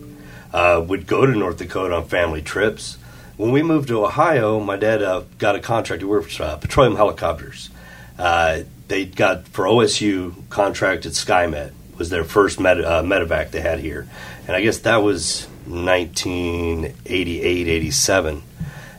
Uh, 0.52 0.84
would 0.86 1.06
go 1.06 1.26
to 1.26 1.32
North 1.32 1.56
Dakota 1.56 1.96
on 1.96 2.06
family 2.06 2.40
trips. 2.40 2.98
When 3.36 3.50
we 3.50 3.62
moved 3.62 3.88
to 3.88 4.04
Ohio, 4.04 4.60
my 4.60 4.76
dad 4.76 5.02
uh, 5.02 5.24
got 5.38 5.56
a 5.56 5.60
contract 5.60 6.02
to 6.02 6.08
work 6.08 6.28
for 6.28 6.44
uh, 6.44 6.56
Petroleum 6.56 6.96
Helicopters. 6.96 7.70
Uh, 8.18 8.60
they 8.88 9.06
got 9.06 9.48
for 9.48 9.64
OSU 9.64 10.48
contracted 10.50 11.12
SkyMed 11.12 11.72
was 11.98 12.10
their 12.10 12.24
first 12.24 12.60
med, 12.60 12.80
uh, 12.80 13.02
medevac 13.02 13.50
they 13.50 13.60
had 13.60 13.80
here, 13.80 14.06
and 14.46 14.56
I 14.56 14.60
guess 14.60 14.78
that 14.80 15.02
was 15.02 15.46
1988, 15.66 17.68
87. 17.68 18.42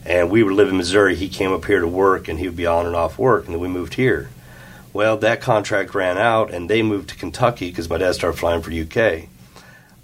And 0.05 0.29
we 0.29 0.43
were 0.43 0.53
living 0.53 0.73
in 0.73 0.77
Missouri. 0.77 1.15
He 1.15 1.29
came 1.29 1.53
up 1.53 1.65
here 1.65 1.79
to 1.79 1.87
work, 1.87 2.27
and 2.27 2.39
he 2.39 2.47
would 2.47 2.57
be 2.57 2.65
on 2.65 2.85
and 2.85 2.95
off 2.95 3.17
work, 3.17 3.45
and 3.45 3.53
then 3.53 3.61
we 3.61 3.67
moved 3.67 3.93
here. 3.93 4.29
Well, 4.93 5.17
that 5.17 5.41
contract 5.41 5.95
ran 5.95 6.19
out, 6.19 6.53
and 6.53 6.69
they 6.69 6.83
moved 6.83 7.09
to 7.09 7.15
Kentucky 7.15 7.69
because 7.69 7.89
my 7.89 7.97
dad 7.97 8.13
started 8.13 8.37
flying 8.37 8.61
for 8.61 8.71
UK. 8.71 9.27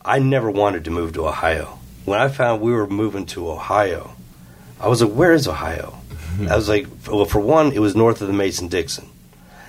I 0.04 0.17
never 0.17 0.49
wanted 0.49 0.86
to 0.86 0.91
move 0.91 1.13
to 1.13 1.28
Ohio. 1.28 1.78
When 2.06 2.19
I 2.19 2.28
found 2.28 2.62
we 2.62 2.71
were 2.71 2.88
moving 2.88 3.28
to 3.28 3.52
Ohio, 3.52 4.15
I 4.80 4.88
was 4.88 5.04
like, 5.04 5.12
"Where 5.12 5.34
is 5.34 5.47
Ohio?" 5.47 5.99
Mm-hmm. 6.10 6.47
I 6.47 6.56
was 6.56 6.67
like, 6.67 6.88
"Well, 7.08 7.25
for 7.25 7.39
one, 7.39 7.71
it 7.71 7.80
was 7.80 7.95
north 7.95 8.21
of 8.21 8.28
the 8.28 8.34
Mason 8.34 8.67
Dixon, 8.67 9.08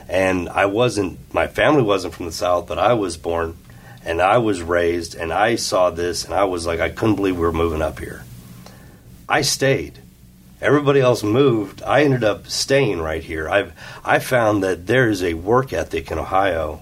and 0.08 0.48
I 0.48 0.64
wasn't. 0.66 1.18
My 1.34 1.46
family 1.46 1.82
wasn't 1.82 2.14
from 2.14 2.26
the 2.26 2.32
South, 2.32 2.66
but 2.66 2.78
I 2.78 2.94
was 2.94 3.18
born, 3.18 3.58
and 4.04 4.22
I 4.22 4.38
was 4.38 4.62
raised, 4.62 5.14
and 5.14 5.32
I 5.32 5.56
saw 5.56 5.90
this, 5.90 6.24
and 6.24 6.32
I 6.32 6.44
was 6.44 6.66
like, 6.66 6.80
I 6.80 6.88
couldn't 6.88 7.16
believe 7.16 7.36
we 7.36 7.42
were 7.42 7.52
moving 7.52 7.82
up 7.82 7.98
here. 7.98 8.24
I 9.28 9.42
stayed. 9.42 9.98
Everybody 10.60 11.00
else 11.00 11.22
moved. 11.22 11.82
I 11.82 12.02
ended 12.02 12.22
up 12.22 12.46
staying 12.48 13.00
right 13.00 13.22
here. 13.22 13.48
I've 13.48 13.72
I 14.04 14.18
found 14.18 14.62
that 14.62 14.86
there 14.86 15.08
is 15.08 15.22
a 15.22 15.34
work 15.34 15.72
ethic 15.72 16.10
in 16.10 16.18
Ohio 16.18 16.80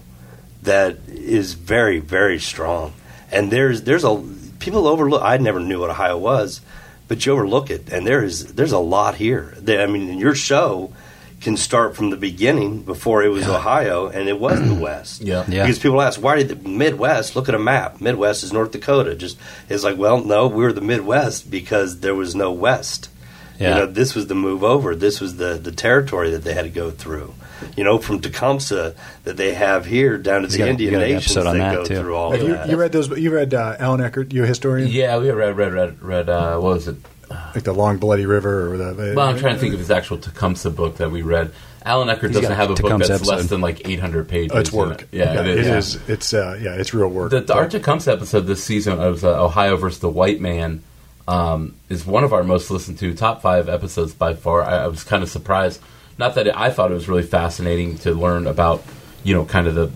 that 0.63 0.97
is 1.07 1.53
very 1.53 1.99
very 1.99 2.39
strong, 2.39 2.93
and 3.31 3.51
there's 3.51 3.83
there's 3.83 4.03
a 4.03 4.21
people 4.59 4.87
overlook. 4.87 5.21
I 5.23 5.37
never 5.37 5.59
knew 5.59 5.79
what 5.79 5.89
Ohio 5.89 6.17
was, 6.17 6.61
but 7.07 7.25
you 7.25 7.31
overlook 7.31 7.69
it, 7.69 7.89
and 7.89 8.05
there 8.05 8.23
is 8.23 8.53
there's 8.53 8.73
a 8.73 8.79
lot 8.79 9.15
here. 9.15 9.53
That, 9.59 9.81
I 9.81 9.85
mean, 9.85 10.17
your 10.19 10.35
show 10.35 10.91
can 11.41 11.55
start 11.55 11.95
from 11.95 12.09
the 12.09 12.17
beginning 12.17 12.81
before 12.81 13.23
it 13.23 13.29
was 13.29 13.47
Ohio, 13.47 14.07
and 14.07 14.27
it 14.27 14.39
was 14.39 14.59
the 14.59 14.73
West. 14.81 15.21
Yeah. 15.21 15.45
Yeah. 15.47 15.63
Because 15.63 15.79
people 15.79 16.01
ask, 16.01 16.21
why 16.21 16.35
did 16.35 16.49
the 16.49 16.69
Midwest? 16.69 17.35
Look 17.35 17.47
at 17.47 17.55
a 17.55 17.59
map. 17.59 18.01
Midwest 18.01 18.43
is 18.43 18.51
North 18.51 18.71
Dakota. 18.71 19.15
Just 19.15 19.37
it's 19.69 19.83
like, 19.83 19.97
well, 19.97 20.23
no, 20.23 20.47
we're 20.47 20.73
the 20.73 20.81
Midwest 20.81 21.49
because 21.49 22.01
there 22.01 22.15
was 22.15 22.35
no 22.35 22.51
West. 22.51 23.09
Yeah. 23.59 23.69
You 23.69 23.75
know, 23.81 23.85
this 23.87 24.15
was 24.15 24.27
the 24.27 24.35
move 24.35 24.63
over. 24.63 24.95
This 24.95 25.19
was 25.19 25.35
the 25.37 25.55
the 25.55 25.71
territory 25.71 26.31
that 26.31 26.43
they 26.43 26.53
had 26.53 26.63
to 26.63 26.69
go 26.69 26.91
through. 26.91 27.33
you 27.75 27.83
know, 27.83 27.97
from 27.97 28.21
Tecumseh 28.21 28.95
that 29.25 29.35
they 29.37 29.53
have 29.53 29.85
here 29.85 30.17
down 30.17 30.41
to 30.43 30.47
He's 30.47 30.53
the 30.53 30.59
got 30.59 30.69
Indian 30.69 30.93
you 30.93 30.99
an 30.99 31.03
nations 31.09 31.35
episode 31.37 31.49
on 31.49 31.57
that 31.57 31.69
that, 31.71 31.75
go 31.75 31.83
too. 31.83 31.99
through 31.99 32.15
all 32.15 32.31
Have 32.31 32.41
of 32.41 32.47
you, 32.47 32.53
that. 32.53 32.69
you 32.69 32.77
read 32.77 32.91
those? 32.93 33.09
You 33.17 33.31
read 33.33 33.53
uh, 33.53 33.75
Allan 33.79 33.99
Eckert, 34.01 34.31
you 34.31 34.43
a 34.45 34.47
historian? 34.47 34.87
Yeah, 34.89 35.17
we 35.17 35.29
read 35.29 35.57
read 35.57 35.73
read 35.73 36.01
read. 36.01 36.29
Uh, 36.29 36.57
what 36.59 36.75
was 36.75 36.87
it? 36.87 36.95
Like 37.29 37.63
the 37.63 37.73
Long 37.73 37.97
Bloody 37.97 38.25
River 38.25 38.73
or 38.73 38.77
the. 38.77 39.13
Well, 39.15 39.27
I'm 39.27 39.37
trying 39.37 39.55
to 39.55 39.59
think 39.59 39.73
of 39.73 39.79
his 39.79 39.91
actual 39.91 40.17
Tecumseh 40.19 40.69
book 40.71 40.97
that 40.97 41.11
we 41.11 41.21
read. 41.21 41.51
Allan 41.85 42.09
Eckert 42.09 42.31
doesn't 42.33 42.49
got 42.49 42.55
have 42.55 42.71
a 42.71 42.73
book 42.75 42.85
Tecumseh 42.85 43.07
that's 43.07 43.25
less 43.27 43.47
than 43.49 43.61
like 43.61 43.87
800 43.87 44.27
pages. 44.27 44.51
Oh, 44.55 44.59
it's 44.59 44.71
work. 44.71 45.03
it. 45.03 45.09
Yeah, 45.11 45.39
it 45.41 45.47
is. 45.47 45.67
It 45.67 45.75
is. 45.77 46.09
It's 46.09 46.33
uh, 46.33 46.57
yeah, 46.61 46.75
it's 46.75 46.93
real 46.93 47.07
work. 47.09 47.31
The, 47.31 47.41
the 47.41 47.55
Art 47.55 47.71
Tecumseh 47.71 48.11
episode 48.11 48.41
this 48.41 48.63
season 48.63 48.99
of 48.99 49.23
uh, 49.23 49.43
Ohio 49.43 49.75
versus 49.75 49.99
the 49.99 50.09
White 50.09 50.39
Man 50.41 50.81
um, 51.29 51.75
is 51.89 52.07
one 52.07 52.23
of 52.23 52.33
our 52.33 52.43
most 52.43 52.71
listened 52.71 52.97
to 52.97 53.13
top 53.13 53.43
five 53.43 53.69
episodes 53.69 54.15
by 54.15 54.33
far. 54.33 54.63
I, 54.63 54.85
I 54.85 54.87
was 54.87 55.03
kind 55.03 55.21
of 55.21 55.29
surprised. 55.29 55.79
Not 56.17 56.33
that 56.35 56.47
it, 56.47 56.55
I 56.57 56.71
thought 56.71 56.89
it 56.89 56.95
was 56.95 57.07
really 57.07 57.23
fascinating 57.23 57.99
to 57.99 58.15
learn 58.15 58.47
about, 58.47 58.83
you 59.23 59.35
know, 59.35 59.45
kind 59.45 59.67
of 59.67 59.75
the 59.75 59.91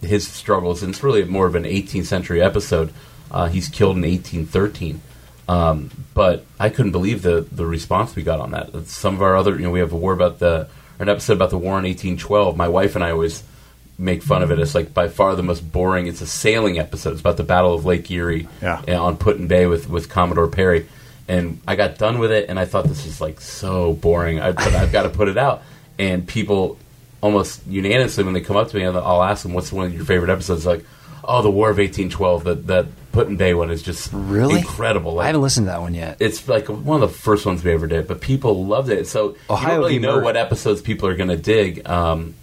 his 0.00 0.26
struggles, 0.26 0.82
and 0.82 0.94
it's 0.94 1.02
really 1.02 1.24
more 1.24 1.46
of 1.46 1.54
an 1.54 1.64
18th 1.64 2.06
century 2.06 2.40
episode. 2.40 2.94
Uh, 3.30 3.48
he's 3.48 3.68
killed 3.68 3.96
in 3.96 4.02
1813. 4.02 5.02
Um, 5.48 5.90
but 6.14 6.46
I 6.58 6.70
couldn't 6.70 6.92
believe 6.92 7.20
the 7.20 7.42
the 7.52 7.66
response 7.66 8.16
we 8.16 8.22
got 8.22 8.40
on 8.40 8.52
that. 8.52 8.86
Some 8.86 9.14
of 9.14 9.22
our 9.22 9.36
other, 9.36 9.54
you 9.54 9.64
know, 9.64 9.70
we 9.70 9.80
have 9.80 9.92
a 9.92 9.96
war 9.96 10.14
about 10.14 10.38
the 10.38 10.68
an 10.98 11.10
episode 11.10 11.34
about 11.34 11.50
the 11.50 11.58
war 11.58 11.78
in 11.78 11.84
1812. 11.84 12.56
My 12.56 12.68
wife 12.68 12.94
and 12.94 13.04
I 13.04 13.10
always 13.10 13.42
make 13.98 14.22
fun 14.22 14.42
of 14.42 14.50
it. 14.50 14.58
It's 14.60 14.74
like 14.74 14.94
by 14.94 15.08
far 15.08 15.34
the 15.34 15.42
most 15.42 15.60
boring. 15.72 16.06
It's 16.06 16.20
a 16.20 16.26
sailing 16.26 16.78
episode. 16.78 17.12
It's 17.12 17.20
about 17.20 17.36
the 17.36 17.42
Battle 17.44 17.74
of 17.74 17.84
Lake 17.84 18.10
Erie 18.10 18.46
Yeah. 18.62 18.80
uh, 18.88 19.02
on 19.02 19.16
Put 19.16 19.36
in 19.38 19.48
Bay 19.48 19.66
with 19.66 19.88
with 19.90 20.08
Commodore 20.08 20.46
Perry. 20.48 20.86
And 21.26 21.60
I 21.68 21.76
got 21.76 21.98
done 21.98 22.18
with 22.20 22.32
it, 22.32 22.48
and 22.48 22.58
I 22.58 22.64
thought 22.64 22.86
this 22.86 23.04
is 23.04 23.20
like 23.20 23.40
so 23.40 23.92
boring. 23.92 24.40
I, 24.40 24.52
but 24.52 24.68
I've 24.74 24.92
got 24.92 25.02
to 25.02 25.10
put 25.10 25.28
it 25.28 25.36
out. 25.36 25.62
And 25.98 26.26
people 26.26 26.78
almost 27.20 27.66
unanimously, 27.66 28.22
when 28.24 28.32
they 28.34 28.40
come 28.40 28.56
up 28.56 28.68
to 28.70 28.76
me, 28.76 28.84
I'll 28.86 28.96
I'll 28.96 29.22
ask 29.22 29.42
them, 29.42 29.52
"What's 29.52 29.70
one 29.72 29.86
of 29.86 29.94
your 29.94 30.04
favorite 30.06 30.30
episodes?" 30.30 30.64
Like, 30.64 30.84
"Oh, 31.24 31.42
the 31.42 31.50
War 31.50 31.68
of 31.70 31.76
1812." 31.78 32.44
That 32.44 32.66
that 32.68 32.86
Put 33.12 33.26
in 33.28 33.36
Bay 33.36 33.52
one 33.52 33.70
is 33.70 33.82
just 33.82 34.10
Really? 34.12 34.60
incredible. 34.60 35.14
Like, 35.14 35.24
I 35.24 35.26
haven't 35.28 35.42
listened 35.42 35.66
to 35.66 35.72
that 35.72 35.80
one 35.80 35.92
yet. 35.94 36.18
it's 36.20 36.46
like 36.48 36.68
one 36.68 37.02
of 37.02 37.10
the 37.10 37.14
first 37.16 37.44
ones 37.46 37.64
we 37.64 37.72
ever 37.72 37.86
did, 37.88 38.06
but 38.06 38.20
people 38.20 38.64
loved 38.66 38.90
it. 38.90 39.08
So 39.08 39.30
you 39.30 39.36
don't 39.48 39.66
really 39.78 39.94
v. 39.94 39.98
know 39.98 40.20
what 40.20 40.36
episodes 40.36 40.80
people 40.82 41.08
are 41.08 41.16
going 41.16 41.30
to 41.30 41.36
dig. 41.36 41.86
Um, 41.88 42.34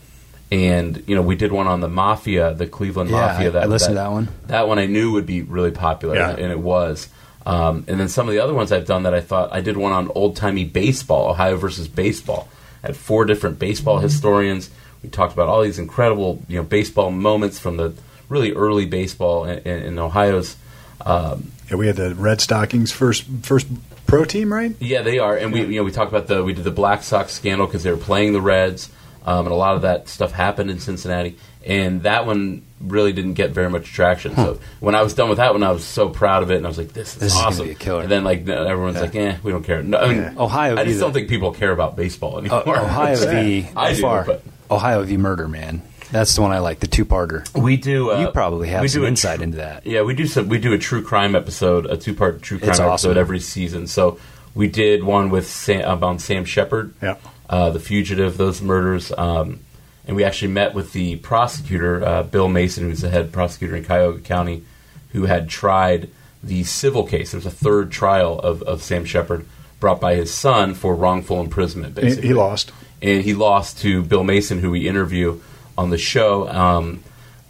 and 0.55 1.03
you 1.07 1.15
know, 1.15 1.21
we 1.21 1.35
did 1.35 1.51
one 1.51 1.67
on 1.67 1.81
the 1.81 1.87
mafia, 1.89 2.53
the 2.53 2.67
Cleveland 2.67 3.09
Yeah, 3.09 3.17
mafia. 3.27 3.47
I- 3.47 3.51
That 3.51 3.63
I 3.63 3.65
listened 3.67 3.91
to 3.91 3.95
that 3.95 4.11
one. 4.11 4.27
That 4.47 4.67
one 4.67 4.79
I 4.79 4.85
knew 4.85 5.11
would 5.13 5.25
be 5.25 5.41
really 5.41 5.71
popular, 5.71 6.15
Yeah. 6.15 6.31
and 6.31 6.51
it 6.51 6.59
was. 6.59 7.09
Um, 7.45 7.83
and 7.87 7.99
then 7.99 8.07
some 8.07 8.27
of 8.27 8.33
the 8.33 8.39
other 8.39 8.53
ones 8.55 8.71
I've 8.71 8.87
done 8.87 9.03
that 9.03 9.13
I 9.13 9.21
thought 9.21 9.49
I 9.53 9.61
did 9.61 9.77
one 9.77 9.91
on 9.91 10.09
old 10.15 10.35
timey 10.35 10.63
baseball, 10.65 11.29
Ohio 11.29 11.57
versus 11.57 11.87
baseball. 11.87 12.47
I 12.83 12.87
had 12.87 12.95
four 12.97 13.25
different 13.25 13.59
baseball 13.59 13.99
historians. 13.99 14.69
We 15.03 15.09
talked 15.09 15.33
about 15.33 15.47
all 15.47 15.61
these 15.61 15.77
incredible, 15.77 16.41
you 16.47 16.57
know, 16.57 16.63
baseball 16.63 17.11
moments 17.11 17.59
from 17.59 17.77
the 17.77 17.93
really 18.29 18.51
early 18.53 18.85
baseball 18.87 19.45
in, 19.45 19.59
in, 19.59 19.83
in 19.83 19.99
Ohio's 19.99 20.55
um, 21.05 21.51
yeah, 21.69 21.75
we 21.77 21.87
had 21.87 21.95
the 21.97 22.15
Red 22.15 22.41
Stockings 22.41 22.91
first 22.91 23.25
first 23.43 23.67
pro 24.07 24.23
team, 24.25 24.51
right? 24.51 24.75
Yeah, 24.79 25.01
they 25.01 25.19
are, 25.19 25.35
and 25.35 25.51
we 25.53 25.61
you 25.61 25.75
know 25.77 25.83
we 25.83 25.91
talked 25.91 26.11
about 26.11 26.27
the 26.27 26.43
we 26.43 26.53
did 26.53 26.63
the 26.63 26.71
Black 26.71 27.03
Sox 27.03 27.33
scandal 27.33 27.67
because 27.67 27.83
they 27.83 27.91
were 27.91 27.97
playing 27.97 28.33
the 28.33 28.41
Reds, 28.41 28.89
um, 29.25 29.45
and 29.45 29.53
a 29.53 29.55
lot 29.57 29.75
of 29.75 29.81
that 29.81 30.07
stuff 30.07 30.31
happened 30.31 30.69
in 30.69 30.79
Cincinnati, 30.79 31.37
and 31.65 32.03
that 32.03 32.25
one 32.25 32.61
really 32.79 33.11
didn't 33.13 33.33
get 33.33 33.51
very 33.51 33.69
much 33.69 33.91
traction. 33.91 34.35
So 34.35 34.59
when 34.79 34.93
I 34.95 35.01
was 35.01 35.13
done 35.15 35.27
with 35.29 35.37
that 35.39 35.53
one, 35.53 35.63
I 35.63 35.71
was 35.71 35.83
so 35.83 36.07
proud 36.09 36.43
of 36.43 36.51
it, 36.51 36.57
and 36.57 36.65
I 36.65 36.69
was 36.69 36.77
like, 36.77 36.93
"This 36.93 37.13
is 37.15 37.19
This 37.19 37.31
is 37.31 37.37
gonna 37.37 37.47
awesome!" 37.47 37.65
be 37.65 37.71
a 37.71 37.75
killer. 37.75 38.01
And 38.03 38.11
then 38.11 38.23
like 38.23 38.47
everyone's 38.47 38.95
Yeah. 38.97 39.01
like, 39.01 39.15
"Eh, 39.15 39.35
we 39.43 39.51
don't 39.51 39.63
care." 39.63 39.81
No, 39.81 39.97
I 39.97 40.07
mean, 40.07 40.17
Yeah. 40.17 40.33
Ohio 40.37 40.77
I 40.77 40.83
just 40.85 40.99
the- 40.99 41.05
don't 41.05 41.13
think 41.13 41.27
people 41.29 41.51
care 41.51 41.71
about 41.71 41.95
baseball 41.95 42.37
anymore. 42.39 42.63
Ohio 42.67 43.15
v. 43.17 43.67
I 43.75 43.93
do, 43.93 44.01
far. 44.01 44.23
but- 44.25 44.43
Ohio 44.69 45.03
v. 45.03 45.17
Murder 45.17 45.47
Man. 45.47 45.81
That's 46.11 46.35
the 46.35 46.41
one 46.43 46.51
I 46.51 46.59
like. 46.59 46.79
The 46.81 46.87
two-parter. 46.87 47.51
we 47.59 47.77
do. 47.77 48.11
Uh, 48.11 48.19
you 48.21 48.27
probably 48.27 48.67
have 48.69 48.83
do 48.83 48.87
some 48.87 49.03
a 49.03 49.07
insight 49.07 49.37
tr- 49.39 49.43
into 49.43 49.57
that. 49.57 49.87
Yeah, 49.87 50.03
we 50.03 50.13
do 50.13 50.27
some. 50.27 50.47
We 50.49 50.59
do 50.59 50.71
a 50.73 50.77
true 50.77 51.01
crime 51.01 51.35
episode, 51.35 51.87
a 51.87 51.97
two-part 51.97 52.43
true 52.43 52.59
crime 52.59 52.69
It's 52.69 52.79
episode 52.79 52.91
awesome. 53.11 53.17
every 53.17 53.39
season. 53.39 53.87
So 53.87 54.19
we 54.53 54.67
did 54.67 55.03
one 55.03 55.31
with 55.31 55.47
Sam, 55.49 55.81
about 55.89 56.21
Sam 56.21 56.45
Sheppard, 56.45 56.93
Yeah. 57.01 57.15
Uh, 57.49 57.69
the 57.69 57.79
fugitive, 57.79 58.37
those 58.37 58.61
murders, 58.61 59.11
um, 59.17 59.59
and 60.07 60.15
we 60.15 60.23
actually 60.23 60.51
met 60.51 60.73
with 60.73 60.93
the 60.93 61.15
prosecutor, 61.17 62.03
uh, 62.03 62.23
Bill 62.23 62.47
Mason, 62.47 62.85
who's 62.89 63.01
the 63.01 63.09
head 63.09 63.31
prosecutor 63.31 63.75
in 63.75 63.83
Cuyahoga 63.83 64.21
County, 64.21 64.63
who 65.13 65.25
had 65.25 65.49
tried 65.49 66.09
the 66.43 66.63
civil 66.63 67.05
case. 67.05 67.31
There 67.31 67.37
was 67.39 67.45
a 67.45 67.51
third 67.51 67.91
trial 67.91 68.39
of, 68.39 68.61
of 68.63 68.81
Sam 68.83 69.05
Sheppard 69.05 69.45
brought 69.79 69.99
by 69.99 70.15
his 70.15 70.33
son 70.33 70.73
for 70.73 70.95
wrongful 70.95 71.39
imprisonment. 71.41 71.95
He, 71.97 72.03
Basically, 72.03 72.27
he 72.29 72.33
lost. 72.33 72.71
and 73.01 73.23
he 73.23 73.33
lost 73.33 73.79
to 73.79 74.03
Bill 74.03 74.23
Mason, 74.23 74.59
who 74.59 74.71
we 74.71 74.87
interview 74.87 75.39
on 75.77 75.89
the 75.89 75.97
show. 75.97 76.47
Um, 76.49 77.03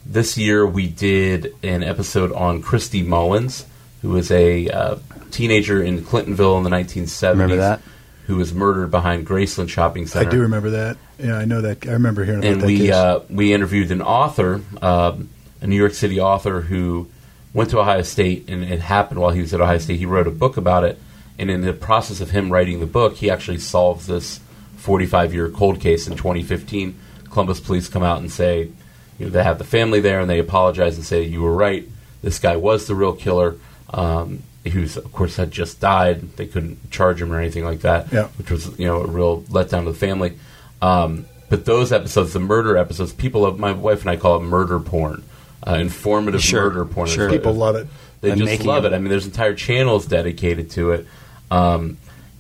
this 0.06 0.38
year, 0.38 0.66
we 0.66 0.88
did 0.88 1.56
an 1.64 1.84
episode 1.84 2.32
on 2.32 2.62
Christy 2.62 3.02
Mullins, 3.02 3.66
who 4.02 4.10
was 4.10 4.32
a 4.32 4.70
uh, 4.70 4.98
teenager 5.32 5.82
in 5.82 6.02
Clintonville 6.04 6.58
in 6.58 6.64
the 6.64 6.70
1970s. 6.70 7.30
Remember 7.32 7.56
that? 7.58 7.82
Who 8.28 8.38
was 8.38 8.54
murdered 8.54 8.90
behind 8.90 9.28
Graceland 9.28 9.70
Shopping 9.70 10.08
Center. 10.08 10.28
I 10.28 10.32
do 10.32 10.42
remember 10.42 10.72
that. 10.72 10.98
Yeah, 11.20 11.38
I 11.38 11.46
know 11.46 11.62
that. 11.62 11.88
I 11.88 11.92
remember 11.92 12.26
hearing 12.26 12.40
about 12.40 12.52
and 12.52 12.62
that 12.62 12.66
we 12.66 12.78
case. 12.80 12.92
uh, 12.92 13.24
we 13.30 13.54
interviewed 13.54 13.92
an 13.92 14.02
author, 14.02 14.62
um, 14.82 15.30
a 15.62 15.68
New 15.68 15.76
York 15.76 15.94
City 15.94 16.20
author 16.20 16.62
who 16.62 17.08
went 17.54 17.70
to 17.70 17.80
Ohio 17.80 18.02
State, 18.02 18.50
and 18.50 18.64
it 18.64 18.82
happened 18.82 19.20
while 19.20 19.32
he 19.32 19.42
was 19.42 19.54
at 19.54 19.62
Ohio 19.62 19.78
State. 19.78 19.98
He 19.98 20.06
wrote 20.06 20.28
a 20.28 20.32
book 20.32 20.58
about 20.58 20.84
it, 20.84 21.00
and 21.38 21.52
in 21.52 21.62
the 21.62 21.72
process 21.74 22.20
of 22.20 22.32
him 22.32 22.52
writing 22.52 22.80
the 22.80 22.86
book, 22.86 23.16
he 23.16 23.30
actually 23.30 23.60
solves 23.60 24.08
this 24.08 24.40
45 24.78 25.34
year 25.34 25.50
cold 25.50 25.80
case 25.80 26.08
in 26.08 26.18
2015. 26.18 26.98
Columbus 27.30 27.60
police 27.60 27.88
come 27.88 28.04
out 28.04 28.20
and 28.20 28.32
say, 28.32 28.70
you 29.20 29.26
know, 29.26 29.30
they 29.30 29.44
have 29.44 29.58
the 29.58 29.64
family 29.64 30.00
there, 30.00 30.20
and 30.20 30.30
they 30.30 30.40
apologize 30.40 30.96
and 30.96 31.06
say, 31.06 31.24
you 31.24 31.42
were 31.42 31.54
right. 31.54 31.88
This 32.22 32.40
guy 32.40 32.56
was 32.56 32.88
the 32.88 32.96
real 32.96 33.14
killer. 33.14 33.56
Um, 33.94 34.44
who's 34.72 34.98
of 34.98 35.12
course 35.14 35.36
had 35.38 35.52
just 35.52 35.80
died. 35.80 36.36
They 36.38 36.48
couldn't 36.48 36.90
charge 36.92 37.22
him 37.22 37.32
or 37.32 37.40
anything 37.40 37.64
like 37.64 37.82
that, 37.82 38.12
Yeah. 38.12 38.28
which 38.38 38.50
was 38.52 38.78
you 38.80 38.86
know 38.86 39.02
a 39.02 39.08
real 39.08 39.42
letdown 39.44 39.86
to 39.86 39.92
the 39.92 39.98
family. 39.98 40.34
Um, 40.82 41.26
but 41.50 41.66
those 41.66 41.92
episodes, 41.92 42.34
the 42.34 42.40
murder 42.40 42.76
episodes, 42.78 43.14
people 43.14 43.42
love. 43.42 43.60
My 43.60 43.72
wife 43.72 44.02
and 44.02 44.10
I 44.10 44.18
call 44.18 44.38
it 44.38 44.42
murder 44.42 44.80
porn, 44.80 45.24
uh, 45.68 45.74
informative 45.76 46.42
Sure, 46.42 46.70
murder 46.70 46.86
porn. 46.86 47.08
sure. 47.08 47.26
It's- 47.28 47.40
People 47.40 47.54
love 47.54 47.76
it. 47.76 47.88
They 48.22 48.32
And 48.32 48.42
just 48.42 48.66
love 48.66 48.86
it- 48.86 48.94
it. 48.94 48.96
I 48.96 49.00
mean, 49.00 49.10
there's 49.10 49.26
entire 49.28 49.54
channels 49.54 50.08
dedicated 50.08 50.72
to 50.72 50.92
it, 50.94 51.06
um, 51.52 51.98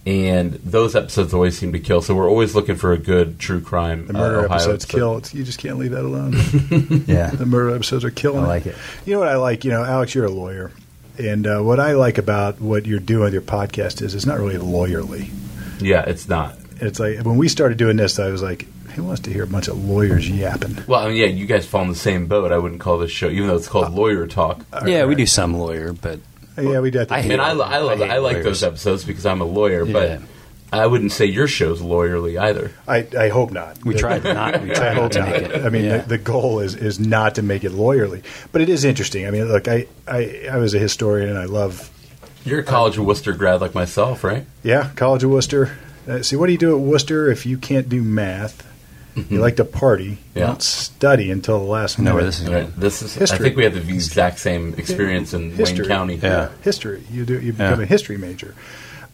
and 0.07 0.53
those 0.65 0.95
episodes 0.95 1.33
always 1.33 1.57
seem 1.57 1.71
to 1.73 1.79
kill. 1.79 2.01
So 2.01 2.15
we're 2.15 2.29
always 2.29 2.55
looking 2.55 2.75
for 2.75 2.91
a 2.93 2.97
good 2.97 3.37
true 3.39 3.61
crime. 3.61 4.07
The 4.07 4.13
murder 4.13 4.39
uh, 4.41 4.45
episodes 4.45 4.85
episode. 4.85 4.97
kill. 4.97 5.17
It's, 5.17 5.33
you 5.35 5.43
just 5.43 5.59
can't 5.59 5.77
leave 5.77 5.91
that 5.91 6.03
alone. 6.05 6.33
Yeah. 7.07 7.29
the 7.29 7.45
murder 7.45 7.75
episodes 7.75 8.03
are 8.03 8.09
killing. 8.11 8.43
I 8.45 8.47
like 8.47 8.65
it. 8.65 8.75
You 9.05 9.13
know 9.13 9.19
what 9.19 9.27
I 9.29 9.35
like? 9.37 9.63
You 9.63 9.71
know, 9.71 9.83
Alex, 9.83 10.15
you're 10.15 10.25
a 10.25 10.31
lawyer, 10.31 10.71
and 11.17 11.47
uh, 11.47 11.59
what 11.61 11.79
I 11.79 11.93
like 11.93 12.17
about 12.17 12.59
what 12.61 12.85
you're 12.85 12.99
doing 12.99 13.23
with 13.25 13.33
your 13.33 13.41
podcast 13.41 14.01
is 14.01 14.15
it's 14.15 14.25
not 14.25 14.39
really 14.39 14.57
lawyerly. 14.57 15.29
Yeah, 15.79 16.01
it's 16.03 16.27
not. 16.29 16.57
It's 16.81 16.99
like 16.99 17.19
when 17.25 17.37
we 17.37 17.47
started 17.47 17.77
doing 17.77 17.97
this, 17.97 18.19
I 18.19 18.29
was 18.29 18.41
like, 18.41 18.67
who 18.91 19.03
wants 19.03 19.21
to 19.21 19.33
hear 19.33 19.43
a 19.43 19.47
bunch 19.47 19.67
of 19.67 19.83
lawyers 19.83 20.29
yapping? 20.29 20.77
Well, 20.87 21.01
I 21.01 21.07
mean, 21.09 21.17
yeah, 21.17 21.25
you 21.27 21.45
guys 21.45 21.65
fall 21.65 21.81
in 21.83 21.89
the 21.89 21.95
same 21.95 22.27
boat. 22.27 22.51
I 22.51 22.57
wouldn't 22.57 22.79
call 22.81 22.97
this 22.97 23.11
show, 23.11 23.27
even 23.29 23.47
though 23.47 23.55
it's 23.57 23.67
called 23.67 23.85
Uh, 23.87 23.89
Lawyer 23.89 24.25
Talk. 24.27 24.61
Yeah, 24.85 25.05
we 25.05 25.15
do 25.15 25.25
some 25.25 25.57
lawyer, 25.57 25.91
but 25.93 26.19
Yeah, 26.57 26.79
we 26.79 26.91
did. 26.91 27.11
I 27.11 27.17
I 27.19 27.27
mean, 27.27 27.39
I, 27.39 27.49
I 27.49 27.51
love, 27.79 28.01
I 28.01 28.07
I, 28.07 28.17
like 28.19 28.33
lawyers. 28.35 28.45
those 28.45 28.63
episodes 28.63 29.03
because 29.03 29.25
I'm 29.25 29.41
a 29.41 29.45
lawyer, 29.45 29.85
Yeah. 29.85 29.93
but 29.93 30.21
I 30.73 30.87
wouldn't 30.87 31.11
say 31.11 31.25
your 31.25 31.47
show's 31.47 31.81
lawyerly 31.81 32.37
either. 32.39 32.71
I, 32.87 33.07
I 33.17 33.29
hope 33.29 33.51
not. 33.51 33.83
we 33.85 33.93
tried 33.95 34.23
not. 34.23 34.61
We 34.61 34.71
I 34.71 34.73
tried 34.73 34.93
not 34.95 35.01
hope 35.03 35.11
to 35.13 35.19
not. 35.19 35.29
make 35.29 35.41
it. 35.43 35.65
I 35.65 35.69
mean, 35.69 35.85
Yeah. 35.85 35.97
the, 35.99 36.07
the 36.09 36.17
goal 36.17 36.59
is 36.59 36.75
is 36.75 36.99
not 36.99 37.35
to 37.35 37.41
make 37.41 37.63
it 37.63 37.71
lawyerly, 37.71 38.23
but 38.51 38.61
it 38.61 38.69
is 38.69 38.83
interesting. 38.83 39.25
I 39.27 39.31
mean, 39.31 39.45
look, 39.45 39.67
I 39.67 39.87
I, 40.07 40.47
I 40.51 40.57
was 40.57 40.73
a 40.73 40.79
historian, 40.79 41.29
and 41.29 41.37
I 41.37 41.45
love 41.45 41.89
You're 42.43 42.59
a 42.59 42.63
College 42.63 42.97
of 42.97 43.05
Wooster 43.05 43.33
grad 43.33 43.61
like 43.61 43.73
myself, 43.73 44.23
right? 44.23 44.45
yeah, 44.63 44.89
College 44.95 45.23
of 45.23 45.29
Wooster. 45.29 45.77
Uh, 46.07 46.21
see, 46.21 46.35
what 46.35 46.47
do 46.47 46.51
you 46.51 46.57
do 46.59 46.75
at 46.75 46.81
Wooster 46.81 47.31
if 47.31 47.45
you 47.45 47.57
can't 47.57 47.87
do 47.89 48.01
math? 48.03 48.63
You 49.29 49.39
like 49.39 49.55
to 49.57 49.63
party. 49.65 50.03
You 50.03 50.11
Mm-hmm. 50.11 50.39
Yeah. 50.39 50.45
don't 50.47 50.61
study 50.61 51.31
until 51.31 51.57
the 51.59 51.65
last 51.65 51.97
minute. 51.97 52.13
where 52.15 52.25
this 52.25 52.41
is. 52.41 52.49
Right. 52.49 52.75
This 52.75 53.01
is. 53.01 53.13
History. 53.15 53.37
I 53.37 53.41
think 53.41 53.55
we 53.55 53.63
have 53.63 53.73
the 53.73 53.79
exact 53.93 54.39
same 54.39 54.73
experience 54.73 55.33
in 55.33 55.51
history. 55.51 55.83
Wayne 55.83 55.87
County. 55.87 56.15
Yeah. 56.17 56.49
history. 56.63 57.01
You 57.09 57.23
do 57.23 57.39
you 57.39 57.53
become 57.53 57.79
Yeah. 57.79 57.83
a 57.85 57.87
history 57.87 58.17
major. 58.17 58.53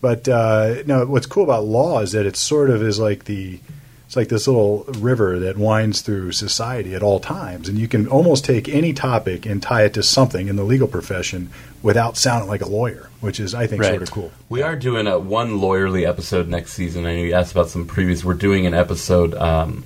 But 0.02 0.28
uh, 0.28 0.84
no, 0.86 1.06
what's 1.06 1.28
cool 1.28 1.44
about 1.44 1.66
law 1.66 2.00
is 2.02 2.12
that 2.14 2.26
it 2.26 2.36
sort 2.36 2.70
of 2.70 2.82
is 2.82 3.00
like 3.00 3.26
the 3.26 3.60
it's 4.08 4.16
like 4.18 4.28
this 4.28 4.46
little 4.46 4.84
river 4.98 5.40
that 5.40 5.58
winds 5.58 6.02
through 6.02 6.34
society 6.34 6.94
at 6.96 7.02
all 7.02 7.22
times, 7.22 7.70
and 7.70 7.80
you 7.80 7.88
can 7.88 8.08
almost 8.10 8.44
take 8.44 8.68
any 8.68 8.92
topic 8.92 9.46
and 9.46 9.64
tie 9.64 9.84
it 9.84 9.94
to 9.94 10.04
something 10.04 10.50
in 10.50 10.58
the 10.58 10.66
legal 10.66 10.88
profession 10.88 11.50
without 11.82 12.18
sounding 12.18 12.50
like 12.50 12.62
a 12.62 12.68
lawyer, 12.68 13.10
which 13.22 13.40
is 13.40 13.56
I 13.56 13.68
think 13.68 13.84
Right. 13.84 13.92
sort 13.92 14.02
of 14.02 14.12
cool. 14.12 14.32
We 14.50 14.62
are 14.64 14.76
doing 14.76 15.08
a 15.08 15.18
one 15.18 15.60
lawyerly 15.60 16.06
episode 16.06 16.49
next 16.49 16.74
season. 16.74 17.06
I 17.06 17.16
know 17.16 17.22
you 17.24 17.34
asked 17.34 17.54
about 17.54 17.70
some 17.70 17.86
previous. 17.86 18.26
We're 18.26 18.34
doing 18.34 18.66
an 18.66 18.74
episode 18.74 19.34
um, 19.36 19.86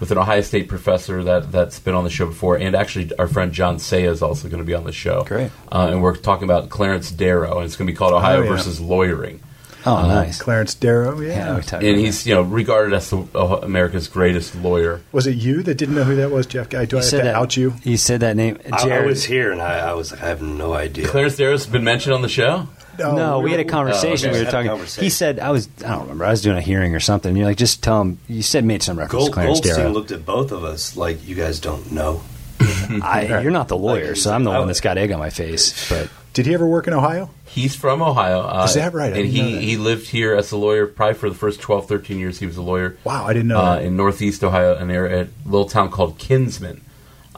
with 0.00 0.10
an 0.10 0.18
Ohio 0.18 0.40
State 0.40 0.66
professor 0.68 1.22
that 1.24 1.52
that's 1.52 1.78
been 1.78 1.94
on 1.94 2.04
the 2.04 2.10
show 2.10 2.26
before, 2.26 2.56
and 2.56 2.74
actually 2.74 3.14
our 3.18 3.28
friend 3.28 3.52
John 3.52 3.78
Say 3.78 4.04
is 4.04 4.22
also 4.22 4.48
going 4.48 4.60
to 4.62 4.66
be 4.66 4.74
on 4.74 4.84
the 4.84 4.92
show. 4.92 5.24
Great. 5.24 5.50
Uh, 5.70 5.88
and 5.92 6.02
we're 6.02 6.16
talking 6.16 6.44
about 6.44 6.70
Clarence 6.70 7.10
Darrow, 7.12 7.58
and 7.58 7.66
it's 7.66 7.76
going 7.76 7.86
to 7.86 7.92
be 7.92 7.96
called 7.96 8.14
Ohio 8.14 8.38
Oh, 8.38 8.42
yeah. 8.42 8.48
versus 8.48 8.80
Lawyering. 8.80 9.40
Oh, 9.86 10.06
nice. 10.06 10.40
Clarence 10.40 10.74
Darrow. 10.74 11.18
Yeah. 11.20 11.28
Yeah, 11.28 11.54
we 11.54 11.60
and 11.60 11.72
about 11.72 11.82
he's 11.82 12.26
you 12.26 12.34
know 12.34 12.42
regarded 12.42 12.94
as 12.94 13.10
the, 13.10 13.26
uh, 13.34 13.60
America's 13.62 14.08
greatest 14.08 14.54
lawyer. 14.56 15.00
Was 15.12 15.26
it 15.26 15.36
you 15.36 15.62
that 15.62 15.74
didn't 15.76 15.94
know 15.94 16.04
who 16.04 16.16
that 16.16 16.30
was, 16.30 16.46
Jeff? 16.46 16.68
Guy? 16.68 16.84
Do 16.84 16.96
I 16.96 17.00
You 17.00 17.02
have 17.04 17.10
to 17.10 17.16
that, 17.18 17.34
out 17.34 17.56
you? 17.56 17.74
You 17.82 17.96
said 17.96 18.20
that 18.20 18.36
name. 18.36 18.58
I, 18.72 18.90
I 18.90 19.06
was 19.06 19.24
here 19.24 19.52
and 19.52 19.60
I, 19.62 19.78
I 19.90 19.92
was 19.94 20.12
like, 20.12 20.22
I 20.22 20.28
have 20.28 20.42
no 20.42 20.74
idea. 20.74 21.08
Clarence 21.08 21.36
Darrow's 21.36 21.66
been 21.66 21.84
mentioned 21.84 22.14
on 22.14 22.22
the 22.22 22.28
show. 22.28 22.68
Oh, 23.02 23.16
no, 23.16 23.40
we 23.40 23.50
had 23.50 23.60
a 23.60 23.64
conversation. 23.64 24.28
Oh, 24.28 24.32
okay. 24.32 24.40
We 24.40 24.44
were 24.44 24.50
talking. 24.76 25.02
He 25.02 25.08
said, 25.08 25.38
"I 25.38 25.50
was. 25.52 25.68
I 25.78 25.90
don't 25.92 26.02
remember. 26.02 26.26
I 26.26 26.30
was 26.30 26.42
doing 26.42 26.58
a 26.58 26.60
hearing 26.60 26.94
or 26.94 27.00
something." 27.00 27.34
You're 27.34 27.46
like, 27.46 27.56
just 27.56 27.82
tell 27.82 28.00
him. 28.02 28.18
You 28.28 28.42
said 28.42 28.62
made 28.64 28.82
some 28.82 28.98
reference 28.98 29.12
Gold, 29.12 29.28
to 29.28 29.32
Clarence 29.32 29.60
Goldstein 29.60 29.76
Darrow. 29.84 29.92
looked 29.92 30.10
at 30.10 30.26
both 30.26 30.52
of 30.52 30.64
us 30.64 30.96
like 30.98 31.26
you 31.26 31.34
guys 31.34 31.60
don't 31.60 31.92
know. 31.92 32.20
I, 33.02 33.40
you're 33.40 33.52
not 33.52 33.68
the 33.68 33.76
lawyer, 33.78 34.08
Like, 34.08 34.16
so 34.16 34.34
I'm 34.34 34.44
the 34.44 34.50
I- 34.50 34.58
one 34.58 34.66
that's 34.66 34.80
got 34.82 34.98
egg 34.98 35.12
on 35.12 35.18
my 35.18 35.30
face. 35.30 35.88
But 35.88 36.10
Did 36.32 36.46
he 36.46 36.54
ever 36.54 36.66
work 36.66 36.86
in 36.86 36.92
Ohio? 36.92 37.30
He's 37.44 37.74
from 37.74 38.02
Ohio. 38.02 38.40
Uh, 38.42 38.64
Is 38.68 38.74
that 38.74 38.94
right? 38.94 39.12
I 39.12 39.16
And 39.16 39.26
he, 39.26 39.58
he 39.60 39.76
lived 39.76 40.08
here 40.08 40.34
as 40.34 40.52
a 40.52 40.56
lawyer 40.56 40.86
probably 40.86 41.14
for 41.14 41.28
the 41.28 41.34
first 41.34 41.60
12, 41.60 41.88
13 41.88 42.18
years 42.18 42.38
he 42.38 42.46
was 42.46 42.56
a 42.56 42.62
lawyer. 42.62 42.96
Wow, 43.02 43.26
I 43.26 43.32
didn't 43.32 43.48
know. 43.48 43.58
uh, 43.58 43.74
that. 43.76 43.84
in 43.84 43.96
Northeast 43.96 44.44
Ohio, 44.44 44.76
an 44.76 44.90
area, 44.90 45.22
a 45.24 45.48
little 45.48 45.68
town 45.68 45.90
called 45.90 46.18
Kinsman. 46.18 46.82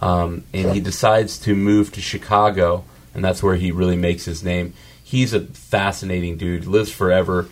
Um, 0.03 0.45
and 0.53 0.73
he 0.73 0.81
decides 0.81 1.39
to 1.41 1.55
move 1.55 1.93
to 1.93 2.01
Chicago, 2.01 2.85
and 3.15 3.25
that's 3.25 3.43
where 3.43 3.55
he 3.55 3.71
really 3.71 3.97
makes 3.97 4.25
his 4.25 4.43
name. 4.43 4.75
He's 5.03 5.33
a 5.33 5.41
fascinating 5.43 6.37
dude. 6.39 6.67
Lives 6.67 6.91
forever. 6.91 7.49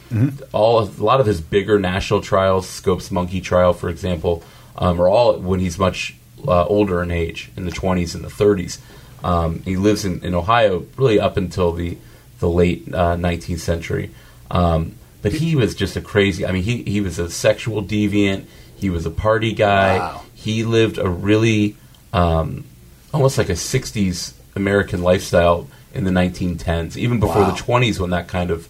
All 0.52 0.80
a 0.80 0.84
lot 1.02 1.20
of 1.20 1.26
his 1.26 1.40
bigger 1.40 1.78
national 1.78 2.22
trials, 2.22 2.68
Scopes 2.68 3.10
Monkey 3.10 3.40
trial, 3.40 3.72
for 3.72 3.88
example, 3.88 4.42
um, 4.76 5.00
are 5.00 5.08
all 5.08 5.38
when 5.38 5.60
he's 5.60 5.78
much 5.78 6.16
uh, 6.48 6.64
older 6.64 7.02
in 7.02 7.10
age, 7.10 7.50
in 7.56 7.66
the 7.66 7.70
twenties 7.70 8.14
and 8.14 8.24
the 8.24 8.30
thirties. 8.30 8.78
Um, 9.22 9.60
he 9.62 9.76
lives 9.76 10.04
in, 10.04 10.24
in 10.24 10.34
Ohio 10.34 10.86
really 10.96 11.20
up 11.20 11.36
until 11.36 11.72
the 11.72 11.98
the 12.40 12.48
late 12.48 12.88
uh, 12.94 13.16
19th 13.16 13.58
century. 13.60 14.10
Um, 14.50 14.94
but 15.22 15.32
he 15.32 15.54
was 15.54 15.74
just 15.74 15.96
a 15.96 16.00
crazy. 16.00 16.46
I 16.46 16.52
mean, 16.52 16.62
he 16.62 16.82
he 16.84 17.00
was 17.00 17.18
a 17.18 17.30
sexual 17.30 17.82
deviant. 17.82 18.46
He 18.76 18.88
was 18.88 19.04
a 19.04 19.10
party 19.10 19.52
guy. 19.52 19.98
Wow. 19.98 20.22
He 20.34 20.64
lived 20.64 20.96
a 20.96 21.08
really 21.08 21.76
um, 22.14 22.64
almost 23.12 23.36
like 23.36 23.50
a 23.50 23.52
60s 23.54 24.32
American 24.56 25.02
lifestyle 25.02 25.68
in 25.92 26.04
the 26.04 26.10
1910s, 26.10 26.96
even 26.96 27.20
before 27.20 27.42
Wow. 27.42 27.50
the 27.50 27.60
20s 27.62 27.98
when 28.00 28.10
that 28.10 28.26
kind 28.28 28.50
of 28.50 28.68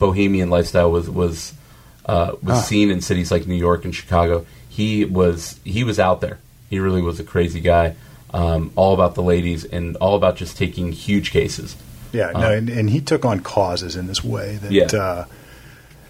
bohemian 0.00 0.50
lifestyle 0.50 0.90
was 0.90 1.08
was 1.08 1.52
uh, 2.06 2.32
was 2.42 2.66
seen 2.66 2.90
in 2.90 3.00
cities 3.00 3.30
like 3.30 3.46
New 3.46 3.54
York 3.54 3.84
and 3.84 3.94
Chicago. 3.94 4.44
He 4.68 5.04
was 5.04 5.60
he 5.64 5.84
was 5.84 6.00
out 6.00 6.20
there. 6.20 6.38
He 6.68 6.80
really 6.80 7.02
was 7.02 7.20
a 7.20 7.24
crazy 7.24 7.60
guy, 7.60 7.94
um, 8.32 8.72
all 8.76 8.94
about 8.94 9.14
the 9.14 9.22
ladies 9.22 9.64
and 9.64 9.96
all 9.96 10.14
about 10.16 10.36
just 10.36 10.56
taking 10.56 10.92
huge 10.92 11.30
cases. 11.30 11.76
yeah, 12.12 12.30
no, 12.32 12.50
and, 12.52 12.68
and 12.68 12.90
he 12.90 13.00
took 13.00 13.24
on 13.24 13.40
causes 13.40 13.96
in 13.96 14.06
this 14.06 14.22
way 14.24 14.56
that 14.56 14.72
Yeah. 14.72 14.84
uh, 14.86 15.24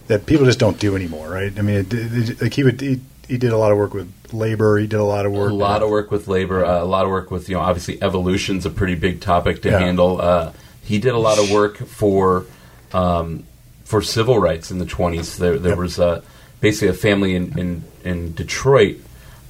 that 0.08 0.26
people 0.26 0.44
just 0.46 0.58
don't 0.58 0.78
do 0.80 0.96
anymore, 0.96 1.28
right? 1.28 1.56
I 1.56 1.62
mean, 1.62 1.76
it, 1.76 1.86
it, 1.94 2.42
like 2.42 2.54
he 2.54 2.64
would. 2.64 2.80
He, 2.80 3.00
he 3.28 3.38
did 3.38 3.52
a 3.52 3.56
lot 3.56 3.70
of 3.72 3.78
work 3.78 3.94
with 3.94 4.12
labor. 4.32 4.76
He 4.78 4.86
did 4.88 4.98
a 4.98 5.04
lot 5.04 5.24
of 5.26 5.32
work. 5.32 5.50
a 5.50 5.54
lot 5.54 5.82
of 5.82 5.88
work 5.88 6.10
with 6.10 6.26
labor, 6.28 6.64
uh, 6.64 6.82
a 6.82 6.84
lot 6.84 7.04
of 7.04 7.10
work 7.10 7.30
with 7.30 7.48
you 7.48 7.54
know 7.54 7.60
obviously 7.62 8.02
evolution's 8.02 8.66
a 8.66 8.70
pretty 8.70 8.96
big 8.96 9.20
topic 9.20 9.62
to 9.62 9.70
Yeah. 9.70 9.78
handle. 9.78 10.20
Uh, 10.20 10.52
he 10.82 10.98
did 10.98 11.12
a 11.12 11.18
lot 11.18 11.38
of 11.38 11.50
work 11.50 11.76
for 11.78 12.44
um, 12.92 13.44
for 13.84 14.02
civil 14.02 14.38
rights 14.38 14.70
in 14.70 14.78
the 14.78 14.84
twenties. 14.86 15.38
There, 15.38 15.56
there 15.58 15.70
Yep. 15.70 15.78
was 15.78 15.98
uh, 16.00 16.20
basically 16.60 16.88
a 16.88 16.94
family 16.94 17.34
in 17.36 17.56
in, 17.58 17.84
in 18.04 18.34
Detroit. 18.34 18.98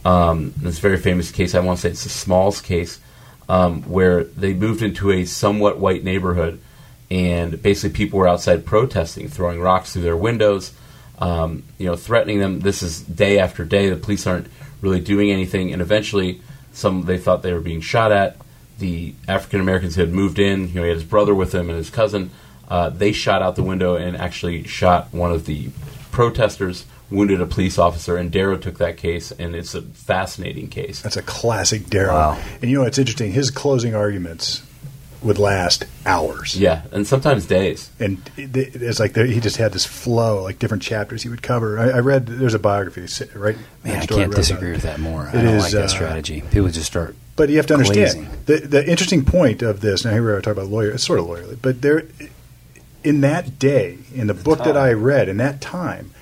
Um, 0.05 0.53
this 0.57 0.79
very 0.79 0.99
famous 0.99 1.31
case. 1.31 1.55
I 1.55 1.61
want 1.61 1.79
to 1.79 1.83
say 1.83 1.91
it's 1.91 2.03
the 2.03 2.09
Smalls 2.09 2.61
case, 2.61 3.01
um, 3.49 3.83
where 3.83 4.25
they 4.25 4.53
moved 4.55 4.83
into 4.83 5.13
a 5.13 5.25
somewhat 5.25 5.79
white 5.79 6.03
neighborhood, 6.03 6.61
and 7.11 7.63
basically 7.63 7.97
people 7.97 8.19
were 8.19 8.29
outside 8.29 8.67
protesting, 8.67 9.29
throwing 9.29 9.61
rocks 9.61 9.93
through 9.93 10.03
their 10.03 10.17
windows, 10.17 10.73
um, 11.19 11.63
you 11.79 11.87
know, 11.87 11.95
threatening 11.95 12.41
them. 12.41 12.61
This 12.61 12.83
is 12.83 13.01
day 13.01 13.39
after 13.39 13.65
day. 13.65 13.89
The 13.91 13.97
police 13.97 14.27
aren't 14.27 14.49
really 14.81 15.01
doing 15.01 15.31
anything, 15.31 15.73
and 15.73 15.81
eventually, 15.81 16.41
some 16.73 17.05
they 17.05 17.19
thought 17.19 17.43
they 17.43 17.53
were 17.53 17.61
being 17.61 17.81
shot 17.81 18.11
at. 18.11 18.37
The 18.79 19.15
African 19.29 19.61
Americans 19.61 19.95
had 19.95 20.13
moved 20.13 20.41
in. 20.41 20.69
You 20.69 20.75
know, 20.75 20.83
he 20.83 20.89
had 20.89 20.97
his 20.97 21.05
brother 21.05 21.35
with 21.35 21.55
him 21.55 21.69
and 21.69 21.79
his 21.79 21.91
cousin. 21.91 22.31
Uh, 22.69 22.89
they 22.89 23.13
shot 23.13 23.43
out 23.43 23.55
the 23.55 23.63
window 23.63 23.97
and 23.97 24.17
actually 24.17 24.65
shot 24.65 25.13
one 25.13 25.31
of 25.31 25.47
the 25.47 25.71
protesters, 26.11 26.87
wounded 27.13 27.41
a 27.41 27.47
police 27.47 27.79
officer, 27.79 28.17
and 28.17 28.31
Darrow 28.31 28.57
took 28.57 28.79
that 28.79 28.97
case, 28.97 29.31
and 29.33 29.55
it's 29.55 29.75
a 29.75 29.83
fascinating 29.83 30.69
case. 30.69 31.03
That's 31.03 31.17
a 31.17 31.23
classic 31.23 31.87
Darrow. 31.87 32.13
Wow. 32.13 32.43
And 32.61 32.71
you 32.71 32.79
know, 32.79 32.85
it's 32.85 32.99
interesting. 32.99 33.33
His 33.33 33.51
closing 33.51 33.95
arguments 33.95 34.63
would 35.23 35.39
last 35.39 35.85
hours. 36.05 36.59
Yeah, 36.59 36.83
and 36.93 37.07
sometimes 37.07 37.47
days. 37.47 37.91
and 37.99 38.19
it's 38.37 39.01
like 39.01 39.17
he 39.17 39.41
just 39.41 39.57
had 39.57 39.73
this 39.73 39.85
flow, 39.85 40.43
like 40.43 40.59
different 40.59 40.83
chapters 40.83 41.23
he 41.23 41.29
would 41.29 41.43
cover. 41.43 41.79
I, 41.79 41.91
I 41.91 41.99
read 42.01 42.27
there's 42.27 42.55
a 42.55 42.59
biography, 42.59 43.07
right? 43.35 43.57
man, 43.85 43.97
I 43.97 44.07
can't 44.07 44.11
read 44.11 44.25
about 44.27 44.37
disagree 44.37 44.73
with 44.73 44.83
that 44.83 45.01
more. 45.01 45.29
I 45.29 45.33
don't 45.33 45.47
is, 45.47 45.63
like 45.63 45.73
that 45.73 45.85
uh, 45.85 45.89
strategy. 45.89 46.43
People 46.51 46.69
just 46.69 46.87
start. 46.87 47.17
But 47.37 47.49
you 47.49 47.57
have 47.57 47.67
to 47.69 47.75
understand 47.75 48.27
the 48.47 48.59
the 48.59 48.89
interesting 48.89 49.25
point 49.25 49.63
of 49.63 49.81
this. 49.81 50.05
Now 50.05 50.13
here 50.13 50.25
we 50.25 50.33
are 50.33 50.41
talking 50.41 50.61
about 50.61 50.71
lawyer. 50.71 50.91
It's 50.91 51.05
sort 51.05 51.19
of 51.19 51.27
lawyerly, 51.27 51.59
but 51.61 51.83
there, 51.83 52.05
in 53.05 53.21
that 53.23 53.59
day, 53.59 53.99
in 54.15 54.27
the 54.27 54.35
book 54.35 54.59
that. 54.59 54.77
I 54.77 54.93
read 54.93 55.29
in 55.29 55.39
that 55.39 55.61
time, 55.61 56.13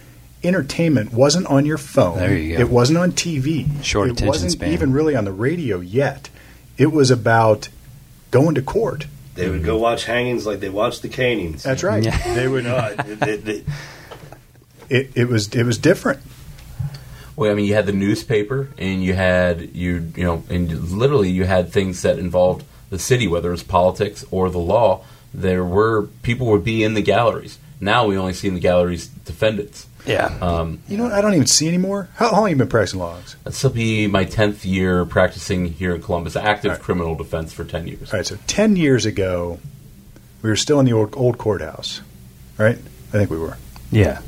entertainment 0.42 1.12
wasn't 1.12 1.46
on 1.46 1.66
your 1.66 1.78
phone. 1.78 2.18
There 2.18 2.36
you 2.36 2.56
go. 2.56 2.60
It 2.62 2.70
wasn't 2.70 2.98
on 2.98 3.12
TV. 3.12 3.82
Short 3.84 4.08
it 4.08 4.12
attention 4.12 4.28
wasn't 4.28 4.52
span. 4.52 4.72
even 4.72 4.92
really 4.92 5.14
on 5.16 5.24
the 5.24 5.32
radio 5.32 5.80
yet. 5.80 6.28
It 6.78 6.92
was 6.92 7.10
about 7.10 7.68
going 8.30 8.54
to 8.54 8.62
court. 8.62 9.06
They 9.34 9.48
would 9.48 9.64
go 9.64 9.76
watch 9.78 10.04
hangings 10.04 10.46
like 10.46 10.60
they 10.60 10.68
watched 10.70 11.02
the 11.02 11.08
canings. 11.08 11.62
That's 11.62 11.82
right. 11.82 12.02
Yeah. 12.02 12.34
They 12.34 12.48
would. 12.48 12.64
No, 12.64 12.94
they- 12.94 13.36
they- 13.36 13.64
It, 14.88 15.12
it 15.14 15.28
was 15.28 15.48
it 15.54 15.62
was 15.64 15.78
different. 15.78 16.20
Well, 17.36 17.50
I 17.50 17.54
mean, 17.54 17.64
you 17.66 17.74
had 17.74 17.86
the 17.86 17.92
newspaper, 17.92 18.68
and 18.76 19.02
you 19.04 19.14
had 19.14 19.74
you 19.74 20.12
you 20.16 20.24
know, 20.24 20.42
and 20.50 20.90
literally 20.90 21.30
you 21.30 21.44
had 21.44 21.72
things 21.72 22.02
that 22.02 22.18
involved 22.18 22.64
the 22.90 22.98
city, 22.98 23.28
whether 23.28 23.48
it 23.48 23.52
was 23.52 23.62
politics 23.62 24.24
or 24.30 24.50
the 24.50 24.58
law. 24.58 25.04
There 25.32 25.64
were 25.64 26.08
people 26.22 26.48
would 26.48 26.64
be 26.64 26.82
in 26.82 26.94
the 26.94 27.02
galleries. 27.02 27.58
Now 27.80 28.06
we 28.06 28.16
only 28.18 28.32
see 28.34 28.48
in 28.48 28.54
the 28.54 28.60
galleries 28.60 29.06
defendants. 29.06 29.86
Yeah. 30.06 30.26
Um, 30.40 30.80
You 30.88 30.96
know 30.96 31.04
what? 31.04 31.12
I 31.12 31.20
don't 31.20 31.34
even 31.34 31.46
see 31.46 31.68
anymore. 31.68 32.08
How, 32.14 32.26
how 32.30 32.32
long 32.36 32.42
have 32.44 32.50
you 32.50 32.56
been 32.56 32.68
practicing 32.68 33.00
laws? 33.00 33.36
this 33.44 33.62
will 33.62 33.70
be 33.70 34.06
my 34.06 34.24
tenth 34.24 34.64
year 34.64 35.04
practicing 35.04 35.66
here 35.66 35.94
in 35.94 36.02
Columbus, 36.02 36.36
active 36.36 36.70
All 36.70 36.76
right. 36.76 36.82
criminal 36.82 37.14
defense 37.14 37.52
for 37.52 37.64
ten 37.64 37.86
years. 37.86 38.12
All 38.12 38.18
right, 38.18 38.26
so 38.26 38.36
10 38.46 38.76
years 38.76 39.06
ago, 39.06 39.58
we 40.42 40.48
were 40.50 40.56
still 40.56 40.80
in 40.80 40.86
the 40.86 40.92
old, 40.92 41.14
old 41.16 41.36
courthouse, 41.38 42.00
right? 42.58 42.76
I 42.78 43.12
think 43.12 43.30
we 43.30 43.38
were. 43.38 43.56
yeah. 43.90 44.20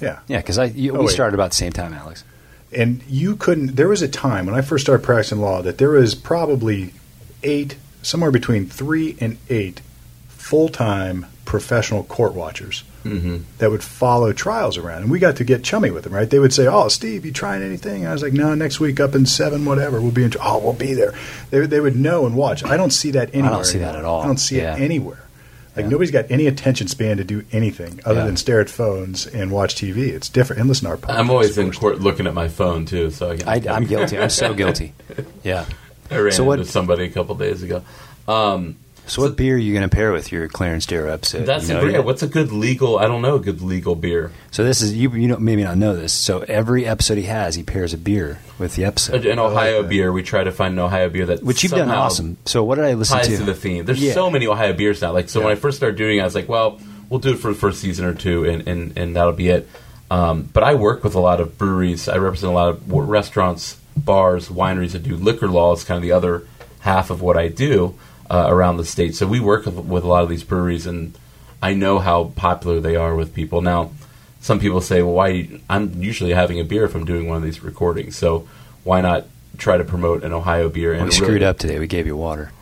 Yeah. 0.00 0.20
Yeah, 0.28 0.38
because 0.38 0.56
I 0.58 0.64
you, 0.64 0.92
Oh, 0.94 1.00
we 1.00 1.06
wait. 1.06 1.12
started 1.12 1.34
about 1.34 1.50
the 1.50 1.56
same 1.56 1.72
time, 1.72 1.92
Alex. 1.92 2.24
And 2.72 3.02
you 3.06 3.36
couldn't, 3.36 3.76
there 3.76 3.88
was 3.88 4.00
a 4.00 4.08
time 4.08 4.46
when 4.46 4.54
I 4.54 4.62
first 4.62 4.84
started 4.84 5.04
practicing 5.04 5.40
law 5.40 5.60
that 5.60 5.76
there 5.76 5.90
was 5.90 6.14
probably 6.14 6.94
eight, 7.42 7.76
somewhere 8.00 8.30
between 8.30 8.64
three 8.66 9.16
and 9.20 9.36
eight 9.50 9.82
full 10.28 10.68
time 10.70 11.26
professional 11.50 12.04
court 12.04 12.32
watchers 12.32 12.84
hmm 13.02 13.38
that 13.58 13.70
would 13.72 13.82
follow 13.82 14.32
trials 14.32 14.76
around. 14.76 15.02
And 15.02 15.10
we 15.10 15.18
got 15.18 15.36
to 15.36 15.44
get 15.44 15.64
chummy 15.64 15.90
with 15.90 16.04
them, 16.04 16.12
right? 16.14 16.28
They 16.30 16.38
would 16.38 16.52
say, 16.52 16.66
Oh, 16.68 16.86
Steve, 16.88 17.24
you 17.26 17.32
trying 17.32 17.62
anything? 17.62 18.02
And 18.02 18.08
I 18.10 18.12
was 18.12 18.22
like, 18.22 18.32
No, 18.34 18.54
next 18.54 18.78
week 18.78 19.00
up 19.00 19.14
in 19.16 19.26
seven, 19.26 19.64
whatever. 19.64 20.00
We'll 20.00 20.12
be 20.12 20.22
in, 20.24 20.32
oh, 20.40 20.58
we'll 20.58 20.74
be 20.74 20.94
there. 20.94 21.12
They, 21.50 21.66
they 21.66 21.80
would 21.80 21.96
know 21.96 22.24
and 22.26 22.36
watch. 22.36 22.62
I 22.62 22.76
don't 22.76 22.92
see 22.92 23.10
that 23.12 23.30
anywhere. 23.34 23.50
I 23.50 23.54
don't 23.56 23.64
see 23.64 23.78
that 23.78 23.96
at 23.96 24.04
all. 24.04 24.22
I 24.22 24.26
don't 24.26 24.36
see 24.36 24.58
Yeah. 24.58 24.76
it 24.76 24.80
anywhere. 24.82 25.24
Like 25.74 25.84
Yeah. 25.84 25.88
nobody's 25.88 26.10
got 26.12 26.30
any 26.30 26.46
attention 26.46 26.86
span 26.88 27.16
to 27.16 27.24
do 27.24 27.42
anything 27.52 28.00
other 28.04 28.20
Yeah. 28.20 28.26
than 28.26 28.36
stare 28.36 28.60
at 28.60 28.68
phones 28.70 29.26
and 29.26 29.50
watch 29.50 29.74
TV. 29.76 30.10
It's 30.10 30.28
different. 30.28 30.60
And 30.60 30.68
listen 30.68 30.84
to 30.84 30.90
our 30.90 30.96
podcast. 30.98 31.18
I'm 31.18 31.30
always 31.30 31.58
in 31.58 31.72
court 31.72 32.00
looking 32.00 32.26
at 32.28 32.34
my 32.34 32.48
phone 32.48 32.84
too, 32.84 33.10
so 33.10 33.30
I, 33.30 33.36
can, 33.38 33.48
I, 33.68 33.74
I'm 33.74 33.86
guilty. 33.86 34.18
I'm 34.18 34.30
so 34.30 34.54
guilty. 34.54 34.92
Yeah. 35.42 35.64
I 36.10 36.18
ran 36.18 36.32
So 36.32 36.44
what- 36.44 36.64
somebody 36.66 37.04
a 37.04 37.10
couple 37.10 37.34
days 37.34 37.62
ago. 37.64 37.82
Um, 38.28 38.76
So, 39.06 39.22
what 39.22 39.36
beer 39.36 39.56
are 39.56 39.58
you 39.58 39.72
going 39.74 39.88
to 39.88 39.94
pair 39.94 40.12
with 40.12 40.30
your 40.30 40.46
Clarence 40.48 40.86
Darrow 40.86 41.12
episode? 41.12 41.44
that's 41.44 41.68
You 41.68 41.76
a 41.78 41.82
know 41.82 41.88
yeah. 41.88 41.98
What's 41.98 42.22
a 42.22 42.28
good 42.28 42.52
legal? 42.52 42.96
I 42.98 43.06
don't 43.08 43.22
know 43.22 43.34
a 43.36 43.40
good 43.40 43.60
legal 43.60 43.96
beer. 43.96 44.30
So 44.52 44.62
this 44.62 44.80
is 44.82 44.94
you. 44.94 45.10
You 45.12 45.26
know, 45.26 45.36
maybe 45.38 45.64
not 45.64 45.76
know 45.78 45.96
this. 45.96 46.12
So 46.12 46.40
every 46.40 46.86
episode 46.86 47.18
he 47.18 47.24
has, 47.24 47.56
he 47.56 47.64
pairs 47.64 47.92
a 47.92 47.98
beer 47.98 48.38
with 48.58 48.76
the 48.76 48.84
episode, 48.84 49.26
An 49.26 49.38
Ohio 49.40 49.82
that. 49.82 49.88
beer. 49.88 50.12
We 50.12 50.22
try 50.22 50.44
to 50.44 50.52
find 50.52 50.74
an 50.74 50.78
Ohio 50.78 51.08
beer 51.08 51.26
that 51.26 51.42
which 51.42 51.62
you've 51.64 51.72
done 51.72 51.90
awesome. 51.90 52.36
So 52.44 52.62
what 52.62 52.76
did 52.76 52.84
I 52.84 52.94
listen 52.94 53.16
ties 53.18 53.26
to? 53.28 53.38
to 53.38 53.44
the 53.44 53.54
theme. 53.54 53.84
There's 53.84 54.00
Yeah. 54.00 54.12
so 54.12 54.30
many 54.30 54.46
Ohio 54.46 54.72
beers 54.74 55.02
now. 55.02 55.12
Like 55.12 55.28
so, 55.28 55.40
when 55.42 55.50
I 55.50 55.56
first 55.56 55.76
started 55.76 55.96
doing 55.96 56.18
it, 56.18 56.20
I 56.20 56.24
was 56.24 56.36
like, 56.36 56.48
well, 56.48 56.78
we'll 57.08 57.20
do 57.20 57.32
it 57.32 57.38
for 57.38 57.48
the 57.48 57.58
first 57.58 57.80
season 57.80 58.04
or 58.04 58.14
two, 58.14 58.44
and 58.44 58.68
and, 58.68 58.96
and 58.96 59.16
that'll 59.16 59.32
be 59.32 59.48
it. 59.48 59.68
Um, 60.10 60.48
but 60.52 60.62
I 60.62 60.74
work 60.74 61.02
with 61.02 61.16
a 61.16 61.20
lot 61.20 61.40
of 61.40 61.58
breweries. 61.58 62.08
I 62.08 62.18
represent 62.18 62.52
a 62.52 62.54
lot 62.54 62.68
of 62.70 62.88
restaurants, 62.92 63.76
bars, 63.96 64.48
wineries 64.48 64.92
that 64.92 65.02
do 65.02 65.16
liquor 65.16 65.48
law. 65.48 65.72
It's 65.72 65.82
kind 65.84 65.96
of 65.98 66.02
the 66.02 66.12
other 66.12 66.44
half 66.80 67.10
of 67.10 67.20
what 67.22 67.36
I 67.36 67.48
do 67.48 67.94
uh, 68.30 68.46
around 68.48 68.76
the 68.76 68.84
state. 68.84 69.14
So 69.14 69.26
we 69.26 69.40
work 69.40 69.66
with, 69.66 69.74
with 69.76 70.04
a 70.04 70.06
lot 70.06 70.22
of 70.22 70.28
these 70.28 70.44
breweries, 70.44 70.86
and 70.86 71.18
I 71.60 71.74
know 71.74 71.98
how 71.98 72.32
popular 72.36 72.80
they 72.80 72.96
are 72.96 73.14
with 73.14 73.34
people. 73.34 73.60
Now, 73.60 73.90
some 74.40 74.60
people 74.60 74.80
say, 74.80 75.02
well, 75.02 75.14
why? 75.14 75.60
I'm 75.68 76.02
usually 76.02 76.32
having 76.32 76.60
a 76.60 76.64
beer 76.64 76.84
if 76.84 76.94
I'm 76.94 77.04
doing 77.04 77.28
one 77.28 77.36
of 77.36 77.42
these 77.42 77.62
recordings. 77.62 78.16
So 78.16 78.48
why 78.84 79.00
not 79.00 79.26
try 79.58 79.76
to 79.76 79.84
promote 79.84 80.22
an 80.22 80.32
Ohio 80.32 80.68
beer? 80.68 81.02
we 81.04 81.10
screwed 81.10 81.30
really- 81.30 81.44
up 81.44 81.58
today. 81.58 81.78
We 81.78 81.86
gave 81.86 82.06
you 82.06 82.16
water. 82.16 82.52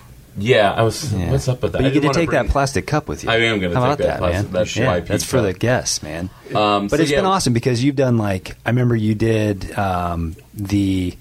Yeah, 0.40 0.72
I 0.72 0.82
was. 0.82 1.12
Yeah. 1.12 1.32
What's 1.32 1.48
up 1.48 1.62
with 1.62 1.72
that? 1.72 1.82
But 1.82 1.92
you 1.92 2.00
get 2.00 2.12
to 2.12 2.18
take 2.18 2.30
that 2.30 2.46
plastic 2.46 2.86
cup 2.86 3.08
with 3.08 3.24
you. 3.24 3.30
I 3.30 3.36
am 3.38 3.58
gonna 3.58 3.74
take 3.74 3.82
that 3.82 3.98
that, 3.98 4.18
plastic- 4.18 4.44
man. 4.44 4.52
that's 4.52 4.76
yeah, 4.76 5.00
that's 5.00 5.24
for 5.24 5.40
the 5.40 5.52
guests, 5.52 6.00
man. 6.00 6.30
Um, 6.54 6.86
But 6.86 6.96
so 6.96 7.02
it's 7.02 7.10
yeah, 7.10 7.18
been 7.18 7.26
awesome 7.26 7.52
because 7.52 7.82
you've 7.82 7.96
done 7.96 8.18
like 8.18 8.56
I 8.64 8.70
remember 8.70 8.94
you 8.94 9.16
did 9.16 9.76
um, 9.76 10.36
the 10.54 11.16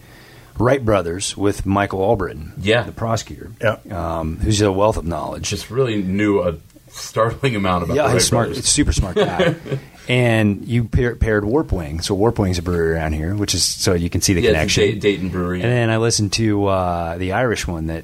Wright 0.60 0.84
brothers 0.84 1.36
with 1.38 1.66
Michael 1.66 1.99
Albritton, 2.01 2.53
Yeah. 2.62 2.84
the 2.84 2.91
prosecutor, 2.91 3.51
Yeah. 3.62 3.78
um, 3.91 4.38
who's 4.38 4.62
a 4.62 4.72
wealth 4.72 4.97
of 4.97 5.05
knowledge. 5.05 5.49
Just 5.49 5.70
really 5.70 6.01
knew 6.01 6.41
a 6.41 6.55
startling 6.91 7.55
amount 7.55 7.84
about. 7.84 7.95
yeah, 7.95 8.08
the 8.08 8.14
he's 8.14 8.26
smart, 8.26 8.47
brothers. 8.49 8.66
super 8.66 8.91
smart 8.93 9.16
guy. 9.16 9.55
and 10.10 10.68
you 10.68 10.86
pair, 10.86 11.16
paired 11.16 11.45
Warp 11.45 11.72
Wing, 11.72 12.01
so 12.01 12.16
Warp 12.16 12.39
Wing's 12.39 12.58
a 12.58 12.62
brewery 12.62 12.93
around 12.93 13.14
here, 13.14 13.36
which 13.36 13.53
is 13.53 13.64
so 13.64 13.93
you 13.93 14.10
can 14.10 14.22
see 14.22 14.34
the 14.34 14.41
Yeah, 14.41 14.49
it's 14.49 14.55
connection. 14.74 14.84
Day- 14.84 14.95
Dayton 14.95 15.30
Brewery. 15.30 15.62
And 15.62 15.72
then 15.72 15.89
I 15.89 15.97
listened 15.97 16.34
to 16.34 16.66
uh, 16.68 17.18
the 17.18 17.34
Irish 17.34 17.68
one 17.68 17.88
that. 17.88 18.03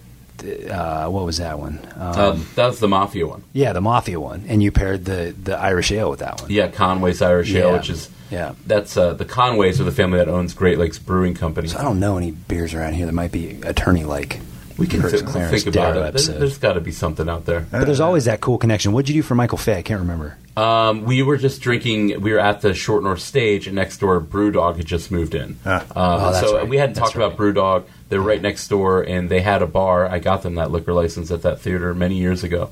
Uh, 0.69 1.07
what 1.07 1.23
was 1.25 1.37
that 1.37 1.57
one? 1.57 1.79
Um, 1.95 2.19
um, 2.19 2.45
that 2.55 2.65
was 2.67 2.79
the 2.79 2.87
Mafia 2.89 3.25
one. 3.25 3.43
yeah, 3.53 3.71
the 3.71 3.79
Mafia 3.79 4.19
one, 4.19 4.43
and 4.49 4.61
you 4.61 4.71
paired 4.73 5.05
the 5.05 5.33
the 5.41 5.57
Irish 5.57 5.89
ale 5.93 6.09
with 6.09 6.19
that 6.19 6.41
one. 6.41 6.51
Yeah, 6.51 6.67
Conway's 6.67 7.21
Irish 7.21 7.53
Ale, 7.55 7.71
which 7.71 7.89
is 7.89 8.09
Yeah. 8.33 8.55
That's 8.65 8.97
uh, 8.97 9.13
the 9.13 9.25
Conways 9.25 9.79
are 9.79 9.83
the 9.83 9.91
family 9.91 10.17
that 10.17 10.27
owns 10.27 10.53
Great 10.53 10.79
Lakes 10.79 10.97
Brewing 10.99 11.35
Company. 11.35 11.67
So 11.67 11.77
I 11.77 11.83
don't 11.83 11.99
know 11.99 12.17
any 12.17 12.31
beers 12.31 12.73
around 12.73 12.93
here 12.93 13.05
that 13.05 13.13
might 13.13 13.31
be 13.31 13.61
attorney 13.61 14.03
like. 14.05 14.39
we 14.77 14.87
can 14.87 15.01
First 15.01 15.23
think, 15.25 15.29
about 15.67 15.73
Darrow 15.73 15.89
it. 16.07 16.11
There's, 16.13 16.27
episode. 16.29 16.39
there's 16.39 16.57
got 16.57 16.73
to 16.73 16.81
be 16.81 16.91
something 16.91 17.29
out 17.29 17.45
there. 17.45 17.67
But 17.71 17.85
there's 17.85 17.99
always 17.99 18.25
that 18.25 18.41
cool 18.41 18.57
connection. 18.57 18.91
What'd 18.91 19.07
you 19.07 19.21
do 19.21 19.21
for 19.21 19.35
Michael 19.35 19.59
Fay? 19.59 19.77
I 19.77 19.81
can't 19.83 19.99
remember. 19.99 20.35
Um, 20.57 21.05
we 21.05 21.21
were 21.23 21.37
just 21.37 21.61
drinking. 21.61 22.21
We 22.21 22.31
were 22.33 22.39
at 22.39 22.61
the 22.61 22.73
Short 22.73 23.03
North 23.03 23.21
stage, 23.21 23.67
and 23.67 23.75
next 23.75 23.97
door, 23.99 24.19
BrewDog 24.19 24.77
had 24.77 24.85
just 24.87 25.11
moved 25.11 25.35
in. 25.35 25.57
Ah. 25.65 25.81
Um, 25.81 25.87
Oh, 25.95 26.33
so 26.41 26.57
right. 26.57 26.67
we 26.67 26.77
hadn't 26.77 26.95
That's 26.95 27.11
talked 27.11 27.15
about 27.15 27.37
BrewDog. 27.37 27.85
They're 28.09 28.21
right 28.21 28.41
next 28.41 28.67
door, 28.67 29.01
and 29.03 29.29
they 29.29 29.41
had 29.41 29.61
a 29.61 29.67
bar. 29.67 30.07
I 30.07 30.17
got 30.19 30.41
them 30.43 30.55
that 30.55 30.71
liquor 30.71 30.93
license 30.93 31.29
at 31.31 31.41
that 31.43 31.59
theater 31.59 31.93
many 31.93 32.15
years 32.15 32.43
ago, 32.43 32.69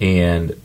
and 0.00 0.58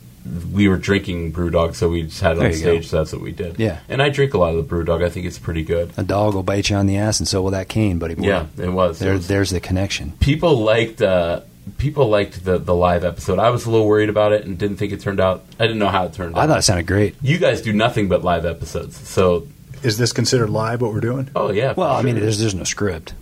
we 0.52 0.68
were 0.68 0.76
drinking 0.76 1.32
BrewDog, 1.32 1.74
so 1.74 1.88
we 1.88 2.02
just 2.02 2.20
had 2.20 2.32
it 2.36 2.40
There 2.40 2.46
on 2.46 2.52
you 2.52 2.58
stage. 2.58 2.82
go. 2.82 2.86
So 2.88 2.96
that's 2.98 3.12
what 3.12 3.22
we 3.22 3.32
did. 3.32 3.58
Yeah. 3.58 3.78
and 3.88 4.02
I 4.02 4.08
drink 4.08 4.34
a 4.34 4.38
lot 4.38 4.54
of 4.54 4.68
the 4.68 4.74
BrewDog. 4.74 5.04
I 5.04 5.08
think 5.08 5.26
it's 5.26 5.38
pretty 5.38 5.62
good. 5.62 5.92
A 5.96 6.02
dog 6.02 6.34
will 6.34 6.42
bite 6.42 6.70
you 6.70 6.76
on 6.76 6.86
the 6.86 6.96
ass, 6.96 7.18
and 7.20 7.26
so 7.28 7.42
will 7.42 7.50
that 7.52 7.68
cane, 7.68 7.98
buddy 7.98 8.14
boy. 8.14 8.26
Yeah, 8.26 8.46
it 8.58 8.68
was. 8.70 9.00
It 9.02 9.10
was- 9.12 9.28
there's 9.28 9.50
the 9.50 9.60
connection. 9.60 10.12
people 10.20 10.58
liked 10.58 11.00
uh, 11.02 11.40
people 11.78 12.08
liked 12.08 12.44
the 12.44 12.58
the 12.58 12.74
live 12.74 13.04
episode. 13.04 13.38
I 13.38 13.50
was 13.50 13.66
a 13.66 13.70
little 13.70 13.86
worried 13.86 14.08
about 14.08 14.32
it 14.32 14.44
and 14.44 14.58
didn't 14.58 14.76
think 14.78 14.92
it 14.92 15.00
turned 15.00 15.20
out. 15.20 15.44
I 15.60 15.64
didn't 15.66 15.78
know 15.78 15.88
how 15.88 16.04
it 16.06 16.12
turned 16.14 16.34
out. 16.36 16.40
I 16.42 16.46
thought 16.46 16.58
it 16.58 16.62
sounded 16.62 16.86
great. 16.86 17.14
you 17.22 17.38
guys 17.38 17.60
do 17.62 17.72
nothing 17.72 18.08
but 18.08 18.22
live 18.24 18.44
episodes, 18.46 18.96
so 19.08 19.46
Is 19.82 19.96
this 19.98 20.12
considered 20.12 20.50
live? 20.50 20.80
What 20.80 20.92
we're 20.92 21.00
doing? 21.00 21.30
oh 21.36 21.50
yeah. 21.52 21.74
for 21.74 21.80
Well, 21.82 21.94
I 21.94 22.02
mean, 22.02 22.16
there's 22.18 22.38
there's 22.38 22.54
no 22.54 22.64
script. 22.64 23.14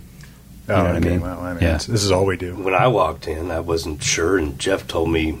Oh, 0.69 0.75
know 0.75 0.83
what 0.83 0.95
I 0.95 0.99
mean? 0.99 1.21
Well, 1.21 1.39
I 1.39 1.53
mean, 1.53 1.63
Yeah. 1.63 1.73
this 1.77 1.87
is 2.03 2.11
all 2.11 2.25
we 2.25 2.35
do. 2.35 2.53
When 2.55 2.73
I 2.73 2.87
walked 2.87 3.27
in, 3.27 3.51
I 3.51 3.61
wasn't 3.61 4.03
sure, 4.03 4.37
and 4.37 4.59
Jeff 4.59 4.85
told 4.87 5.09
me 5.09 5.37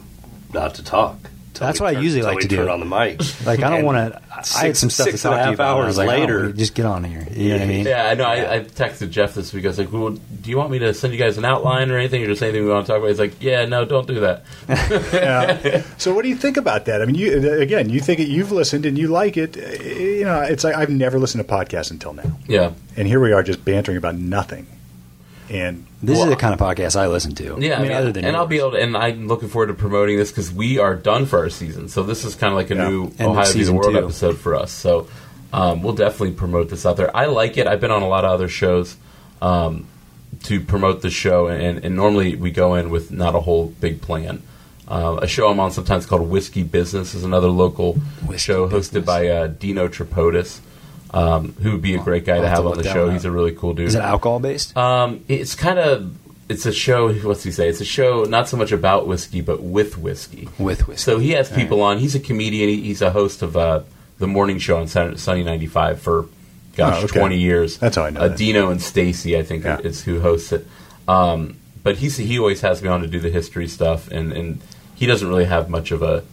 not 0.53 0.75
to 0.75 0.83
talk. 0.83 1.17
Till 1.57 1.65
That's 1.67 1.79
we 1.79 1.85
what 1.85 1.97
I 1.97 1.99
usually 1.99 2.21
like 2.21 2.39
to 2.39 2.47
do. 2.47 2.55
turn 2.57 2.69
on 2.69 2.79
the 2.79 2.85
mic. 2.85 3.19
Like 3.45 3.63
I 3.63 3.69
don't 3.69 3.83
want 3.83 4.13
to. 4.13 4.21
I 4.55 4.65
had 4.67 4.77
some 4.77 4.91
stuff 4.91 5.05
six 5.07 5.23
to 5.23 5.29
and 5.29 5.33
talk 5.37 5.41
a 5.41 5.43
to 5.43 5.43
you 5.43 5.45
half 5.45 5.53
about. 5.55 5.77
hours 5.79 5.97
like, 5.97 6.07
later- 6.07 6.41
wanna 6.41 6.53
just 6.53 6.75
get 6.75 6.85
on 6.85 7.03
here. 7.03 7.27
You 7.31 7.49
know 7.49 7.55
what 7.55 7.61
I 7.63 7.65
mean? 7.65 7.85
Yeah, 7.87 8.07
I 8.07 8.13
know. 8.13 8.25
I, 8.25 8.55
I 8.55 8.59
texted 8.59 9.09
Jeff 9.09 9.33
this 9.33 9.51
week. 9.53 9.65
I 9.65 9.69
was 9.69 9.79
like, 9.79 9.91
"Well, 9.91 10.09
do 10.11 10.49
you 10.49 10.57
want 10.57 10.69
me 10.69 10.77
to 10.79 10.93
send 10.93 11.13
you 11.13 11.19
guys 11.19 11.37
an 11.39 11.45
outline 11.45 11.89
or 11.89 11.97
anything, 11.97 12.21
or 12.23 12.27
just 12.27 12.43
anything 12.43 12.63
we 12.63 12.69
want 12.69 12.85
to 12.85 12.91
talk 12.91 12.99
about?" 12.99 13.07
He's 13.09 13.19
like, 13.19 13.41
"Yeah, 13.41 13.65
no, 13.65 13.85
don't 13.85 14.07
do 14.07 14.19
that." 14.19 14.43
Yeah. 15.13 15.83
so, 15.97 16.13
what 16.13 16.21
do 16.23 16.29
you 16.29 16.35
think 16.35 16.57
about 16.57 16.85
that? 16.85 17.01
I 17.01 17.05
mean, 17.05 17.15
you 17.15 17.51
again, 17.59 17.89
you 17.89 17.99
think 17.99 18.19
it, 18.19 18.27
you've 18.27 18.51
listened 18.51 18.85
and 18.85 18.97
you 18.97 19.07
like 19.07 19.37
it. 19.37 19.57
Uh, 19.57 19.83
You 19.83 20.25
know, 20.25 20.41
it's 20.41 20.63
like 20.63 20.75
I've 20.75 20.89
never 20.91 21.17
listened 21.19 21.45
to 21.47 21.51
podcasts 21.51 21.89
until 21.91 22.13
now, 22.13 22.37
Yeah, 22.47 22.71
and 22.95 23.07
here 23.07 23.19
we 23.19 23.31
are 23.33 23.41
just 23.43 23.65
bantering 23.65 23.97
about 23.97 24.15
nothing. 24.15 24.67
And 25.49 25.85
This 26.03 26.17
Well, 26.17 26.25
is 26.27 26.29
the 26.31 26.35
kind 26.35 26.53
of 26.53 26.59
podcast 26.59 26.95
I 26.99 27.07
listen 27.07 27.33
to. 27.35 27.57
yeah. 27.59 27.79
I 27.79 27.81
mean, 27.81 27.91
other 27.91 28.11
than 28.11 28.25
and 28.25 28.35
I'll 28.35 28.47
be 28.47 28.59
able 28.59 28.71
to. 28.71 28.77
And 28.81 28.95
I'm 28.97 29.27
looking 29.27 29.47
forward 29.49 29.67
to 29.67 29.73
promoting 29.73 30.17
this 30.17 30.29
because 30.31 30.51
we 30.51 30.77
are 30.79 30.95
done 30.95 31.25
for 31.25 31.39
our 31.39 31.49
season. 31.49 31.87
So 31.89 32.03
this 32.03 32.23
is 32.25 32.35
kind 32.35 32.51
of 32.53 32.57
like 32.57 32.69
a 32.71 32.75
Yeah. 32.75 32.89
new 32.89 33.03
End 33.17 33.21
Ohio 33.21 33.33
View 33.33 33.41
the 33.43 33.45
season 33.45 33.75
World 33.75 33.91
two. 33.93 33.97
episode 33.99 34.37
for 34.37 34.55
us. 34.55 34.71
So 34.71 35.07
um, 35.53 35.81
we'll 35.83 35.93
definitely 35.93 36.31
promote 36.31 36.69
this 36.69 36.85
out 36.85 36.97
there. 36.97 37.15
I 37.15 37.25
like 37.27 37.57
it. 37.57 37.65
I've 37.67 37.79
been 37.81 37.91
on 37.91 38.01
a 38.01 38.07
lot 38.07 38.25
of 38.25 38.31
other 38.31 38.47
shows. 38.49 38.97
Um, 39.41 39.87
to 40.43 40.59
promote 40.59 41.01
the 41.01 41.09
show, 41.09 41.47
and, 41.47 41.83
and 41.83 41.95
normally 41.95 42.35
we 42.35 42.51
go 42.51 42.75
in 42.75 42.89
with 42.89 43.11
not 43.11 43.33
a 43.33 43.39
whole 43.39 43.67
big 43.79 44.01
plan. 44.01 44.43
Uh, 44.87 45.19
a 45.21 45.27
show 45.27 45.47
I'm 45.49 45.59
on 45.59 45.71
sometimes 45.71 46.05
called 46.05 46.29
Whiskey 46.29 46.63
Business 46.63 47.15
is 47.15 47.23
another 47.23 47.47
local 47.47 47.93
Whiskey 48.25 48.37
show 48.37 48.67
hosted 48.67 48.71
Business. 48.71 49.05
by 49.05 49.27
uh, 49.29 49.47
Dino 49.47 49.87
Tripodis, 49.87 50.59
um, 51.13 51.53
who 51.61 51.71
would 51.73 51.81
be 51.81 51.95
a 51.95 51.99
great 51.99 52.25
guy 52.25 52.39
to 52.39 52.47
have 52.47 52.59
to 52.59 52.69
on 52.69 52.77
the 52.77 52.83
show. 52.83 53.09
He's 53.09 53.25
a 53.25 53.31
really 53.31 53.53
cool 53.53 53.73
dude. 53.73 53.87
Is 53.87 53.95
it 53.95 54.01
alcohol 54.01 54.39
based? 54.39 54.75
Um, 54.77 55.23
it's 55.27 55.55
kind 55.55 55.79
of 55.79 56.15
it's 56.49 56.65
a 56.65 56.71
show. 56.73 57.13
What's 57.13 57.43
he 57.43 57.51
say? 57.51 57.67
It's 57.69 57.81
a 57.81 57.85
show 57.85 58.23
not 58.23 58.47
so 58.47 58.57
much 58.57 58.71
about 58.71 59.07
whiskey, 59.07 59.41
but 59.41 59.61
with 59.61 59.97
whiskey. 59.97 60.47
With 60.59 60.87
whiskey. 60.87 61.01
So 61.03 61.19
he 61.19 61.31
has 61.31 61.51
people 61.51 61.81
on. 61.81 61.97
He's 61.99 62.15
a 62.15 62.19
comedian. 62.19 62.69
He, 62.69 62.81
he's 62.81 63.01
a 63.01 63.11
host 63.11 63.41
of 63.41 63.55
uh, 63.57 63.81
the 64.19 64.27
morning 64.27 64.57
show 64.59 64.77
on 64.77 64.87
Sun- 64.87 65.17
Sunny 65.17 65.43
ninety 65.43 65.67
five 65.67 66.01
for 66.01 66.27
gosh 66.75 67.01
Oh, 67.01 67.05
okay. 67.05 67.19
twenty 67.19 67.37
years. 67.37 67.77
That's 67.77 67.95
how 67.97 68.03
I 68.03 68.09
know 68.11 68.21
Uh. 68.21 68.27
Dino 68.29 68.69
and 68.71 68.81
Stacy, 68.81 69.37
I 69.37 69.43
think, 69.43 69.63
Yeah. 69.65 69.79
is 69.79 70.03
who 70.03 70.21
hosts 70.21 70.51
it. 70.51 70.65
Um, 71.07 71.57
but 71.83 71.97
he's 71.97 72.17
he 72.17 72.37
always 72.39 72.61
has 72.61 72.81
me 72.81 72.89
on 72.89 73.01
to 73.01 73.07
do 73.07 73.19
the 73.19 73.29
history 73.29 73.67
stuff, 73.67 74.09
and, 74.11 74.33
and 74.33 74.61
he 74.95 75.05
doesn't 75.05 75.27
really 75.27 75.45
have 75.45 75.69
much 75.69 75.91
of 75.91 76.01
a, 76.01 76.23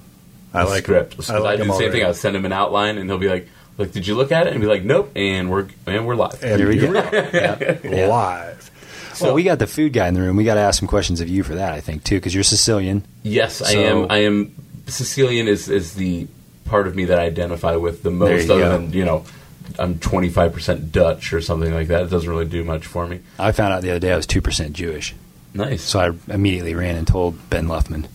I 0.53 0.65
like 0.65 0.83
script. 0.85 1.17
I 1.31 1.39
like 1.39 1.57
do 1.59 1.63
him 1.63 1.69
the 1.69 1.75
same 1.75 1.83
already. 1.85 1.99
thing. 2.01 2.07
I'll 2.07 2.15
send 2.15 2.35
him 2.37 2.45
an 2.45 2.53
outline, 2.53 2.99
and 2.99 3.09
he'll 3.09 3.19
be 3.19 3.29
like, 3.29 3.49
"Like, 3.79 3.93
did 3.93 4.07
you 4.07 4.15
look 4.15 4.33
at 4.33 4.47
it?" 4.47 4.53
And 4.53 4.61
be 4.61 4.67
like, 4.67 4.85
"Nope," 4.85 5.13
and 5.17 5.51
we're 5.51 5.67
and 5.87 6.07
we're 6.07 6.15
live. 6.17 6.43
And 6.43 6.59
Here 6.61 6.69
we 6.69 6.77
go. 6.77 6.91
we 7.85 8.03
are, 8.03 8.09
live. 8.09 8.71
well, 9.21 9.35
we 9.35 9.43
got 9.43 9.59
the 9.59 9.67
food 9.67 9.93
guy 9.93 10.09
in 10.09 10.15
the 10.15 10.21
room. 10.21 10.37
We 10.37 10.45
got 10.45 10.55
to 10.55 10.61
ask 10.61 10.79
some 10.79 10.89
questions 10.89 11.21
of 11.21 11.29
you 11.29 11.43
for 11.43 11.55
that, 11.57 11.73
I 11.73 11.81
think, 11.81 12.05
too, 12.05 12.17
because 12.17 12.35
you're 12.35 12.45
Sicilian. 12.45 13.05
Yes, 13.23 13.63
I 13.63 13.73
am. 13.79 14.07
I 14.11 14.19
am. 14.19 14.55
Sicilian 14.87 15.49
is 15.49 15.69
is 15.69 15.95
the 15.95 16.27
part 16.67 16.87
of 16.87 16.95
me 16.97 17.05
that 17.07 17.19
I 17.19 17.25
identify 17.25 17.77
with 17.77 18.03
the 18.03 18.11
most. 18.11 18.51
Other 18.51 18.61
go. 18.61 18.71
than 18.79 18.93
you 18.93 19.05
know, 19.05 19.25
I'm 19.79 19.99
25 19.99 20.53
percent 20.53 20.93
Dutch 20.93 21.33
or 21.33 21.41
something 21.41 21.73
like 21.73 21.89
that. 21.89 22.03
It 22.03 22.11
doesn't 22.11 22.29
really 22.29 22.45
do 22.47 22.65
much 22.65 22.87
for 22.87 23.07
me. 23.07 23.21
I 23.39 23.53
found 23.53 23.73
out 23.73 23.83
the 23.83 23.91
other 23.91 24.01
day 24.01 24.13
I 24.13 24.17
was 24.17 24.27
2% 24.27 24.73
Jewish. 24.73 25.15
Nice. 25.57 25.83
So 25.83 26.01
I 26.01 26.33
immediately 26.35 26.75
ran 26.75 26.97
and 26.97 27.07
told 27.07 27.49
Ben 27.49 27.67
Luffman. 27.69 28.07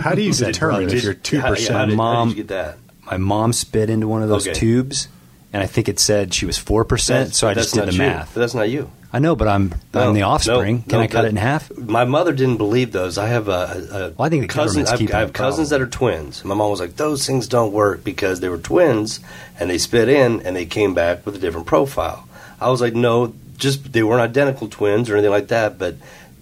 How 0.00 0.14
do 0.14 0.22
you 0.22 0.32
Said 0.32 0.54
determine 0.54 0.88
if 0.88 1.04
you're 1.04 1.12
two 1.12 1.36
How- 1.38 1.48
how 1.48 1.54
percent? 1.54 1.90
did- 1.90 1.96
how 1.98 2.02
Mom- 2.02 2.28
did 2.30 2.36
you 2.38 2.42
get 2.44 2.48
that? 2.48 2.78
My 3.10 3.16
mom 3.16 3.52
spit 3.52 3.88
into 3.90 4.08
one 4.08 4.22
of 4.22 4.28
those 4.28 4.46
Okay. 4.48 4.58
tubes, 4.58 5.08
and 5.52 5.62
I 5.62 5.66
think 5.66 5.88
it 5.88 5.98
said 6.00 6.34
she 6.34 6.44
was 6.46 6.58
4%, 6.58 7.34
so 7.34 7.48
I 7.48 7.54
just 7.54 7.74
did 7.74 7.86
the 7.88 7.92
you. 7.92 7.98
math. 7.98 8.34
That's 8.34 8.54
not 8.54 8.68
you. 8.68 8.90
I 9.12 9.18
know, 9.20 9.36
but 9.36 9.48
I'm, 9.48 9.72
No, 9.94 10.08
I'm 10.08 10.14
the 10.14 10.22
offspring. 10.22 10.78
no, 10.78 10.82
Can 10.90 10.98
no, 10.98 11.00
I 11.04 11.06
cut 11.06 11.22
that- 11.22 11.26
it 11.26 11.30
in 11.30 11.36
half? 11.36 11.70
My 11.78 12.04
mother 12.04 12.32
didn't 12.32 12.56
believe 12.58 12.92
those. 12.92 13.16
I 13.16 13.28
have 13.28 13.48
a, 13.48 13.52
a, 13.52 13.98
Well, 14.18 14.26
I 14.26 14.28
think 14.28 14.42
the 14.42 14.48
cousin. 14.48 14.82
government's 14.82 14.90
I've, 14.92 14.98
keeping 14.98 15.14
I 15.14 15.20
have 15.20 15.32
cousins 15.32 15.70
that 15.70 15.80
are 15.80 15.86
twins. 15.86 16.44
My 16.44 16.54
mom 16.54 16.70
was 16.70 16.80
like, 16.80 16.96
"Those 16.96 17.24
things 17.26 17.46
don't 17.46 17.72
work 17.72 18.04
because 18.04 18.40
they 18.40 18.48
were 18.48 18.58
twins, 18.58 19.20
and 19.58 19.70
they 19.70 19.78
spit 19.78 20.08
in, 20.08 20.40
and 20.42 20.54
they 20.54 20.66
came 20.66 20.92
back 20.92 21.24
with 21.24 21.34
a 21.36 21.38
different 21.38 21.66
profile." 21.66 22.26
I 22.60 22.68
was 22.68 22.80
like, 22.82 22.94
"No, 22.94 23.32
just 23.56 23.92
they 23.92 24.02
weren't 24.02 24.20
identical 24.20 24.68
twins 24.68 25.08
or 25.08 25.14
anything 25.14 25.30
like 25.30 25.48
that, 25.48 25.78
but 25.78 25.94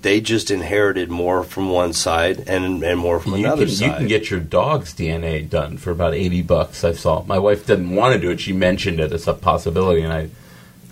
they 0.04 0.20
just 0.20 0.52
inherited 0.52 1.10
more 1.10 1.42
from 1.42 1.70
one 1.70 1.92
side 1.92 2.44
and 2.46 2.84
and 2.84 3.00
more 3.00 3.18
from 3.18 3.32
you 3.32 3.38
another 3.46 3.64
can 3.66 3.74
side." 3.74 3.86
you 3.86 3.92
can 3.94 4.06
get 4.06 4.30
your 4.30 4.38
dog's 4.38 4.94
DNA 4.94 5.48
done 5.48 5.76
for 5.78 5.90
about 5.90 6.14
80 6.14 6.42
bucks. 6.42 6.84
I 6.84 6.92
saw. 6.92 7.24
My 7.24 7.38
wife 7.40 7.66
didn't 7.66 7.94
want 7.96 8.14
to 8.14 8.20
do 8.20 8.30
it. 8.30 8.38
She 8.40 8.52
mentioned 8.52 9.00
it 9.00 9.10
as 9.12 9.26
a 9.26 9.34
possibility, 9.34 10.02
and 10.02 10.12
I 10.12 10.28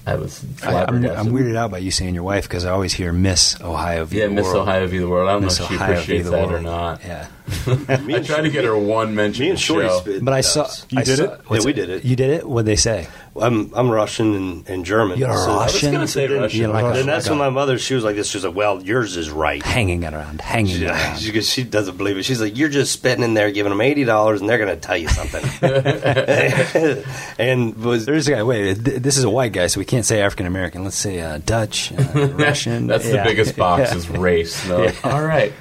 I 0.04 0.16
was 0.16 0.44
I, 0.64 0.84
I'm. 0.84 1.04
I'm 1.06 1.26
weirded 1.28 1.54
out 1.56 1.70
by 1.70 1.78
you 1.78 1.92
saying 1.92 2.14
your 2.14 2.24
wife 2.24 2.48
because 2.48 2.64
I 2.64 2.70
always 2.72 2.92
hear 2.92 3.12
Miss 3.12 3.60
Ohio 3.60 4.04
v. 4.04 4.18
Yeah, 4.18 4.26
the 4.26 4.32
Miss 4.32 4.46
World. 4.46 4.68
Ohio 4.68 4.86
v 4.88 4.98
the 4.98 5.08
world. 5.08 5.28
I 5.28 5.32
don't 5.34 5.44
Miss 5.44 5.60
know 5.60 5.64
if 5.66 5.70
she 5.70 5.76
Ohio 5.76 5.92
appreciates 5.92 6.30
that 6.30 6.48
World. 6.48 6.52
or 6.52 6.60
not. 6.62 7.04
Yeah. 7.04 7.28
Me 8.04 8.14
I 8.16 8.20
tried 8.22 8.42
to 8.42 8.50
get 8.50 8.64
her 8.64 8.76
one 8.76 9.14
mention. 9.14 9.44
Me 9.44 9.50
and 9.50 9.58
Shorty 9.60 9.88
show. 9.88 10.00
spit. 10.00 10.24
But 10.24 10.34
I 10.34 10.40
saw. 10.40 10.68
You 10.90 11.00
I 11.00 11.04
did 11.04 11.18
saw- 11.18 11.24
it? 11.24 11.40
Yeah, 11.50 11.60
we 11.64 11.72
did 11.72 11.90
it. 11.90 12.04
You 12.04 12.16
did 12.16 12.30
it? 12.30 12.48
What'd 12.48 12.66
they 12.66 12.76
say? 12.76 13.08
I'm 13.40 13.72
I'm 13.74 13.90
Russian 13.90 14.34
and, 14.34 14.68
and 14.68 14.84
German. 14.84 15.18
You're 15.18 15.32
So- 15.34 15.56
Russian? 15.56 15.92
gonna 15.92 16.06
say 16.06 16.26
then- 16.26 16.40
Russian. 16.42 16.60
Yeah, 16.60 16.66
like 16.68 16.84
a- 16.84 16.96
then 16.98 17.06
that's 17.06 17.26
like 17.26 17.30
when 17.30 17.38
my 17.38 17.50
mother. 17.50 17.78
She 17.78 17.94
was 17.94 18.04
like 18.04 18.16
this. 18.16 18.28
She 18.28 18.36
was 18.38 18.44
like, 18.44 18.54
"Well, 18.54 18.82
yours 18.82 19.16
is 19.16 19.30
right." 19.30 19.62
hanging 19.62 20.02
it 20.02 20.12
around, 20.12 20.40
hanging 20.40 20.82
it 20.82 20.88
around. 20.90 21.18
She, 21.18 21.40
she 21.42 21.62
doesn't 21.64 21.96
believe 21.96 22.18
it. 22.18 22.24
She's 22.24 22.40
like, 22.40 22.56
"You're 22.56 22.68
just 22.68 22.92
spitting 22.92 23.24
in 23.24 23.32
there, 23.34 23.50
giving 23.50 23.70
them 23.70 23.80
eighty 23.80 24.04
dollars, 24.04 24.40
and 24.40 24.50
they're 24.50 24.58
going 24.58 24.74
to 24.74 24.80
tell 24.80 24.96
you 24.96 25.08
something." 25.08 25.42
and 27.38 27.74
was 27.76 28.04
There's 28.06 28.28
a 28.28 28.32
guy. 28.32 28.42
Wait, 28.42 28.74
this 28.74 29.16
is 29.16 29.24
a 29.24 29.30
white 29.30 29.52
guy, 29.52 29.66
so 29.66 29.78
we 29.80 29.84
can't 29.84 30.04
say 30.04 30.20
African 30.20 30.46
American. 30.46 30.84
Let's 30.84 30.96
say 30.96 31.20
uh, 31.20 31.38
Dutch, 31.44 31.92
uh, 31.92 32.28
Russian. 32.34 32.86
That's 32.86 33.06
Yeah. 33.06 33.22
the 33.22 33.30
biggest 33.30 33.56
box 33.56 33.90
Yeah. 33.90 33.96
is 33.96 34.08
race. 34.10 34.62
And 34.68 34.72
they're 34.88 34.94
All 35.12 35.22
right. 35.22 35.52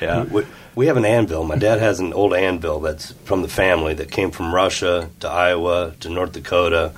Yeah. 0.00 0.24
we, 0.24 0.44
we 0.74 0.86
have 0.86 0.96
an 0.96 1.04
anvil. 1.04 1.44
My 1.44 1.56
dad 1.56 1.78
has 1.78 2.00
an 2.00 2.12
old 2.12 2.34
anvil 2.34 2.80
that's 2.80 3.12
from 3.24 3.42
the 3.42 3.48
family 3.48 3.94
that 3.94 4.10
came 4.10 4.30
from 4.30 4.54
Russia 4.54 5.10
to 5.20 5.28
Iowa 5.28 5.94
to 6.00 6.08
North 6.08 6.32
Dakota 6.32 6.92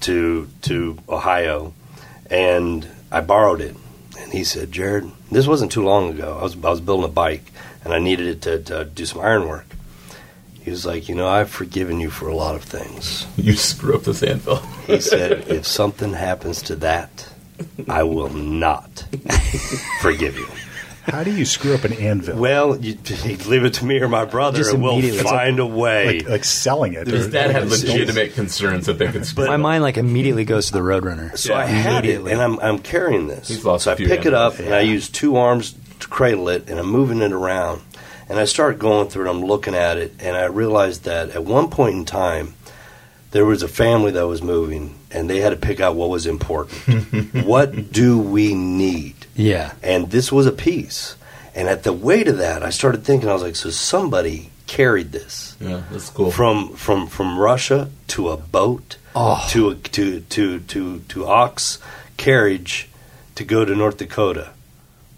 to 0.00 0.48
to 0.62 0.98
Ohio, 1.08 1.74
and 2.30 2.88
I 3.10 3.20
borrowed 3.20 3.60
it. 3.60 3.76
And 4.18 4.32
he 4.32 4.44
said, 4.44 4.72
"Jared, 4.72 5.10
this 5.30 5.46
wasn't 5.46 5.72
too 5.72 5.84
long 5.84 6.10
ago. 6.10 6.38
I 6.40 6.42
was 6.42 6.54
I 6.56 6.70
was 6.70 6.80
building 6.80 7.04
a 7.04 7.12
bike, 7.12 7.52
and 7.84 7.92
I 7.92 7.98
needed 7.98 8.26
it 8.26 8.42
to, 8.42 8.58
to 8.64 8.84
do 8.84 9.04
some 9.04 9.20
iron 9.20 9.48
work." 9.48 9.66
He 10.62 10.70
was 10.70 10.84
like, 10.84 11.08
"You 11.08 11.14
know, 11.14 11.28
I've 11.28 11.50
forgiven 11.50 12.00
you 12.00 12.10
for 12.10 12.28
a 12.28 12.34
lot 12.34 12.54
of 12.54 12.62
things." 12.62 13.26
You 13.36 13.54
screw 13.54 13.96
up 13.96 14.04
this 14.04 14.22
anvil. 14.22 14.56
He 14.86 15.00
said, 15.00 15.32
if 15.48 15.66
something 15.66 16.12
happens 16.12 16.62
to 16.62 16.76
that, 16.76 17.28
I 17.88 18.02
will 18.02 18.30
not 18.30 19.04
forgive 20.00 20.36
you. 20.36 20.48
How 21.04 21.24
do 21.24 21.32
you 21.34 21.44
screw 21.44 21.74
up 21.74 21.84
an 21.84 21.92
anvil? 21.94 22.36
Well, 22.38 22.76
you, 22.78 22.96
you 23.24 23.36
leave 23.38 23.64
it 23.64 23.74
to 23.74 23.84
me 23.84 23.98
or 24.00 24.08
my 24.08 24.24
brother, 24.24 24.58
Just 24.58 24.74
and 24.74 24.82
we'll 24.82 24.92
immediately. 24.92 25.22
find 25.22 25.58
a 25.58 25.66
way. 25.66 26.20
like, 26.20 26.28
like 26.28 26.44
selling 26.44 26.92
it. 26.94 27.06
His 27.06 27.28
dad 27.28 27.50
had 27.50 27.68
legitimate 27.68 28.34
concerns 28.34 28.86
that 28.86 28.98
they 28.98 29.08
could. 29.08 29.24
screw 29.26 29.46
My 29.46 29.56
mind 29.56 29.82
like 29.82 29.96
immediately 29.96 30.44
goes 30.44 30.66
to 30.66 30.72
the 30.72 30.80
Roadrunner. 30.80 31.36
So 31.36 31.54
I 31.54 31.64
had 31.64 32.04
it, 32.04 32.20
and 32.20 32.40
I'm, 32.40 32.58
I'm 32.60 32.78
carrying 32.78 33.28
this. 33.28 33.48
He's 33.48 33.64
lost 33.64 33.84
so 33.84 33.90
a 33.90 33.94
I 33.94 33.96
few 33.96 34.06
pick 34.08 34.26
it 34.26 34.34
up, 34.34 34.54
animals. 34.54 34.66
and 34.66 34.74
I 34.74 34.80
use 34.82 35.08
two 35.08 35.36
arms 35.36 35.74
to 36.00 36.08
cradle 36.08 36.48
it, 36.48 36.68
and 36.68 36.78
I'm 36.78 36.86
moving 36.90 37.22
it 37.22 37.32
around. 37.32 37.82
And 38.28 38.38
I 38.38 38.44
start 38.44 38.78
going 38.78 39.08
through 39.08 39.26
it. 39.26 39.30
I'm 39.30 39.42
looking 39.44 39.74
at 39.74 39.96
it, 39.96 40.12
and 40.20 40.36
I 40.36 40.44
realized 40.44 41.04
that 41.04 41.30
at 41.30 41.44
one 41.44 41.68
point 41.70 41.96
in 41.96 42.04
time, 42.04 42.54
there 43.32 43.44
was 43.44 43.62
a 43.62 43.68
family 43.68 44.12
that 44.12 44.26
was 44.26 44.42
moving, 44.42 44.96
and 45.10 45.28
they 45.30 45.40
had 45.40 45.50
to 45.50 45.56
pick 45.56 45.80
out 45.80 45.96
what 45.96 46.10
was 46.10 46.26
important. 46.26 47.34
what 47.44 47.90
do 47.90 48.18
we 48.18 48.54
need? 48.54 49.19
Yeah. 49.40 49.72
And 49.82 50.10
this 50.10 50.30
was 50.30 50.46
a 50.46 50.52
piece. 50.52 51.16
And 51.54 51.68
at 51.68 51.82
the 51.82 51.92
weight 51.92 52.28
of 52.28 52.38
that, 52.38 52.62
I 52.62 52.70
started 52.70 53.04
thinking, 53.04 53.28
I 53.28 53.32
was 53.32 53.42
like, 53.42 53.56
so 53.56 53.70
somebody 53.70 54.50
carried 54.66 55.10
this 55.12 55.56
Yeah, 55.60 55.82
that's 55.90 56.10
cool. 56.10 56.30
from 56.30 56.74
from 56.76 57.08
from 57.08 57.36
Russia 57.38 57.90
to 58.08 58.28
a 58.30 58.36
boat 58.36 58.96
Oh. 59.16 59.44
to 59.50 59.70
a, 59.70 59.74
to 59.74 60.20
to 60.20 60.60
to 60.60 61.00
to 61.00 61.26
ox 61.26 61.78
carriage 62.16 62.88
to 63.34 63.42
go 63.44 63.64
to 63.64 63.74
North 63.74 63.96
Dakota, 63.98 64.50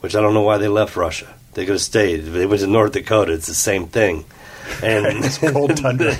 which 0.00 0.14
I 0.16 0.20
don't 0.22 0.32
know 0.32 0.40
why 0.42 0.56
they 0.56 0.68
left 0.68 0.96
Russia. 0.96 1.34
They 1.52 1.66
could 1.66 1.74
have 1.74 1.82
stayed. 1.82 2.20
If 2.20 2.32
They 2.32 2.46
went 2.46 2.62
to 2.62 2.66
North 2.66 2.92
Dakota. 2.92 3.32
It's 3.32 3.46
the 3.46 3.54
same 3.54 3.86
thing, 3.88 4.24
and 4.82 5.04
it's 5.24 5.36
cold 5.36 5.76
tundra. 5.82 6.12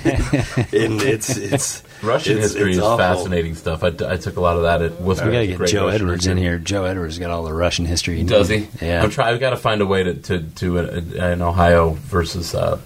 and 0.71 1.01
it's 1.01 1.35
it's 1.35 1.81
Russian 2.03 2.33
it's- 2.33 2.51
history 2.51 2.69
it's 2.71 2.77
is 2.77 2.83
awful. 2.83 2.97
fascinating 2.97 3.55
stuff. 3.55 3.83
I, 3.83 3.87
I 3.87 4.17
took 4.17 4.37
a 4.37 4.41
lot 4.41 4.57
of 4.57 4.63
that 4.63 4.81
at 4.81 4.99
Wooster. 5.01 5.25
We 5.25 5.31
gotta 5.31 5.47
get 5.47 5.57
great 5.57 5.69
Joe 5.69 5.85
Russian 5.85 6.01
Edwards 6.01 6.25
history. 6.25 6.31
in 6.31 6.37
here. 6.37 6.57
Joe 6.59 6.85
Edwards 6.85 7.17
got 7.19 7.31
all 7.31 7.43
the 7.43 7.53
Russian 7.53 7.85
history. 7.85 8.23
Does 8.23 8.49
he? 8.49 8.67
Yeah. 8.81 9.01
I'm 9.03 9.09
trying. 9.09 9.33
I've 9.33 9.39
got 9.39 9.51
to 9.51 9.57
find 9.57 9.81
a 9.81 9.85
way 9.85 10.03
to 10.03 10.13
to 10.13 10.41
to 10.41 10.79
uh, 10.79 10.83
in 11.31 11.41
Ohio 11.41 11.91
versus 11.91 12.53
uh, 12.53 12.79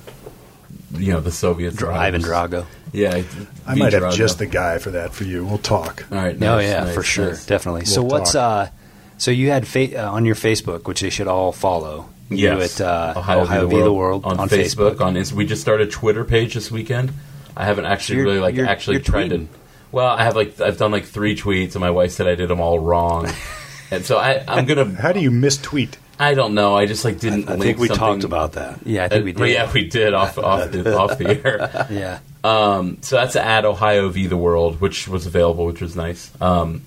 you 0.93 1.11
know 1.11 1.19
the 1.19 1.31
Soviets. 1.31 1.75
Dra- 1.75 1.95
Ivan 1.97 2.21
Drago. 2.21 2.65
Yeah, 2.93 3.21
I 3.67 3.75
might 3.75 3.93
have 3.93 4.13
just 4.13 4.39
the 4.39 4.45
guy 4.45 4.77
for 4.77 4.91
that 4.91 5.13
for 5.13 5.25
you. 5.25 5.45
We'll 5.45 5.57
talk. 5.57 6.05
All 6.11 6.17
right. 6.17 6.37
No, 6.39 6.55
nice, 6.55 6.67
yeah, 6.67 6.83
nice, 6.85 6.95
for 6.95 7.03
sure, 7.03 7.27
nice. 7.27 7.45
definitely. 7.45 7.85
so 7.85 8.01
We'll 8.01 8.11
what's 8.11 8.31
talk. 8.31 8.69
uh? 8.69 8.71
So 9.17 9.31
you 9.31 9.49
had 9.49 9.67
fa- 9.67 10.05
uh, 10.05 10.11
on 10.11 10.23
your 10.25 10.35
Facebook, 10.35 10.87
which 10.87 11.01
they 11.01 11.09
should 11.09 11.27
all 11.27 11.51
follow. 11.51 12.07
You 12.29 12.37
Yes. 12.37 12.79
at 12.79 12.87
uh, 12.87 13.13
Ohio, 13.17 13.67
v. 13.67 13.81
the 13.81 13.91
World 13.91 14.25
on, 14.25 14.39
on 14.39 14.47
Facebook. 14.49 14.95
Facebook. 14.95 15.01
On 15.01 15.17
Inst- 15.17 15.33
we 15.33 15.45
just 15.45 15.61
started 15.61 15.87
a 15.87 15.91
Twitter 15.91 16.23
page 16.23 16.53
this 16.53 16.69
weekend. 16.71 17.11
I 17.57 17.65
haven't 17.65 17.85
actually 17.85 18.17
You're- 18.19 18.29
really 18.29 18.39
like 18.41 18.55
you're- 18.55 18.69
actually 18.69 18.97
you're 18.97 19.03
tried 19.03 19.31
tweeting. 19.31 19.47
to. 19.47 19.59
Well, 19.91 20.07
I 20.07 20.23
have 20.23 20.35
like 20.35 20.59
I've 20.61 20.77
done 20.77 20.91
like 20.91 21.05
three 21.05 21.35
tweets, 21.35 21.73
and 21.73 21.81
my 21.81 21.89
wife 21.91 22.11
said 22.11 22.27
I 22.27 22.35
did 22.35 22.49
them 22.49 22.61
all 22.61 22.77
wrong, 22.79 23.27
and 23.91 24.05
so 24.05 24.17
I 24.17 24.43
I'm 24.47 24.65
gonna 24.65 24.85
How 25.01 25.11
do 25.11 25.19
you 25.19 25.31
mistweet? 25.31 25.95
I 26.19 26.33
don't 26.33 26.53
know 26.55 26.75
I 26.75 26.85
just 26.87 27.05
like 27.05 27.19
didn't. 27.19 27.47
I 27.47 27.51
link 27.51 27.63
think 27.63 27.77
we 27.79 27.87
something- 27.87 27.99
talked 28.05 28.23
about 28.23 28.53
that. 28.53 28.79
Yeah, 28.85 29.05
I 29.05 29.07
think 29.09 29.25
we 29.25 29.33
did. 29.33 29.49
Yeah, 29.49 29.71
we 29.73 29.87
did 29.87 30.13
off 30.13 30.37
off 30.37 30.71
the, 30.71 30.97
off 30.97 31.17
the 31.17 31.29
air. 31.45 31.87
Yeah. 31.91 32.19
Um, 32.43 32.97
so 33.01 33.15
that's 33.17 33.35
at 33.35 33.65
Ohio 33.65 34.07
v 34.09 34.27
the 34.27 34.37
World, 34.37 34.79
which 34.81 35.07
was 35.07 35.25
available, 35.25 35.65
which 35.65 35.81
was 35.81 35.95
nice. 35.95 36.31
Um, 36.39 36.83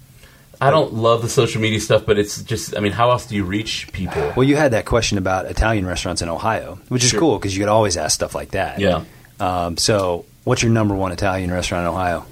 I 0.61 0.71
don't 0.71 0.93
love 0.95 1.23
the 1.23 1.29
social 1.29 1.61
media 1.63 1.81
stuff, 1.81 2.05
but 2.07 2.19
it's 2.19 2.43
just 2.43 2.77
I 2.77 2.81
mean, 2.81 2.93
how 2.93 3.11
else 3.11 3.27
do 3.27 3.35
you 3.35 3.45
reach 3.45 3.89
people? 3.93 4.33
Well, 4.37 4.45
you 4.45 4.57
had 4.57 4.73
that 4.73 4.85
question 4.85 5.17
about 5.17 5.47
Italian 5.47 5.87
restaurants 5.87 6.23
in 6.23 6.29
Ohio, 6.29 6.79
which 6.89 7.03
is 7.05 7.11
Sure. 7.11 7.21
cool 7.21 7.39
because 7.39 7.57
you 7.57 7.63
could 7.63 7.71
always 7.71 7.97
ask 7.97 8.15
stuff 8.15 8.35
like 8.35 8.51
that. 8.51 8.79
Yeah. 8.79 9.05
Um, 9.39 9.77
so, 9.79 10.27
what's 10.45 10.63
your 10.63 10.73
number 10.73 10.95
one 10.95 11.13
Italian 11.13 11.51
restaurant 11.53 11.83
in 11.87 11.89
Ohio? 11.93 12.27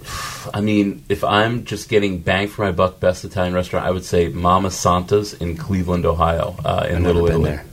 I 0.53 0.61
mean, 0.61 1.05
if 1.09 1.25
I'm 1.25 1.65
just 1.65 1.89
getting 1.89 2.19
bang 2.19 2.49
for 2.49 2.63
my 2.65 2.73
buck, 2.73 3.01
best 3.01 3.25
Italian 3.25 3.55
restaurant, 3.55 3.87
I 3.87 3.91
would 3.91 4.05
say 4.05 4.29
Mama 4.29 4.71
Santa's 4.71 5.35
in 5.35 5.57
Cleveland, 5.57 6.07
Ohio, 6.07 6.57
uh, 6.65 6.87
in 6.89 6.97
I've 6.97 7.03
Little 7.03 7.27
never 7.27 7.39
been 7.39 7.47
Italy. 7.47 7.51
there. 7.51 7.65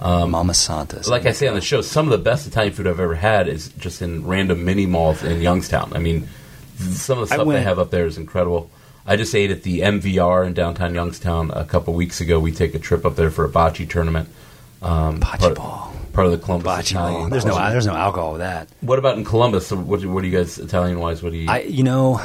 Um, 0.00 0.32
Mama 0.32 0.54
Santa's. 0.54 1.08
Like 1.08 1.24
I 1.26 1.32
say 1.32 1.46
on 1.48 1.54
the 1.54 1.60
show, 1.60 1.80
some 1.80 2.06
of 2.06 2.10
the 2.12 2.18
best 2.22 2.46
Italian 2.46 2.72
food 2.74 2.86
I've 2.86 3.00
ever 3.00 3.14
had 3.14 3.48
is 3.48 3.68
just 3.78 4.02
in 4.02 4.26
random 4.26 4.64
mini 4.64 4.86
malls 4.86 5.22
in 5.22 5.40
Youngstown. 5.40 5.92
I 5.94 5.98
mean, 5.98 6.28
some 6.78 7.18
of 7.18 7.28
the 7.28 7.34
stuff 7.34 7.48
they 7.48 7.62
have 7.62 7.78
up 7.78 7.90
there 7.90 8.06
is 8.06 8.18
incredible. 8.18 8.70
I 9.06 9.16
just 9.16 9.34
ate 9.34 9.50
at 9.50 9.62
the 9.62 9.80
MVR 9.80 10.46
in 10.46 10.54
downtown 10.54 10.94
Youngstown 10.94 11.50
a 11.50 11.64
couple 11.64 11.94
weeks 11.94 12.20
ago. 12.20 12.40
We 12.40 12.52
take 12.52 12.74
a 12.74 12.78
trip 12.78 13.04
up 13.04 13.16
there 13.16 13.30
for 13.30 13.44
a 13.44 13.48
bocce 13.48 13.88
tournament. 13.88 14.28
Um, 14.82 15.20
Bocce 15.20 15.54
ball. 15.54 15.93
Part 16.14 16.26
of 16.26 16.32
the 16.32 16.38
Columbus 16.38 16.66
Bocce 16.72 16.90
Italian. 16.92 17.30
There's 17.30 17.44
no 17.44 17.56
there's 17.70 17.86
no 17.86 17.94
alcohol 17.94 18.32
with 18.32 18.40
that. 18.40 18.68
What 18.80 18.98
about 18.98 19.18
in 19.18 19.24
Columbus? 19.24 19.66
So 19.66 19.76
What, 19.76 20.00
do- 20.00 20.10
what 20.10 20.22
do 20.22 20.28
you 20.28 20.36
guys 20.38 20.58
Italian 20.58 20.98
wise? 21.00 21.22
What 21.22 21.32
do 21.32 21.38
you? 21.38 21.50
I 21.50 21.60
you 21.62 21.82
know, 21.82 22.20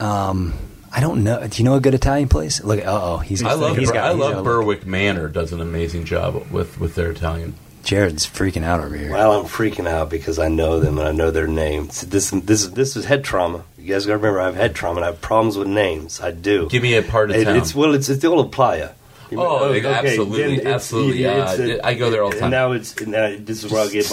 um, 0.00 0.54
I 0.92 1.00
don't 1.00 1.24
know. 1.24 1.46
Do 1.46 1.58
you 1.62 1.64
know 1.64 1.74
a 1.74 1.80
good 1.80 1.94
Italian 1.94 2.28
place? 2.28 2.62
Look, 2.62 2.80
uh 2.80 2.84
oh, 2.86 3.16
he's. 3.18 3.42
I 3.42 3.54
love 3.54 3.76
he's 3.76 3.88
Bur- 3.88 3.94
got- 3.94 4.04
I 4.04 4.10
he's 4.12 4.20
love 4.20 4.32
got 4.32 4.36
look. 4.38 4.44
Berwick 4.44 4.86
Manor 4.86 5.28
does 5.28 5.52
an 5.52 5.60
amazing 5.60 6.04
job 6.04 6.46
with 6.50 6.78
with 6.80 6.94
their 6.94 7.10
Italian. 7.10 7.54
Jared's 7.82 8.26
freaking 8.26 8.64
out 8.64 8.80
over 8.80 8.96
here. 8.96 9.10
Well, 9.10 9.32
I'm 9.40 9.44
freaking 9.44 9.86
out 9.86 10.08
because 10.08 10.38
I 10.38 10.48
know 10.48 10.80
them 10.80 10.96
and 10.98 11.06
I 11.06 11.12
know 11.12 11.30
their 11.30 11.46
names. 11.46 12.00
This 12.00 12.30
this 12.30 12.66
this 12.68 12.96
is 12.96 13.04
head 13.04 13.24
trauma. 13.24 13.64
You 13.76 13.92
guys 13.92 14.06
got 14.06 14.12
to 14.12 14.16
remember, 14.16 14.40
I 14.40 14.46
have 14.46 14.54
head 14.56 14.74
trauma 14.74 14.96
and 14.98 15.04
I 15.04 15.08
have 15.08 15.20
problems 15.20 15.58
with 15.58 15.68
names. 15.68 16.18
I 16.22 16.30
do. 16.30 16.66
Give 16.70 16.82
me 16.82 16.94
a 16.94 17.02
part 17.02 17.30
of 17.30 17.36
It- 17.36 17.44
town. 17.44 17.56
It's 17.56 17.74
well, 17.74 17.92
it's, 17.94 18.08
it's 18.08 18.22
the 18.22 18.28
old 18.28 18.50
playa. 18.52 18.92
You 19.34 19.40
Oh, 19.42 19.64
okay, 19.64 19.86
absolutely, 19.86 20.54
it's- 20.58 20.66
absolutely. 20.74 21.22
yeah, 21.22 21.52
it's 21.52 21.60
Uh, 21.60 21.86
I 21.86 21.94
go 21.94 22.10
there 22.10 22.22
all 22.22 22.30
the 22.30 22.36
time. 22.36 22.44
And 22.44 22.50
now 22.52 22.72
it's 22.72 22.94
and 23.00 23.12
now 23.12 23.34
this 23.38 23.64
is 23.64 23.70
where 23.70 23.82
I'll 23.82 23.88
get 23.90 24.06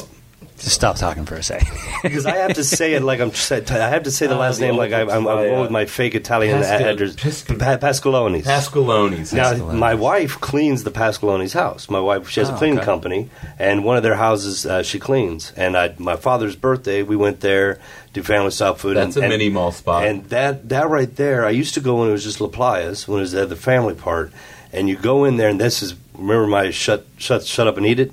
Just 0.58 0.76
stop 0.76 0.96
talking 0.96 1.26
for 1.26 1.36
a 1.36 1.42
second. 1.44 1.70
because 2.04 2.26
I 2.28 2.36
have 2.38 2.54
to 2.54 2.64
say 2.64 2.94
it 2.94 3.02
like 3.02 3.20
I'm. 3.20 3.32
I 3.32 3.90
have 3.90 4.04
to 4.04 4.12
say 4.12 4.28
the 4.28 4.36
Oh, 4.36 4.40
last 4.46 4.60
the 4.60 4.66
name 4.68 4.78
like 4.78 4.94
I, 4.94 5.02
old 5.02 5.10
I'm, 5.12 5.28
I'm 5.28 5.38
playa. 5.38 5.62
with 5.62 5.72
my 5.72 5.86
fake 5.86 6.14
Italian 6.14 6.62
Pascal- 6.62 6.88
address. 6.90 7.16
Pascal- 7.16 7.58
Pa- 7.58 7.78
Pascalonis. 7.78 8.44
Pascalonis. 8.44 9.34
Now, 9.34 9.56
my 9.74 9.96
wife 9.96 10.40
cleans 10.40 10.84
the 10.84 10.92
Pascalonis 10.92 11.54
house. 11.56 11.90
My 11.90 12.00
wife, 12.00 12.30
she 12.30 12.42
has 12.42 12.50
Oh, 12.52 12.54
a 12.54 12.58
cleaning 12.60 12.78
okay. 12.78 12.86
company, 12.86 13.30
and 13.58 13.84
one 13.84 13.98
of 13.98 14.04
their 14.04 14.16
houses 14.18 14.66
uh, 14.68 14.84
she 14.84 15.00
cleans. 15.00 15.52
And 15.58 15.76
I, 15.76 15.96
my 15.98 16.16
father's 16.16 16.56
birthday, 16.56 17.02
we 17.02 17.16
went 17.16 17.40
there, 17.40 17.80
do 18.14 18.22
family 18.22 18.52
style 18.52 18.76
food. 18.76 18.98
That's 18.98 19.16
and, 19.16 19.24
a 19.24 19.30
and- 19.30 19.34
mini 19.34 19.50
mall 19.50 19.72
spot. 19.72 20.06
And 20.06 20.26
that, 20.30 20.70
that 20.70 20.88
right 20.90 21.14
there, 21.16 21.44
I 21.44 21.50
used 21.50 21.74
to 21.74 21.82
go 21.82 21.96
when 22.02 22.10
it 22.10 22.12
was 22.12 22.24
just 22.24 22.40
La 22.40 22.50
Playas, 22.50 23.08
when 23.08 23.18
it 23.18 23.22
was 23.22 23.34
at 23.34 23.50
the 23.50 23.56
family 23.56 23.96
part. 23.96 24.32
And 24.74 24.88
you 24.90 24.96
go 24.96 25.26
in 25.26 25.38
there, 25.38 25.50
and 25.50 25.60
this 25.60 25.82
is, 25.84 25.96
remember 26.18 26.48
my 26.48 26.72
shut, 26.72 27.06
shut, 27.18 27.46
shut 27.46 27.68
up 27.68 27.78
and 27.78 27.86
eat 27.86 28.00
it? 28.00 28.12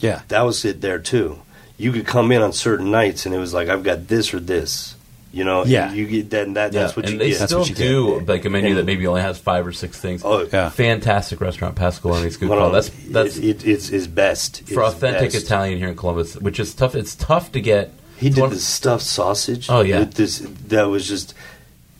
yeah. 0.00 0.22
That 0.28 0.42
was 0.42 0.64
it 0.64 0.80
there 0.80 0.98
too. 0.98 1.38
You 1.78 1.92
could 1.92 2.06
come 2.06 2.30
in 2.30 2.42
on 2.42 2.52
certain 2.52 2.90
nights, 2.90 3.26
and 3.26 3.34
it 3.34 3.38
was 3.38 3.54
like, 3.54 3.68
I've 3.68 3.82
got 3.82 4.06
this 4.08 4.32
or 4.34 4.40
this. 4.40 4.94
You 5.32 5.42
know, 5.42 5.64
Yeah. 5.64 5.92
you 5.92 6.06
get 6.06 6.30
that. 6.30 6.54
that 6.54 6.72
Yeah, 6.72 6.82
that's 6.82 6.94
what 6.96 7.06
and 7.06 7.14
you 7.14 7.18
they 7.18 7.30
get. 7.30 7.38
That's 7.40 7.50
still 7.50 7.60
what 7.60 7.68
you 7.68 7.74
get. 7.74 7.82
do 7.82 8.20
like 8.20 8.44
a 8.44 8.50
menu 8.50 8.68
And- 8.68 8.78
that 8.78 8.84
maybe 8.86 9.04
only 9.08 9.22
has 9.22 9.36
five 9.38 9.66
or 9.66 9.72
six 9.72 9.98
things. 9.98 10.22
Oh, 10.24 10.46
Yeah. 10.52 10.68
fantastic 10.68 11.40
restaurant, 11.40 11.74
Pascalonis. 11.74 12.38
Good 12.38 12.48
Hold 12.50 12.60
call. 12.60 12.70
That's 12.70 12.90
that's 13.10 13.36
it, 13.38 13.64
it, 13.64 13.66
it's, 13.66 13.90
it's 13.90 14.06
best 14.06 14.58
for 14.68 14.84
It's 14.84 14.94
authentic 14.94 15.32
best. 15.32 15.44
Italian 15.46 15.78
here 15.78 15.88
in 15.88 15.96
Columbus, 15.96 16.36
which 16.36 16.60
is 16.60 16.72
tough. 16.74 16.94
It's 16.94 17.16
tough 17.16 17.50
to 17.50 17.60
get. 17.60 17.90
He 18.16 18.30
did 18.30 18.42
one- 18.42 18.50
the 18.50 18.60
stuffed 18.60 19.02
sausage. 19.02 19.66
Oh, 19.68 19.80
yeah. 19.80 20.00
with 20.00 20.14
this 20.14 20.38
that 20.68 20.84
was 20.84 21.08
just 21.08 21.34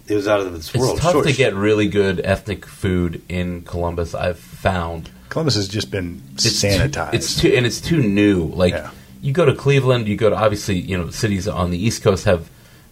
it 0.07 0.15
was 0.15 0.29
out 0.29 0.41
of 0.41 0.53
this 0.53 0.73
world. 0.75 0.75
It's 0.75 0.89
world. 0.91 1.01
tough 1.01 1.13
Short- 1.13 1.27
to 1.27 1.33
get 1.33 1.55
really 1.55 1.89
good 1.89 2.21
ethnic 2.25 2.67
food 2.67 3.23
in 3.29 3.63
Columbus. 3.63 4.15
I've 4.15 4.39
found 4.39 5.11
Columbus 5.29 5.55
has 5.57 5.69
just 5.69 5.91
been 5.91 6.23
it's 6.35 6.47
sanitized. 6.47 7.11
Too, 7.11 7.17
it's 7.17 7.41
too 7.41 7.55
and 7.57 7.67
it's 7.67 7.81
too 7.81 8.03
new. 8.03 8.45
Like 8.45 8.73
Yeah. 8.75 8.91
you 9.23 9.33
go 9.33 9.45
to 9.45 9.55
Cleveland, 9.55 10.07
you 10.09 10.17
go 10.17 10.31
to 10.31 10.37
obviously 10.37 10.79
you 10.79 10.97
know 10.97 11.11
cities 11.11 11.49
on 11.49 11.71
the 11.71 11.79
East 11.79 12.03
Coast 12.03 12.25
have 12.25 12.49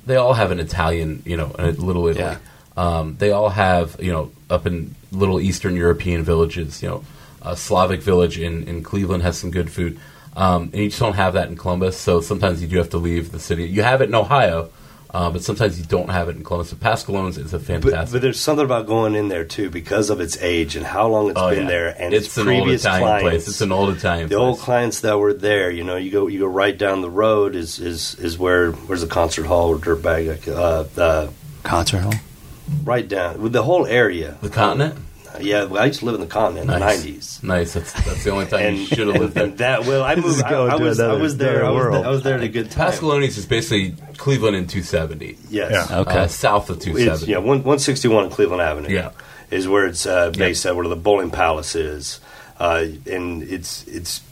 they 0.06 0.16
all 0.16 0.34
have 0.34 0.50
an 0.50 0.58
Italian 0.60 1.22
you 1.24 1.36
know 1.36 1.54
a 1.58 1.70
little 1.72 2.06
Italy. 2.08 2.24
Yeah. 2.24 2.38
Um, 2.76 3.16
they 3.18 3.30
all 3.32 3.50
have 3.50 3.96
you 4.00 4.10
know 4.12 4.32
up 4.48 4.66
in 4.66 4.94
little 5.12 5.40
Eastern 5.40 5.76
European 5.76 6.22
villages. 6.24 6.82
You 6.82 6.88
know, 6.88 7.04
a 7.42 7.56
Slavic 7.56 8.00
village 8.02 8.38
in 8.38 8.64
in 8.66 8.82
Cleveland 8.82 9.22
has 9.22 9.36
some 9.38 9.50
good 9.50 9.70
food, 9.70 10.00
um, 10.34 10.62
and 10.72 10.76
you 10.76 10.88
just 10.88 10.98
don't 11.00 11.14
have 11.14 11.34
that 11.34 11.48
in 11.48 11.56
Columbus. 11.56 11.96
So 11.98 12.20
sometimes 12.22 12.62
you 12.62 12.68
do 12.68 12.78
have 12.78 12.90
to 12.90 12.98
leave 12.98 13.30
the 13.30 13.38
city. 13.38 13.64
You 13.68 13.82
have 13.82 14.00
it 14.00 14.08
in 14.08 14.14
Ohio. 14.14 14.70
Uh, 15.14 15.30
but 15.30 15.42
sometimes 15.44 15.78
you 15.78 15.84
don't 15.84 16.08
have 16.08 16.30
it 16.30 16.36
in 16.36 16.42
Columbus. 16.42 16.70
So 16.70 16.76
Pascalones 16.76 17.36
is 17.36 17.52
a 17.52 17.58
fantastic. 17.58 18.12
but 18.14 18.22
there's 18.22 18.40
something 18.40 18.64
about 18.64 18.86
going 18.86 19.14
in 19.14 19.28
there 19.28 19.44
too 19.44 19.68
because 19.68 20.08
of 20.08 20.20
its 20.22 20.38
age 20.40 20.74
and 20.74 20.86
how 20.86 21.06
long 21.08 21.28
it's 21.30 21.38
Oh, 21.38 21.50
been 21.50 21.62
yeah. 21.64 21.68
there 21.68 22.02
and 22.02 22.14
it's 22.14 22.28
its 22.28 22.36
an 22.38 22.48
old 22.48 22.62
previous 22.62 22.80
Italian 22.82 23.02
clients. 23.08 23.22
place. 23.22 23.48
It's 23.48 23.60
an 23.60 23.72
old 23.72 23.94
Italian 23.94 24.28
the 24.30 24.36
place. 24.36 24.46
old 24.46 24.58
clients 24.60 25.00
that 25.00 25.18
were 25.18 25.34
there, 25.34 25.70
you 25.70 25.84
know, 25.84 25.96
you 25.96 26.10
go 26.10 26.28
you 26.28 26.38
go 26.38 26.46
right 26.46 26.76
down 26.78 27.02
the 27.02 27.10
road 27.10 27.54
is 27.54 27.78
is, 27.78 28.14
is 28.20 28.38
where 28.38 28.72
where's 28.72 29.02
the 29.02 29.06
concert 29.06 29.44
hall 29.44 29.68
or 29.68 29.76
dirtbag 29.76 30.48
uh, 30.48 30.84
uh, 31.00 31.30
Concert 31.62 31.98
hall. 32.00 32.14
right 32.82 33.06
down 33.06 33.42
with 33.42 33.52
the 33.52 33.62
whole 33.64 33.84
area. 33.86 34.38
the 34.40 34.48
continent. 34.48 34.94
Yeah, 35.40 35.64
well, 35.64 35.82
I 35.82 35.86
used 35.86 36.00
to 36.00 36.04
live 36.04 36.14
in 36.16 36.20
the 36.20 36.26
continent 36.26 36.70
in 36.70 36.78
Nice. 36.78 37.00
the 37.00 37.06
nineties. 37.06 37.40
Nice. 37.42 37.72
That's 37.72 37.92
that's 38.04 38.22
the 38.24 38.30
only 38.30 38.44
time 38.46 38.60
And, 38.60 38.76
you 38.78 38.84
should 38.84 39.06
have 39.08 39.16
lived 39.16 39.32
there. 39.34 39.44
and 39.44 39.56
that 39.64 39.86
well, 39.86 40.02
I 40.04 40.14
moved. 40.14 40.42
I, 40.42 40.50
I 40.52 40.76
was, 40.76 41.00
I 41.00 41.14
was 41.14 41.38
there. 41.38 41.64
I 41.64 41.70
was, 41.70 41.84
there, 41.90 42.04
I 42.04 42.08
was 42.10 42.22
there 42.22 42.34
at 42.34 42.42
a 42.42 42.48
good 42.48 42.70
time. 42.70 42.92
Pascalones 42.92 43.38
is 43.38 43.46
basically 43.46 43.94
Cleveland 44.22 44.54
in 44.56 44.66
270. 44.68 45.36
Yes. 45.50 45.88
Yeah. 45.90 45.98
Okay. 46.00 46.18
Uh, 46.20 46.26
south 46.28 46.70
of 46.70 46.76
It's 46.76 46.84
270. 46.86 47.32
yeah, 47.32 47.38
one 47.38 47.64
one 47.64 47.78
sixty 47.80 48.06
one 48.08 48.30
Cleveland 48.30 48.62
Avenue. 48.62 48.88
Yeah. 48.88 49.10
is 49.50 49.66
where 49.66 49.86
it's 49.86 50.06
uh, 50.06 50.30
based 50.30 50.64
at, 50.64 50.76
where 50.76 50.86
the 50.88 50.96
bowling 50.96 51.30
palace 51.30 51.74
is, 51.74 52.20
uh, 52.60 52.86
and 53.10 53.42
it's 53.42 53.84
it's 53.88 54.22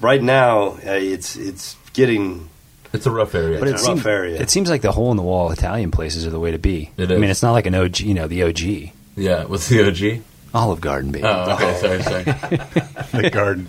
right 0.00 0.22
now 0.22 0.76
uh, 0.86 1.00
it's 1.14 1.34
it's 1.36 1.76
getting 1.94 2.48
It's 2.92 3.06
a 3.06 3.10
rough 3.10 3.34
area. 3.34 3.58
But 3.58 3.68
it 3.68 3.72
It's 3.72 3.82
a 3.82 3.86
seems, 3.86 4.00
rough 4.00 4.06
area. 4.06 4.40
it 4.40 4.50
seems 4.50 4.68
like 4.70 4.82
the 4.82 4.92
hole 4.92 5.10
in 5.10 5.16
the 5.16 5.22
wall 5.22 5.50
Italian 5.50 5.90
places 5.90 6.26
are 6.26 6.30
the 6.30 6.38
way 6.40 6.50
to 6.52 6.58
be. 6.58 6.90
It 6.98 7.10
I 7.10 7.14
is. 7.14 7.20
mean, 7.20 7.30
it's 7.30 7.42
not 7.42 7.52
like 7.52 7.66
an 7.66 7.74
OG, 7.74 8.00
you 8.00 8.14
know, 8.14 8.28
the 8.28 8.42
OG. 8.44 8.92
yeah. 9.16 9.44
What's 9.44 9.68
the 9.68 9.80
OG? 9.88 10.22
Olive 10.54 10.80
Garden, 10.80 11.12
baby. 11.12 11.24
Oh, 11.26 11.52
okay. 11.54 11.74
Sorry, 11.76 12.02
sorry. 12.02 12.22
the 13.22 13.30
garden. 13.32 13.68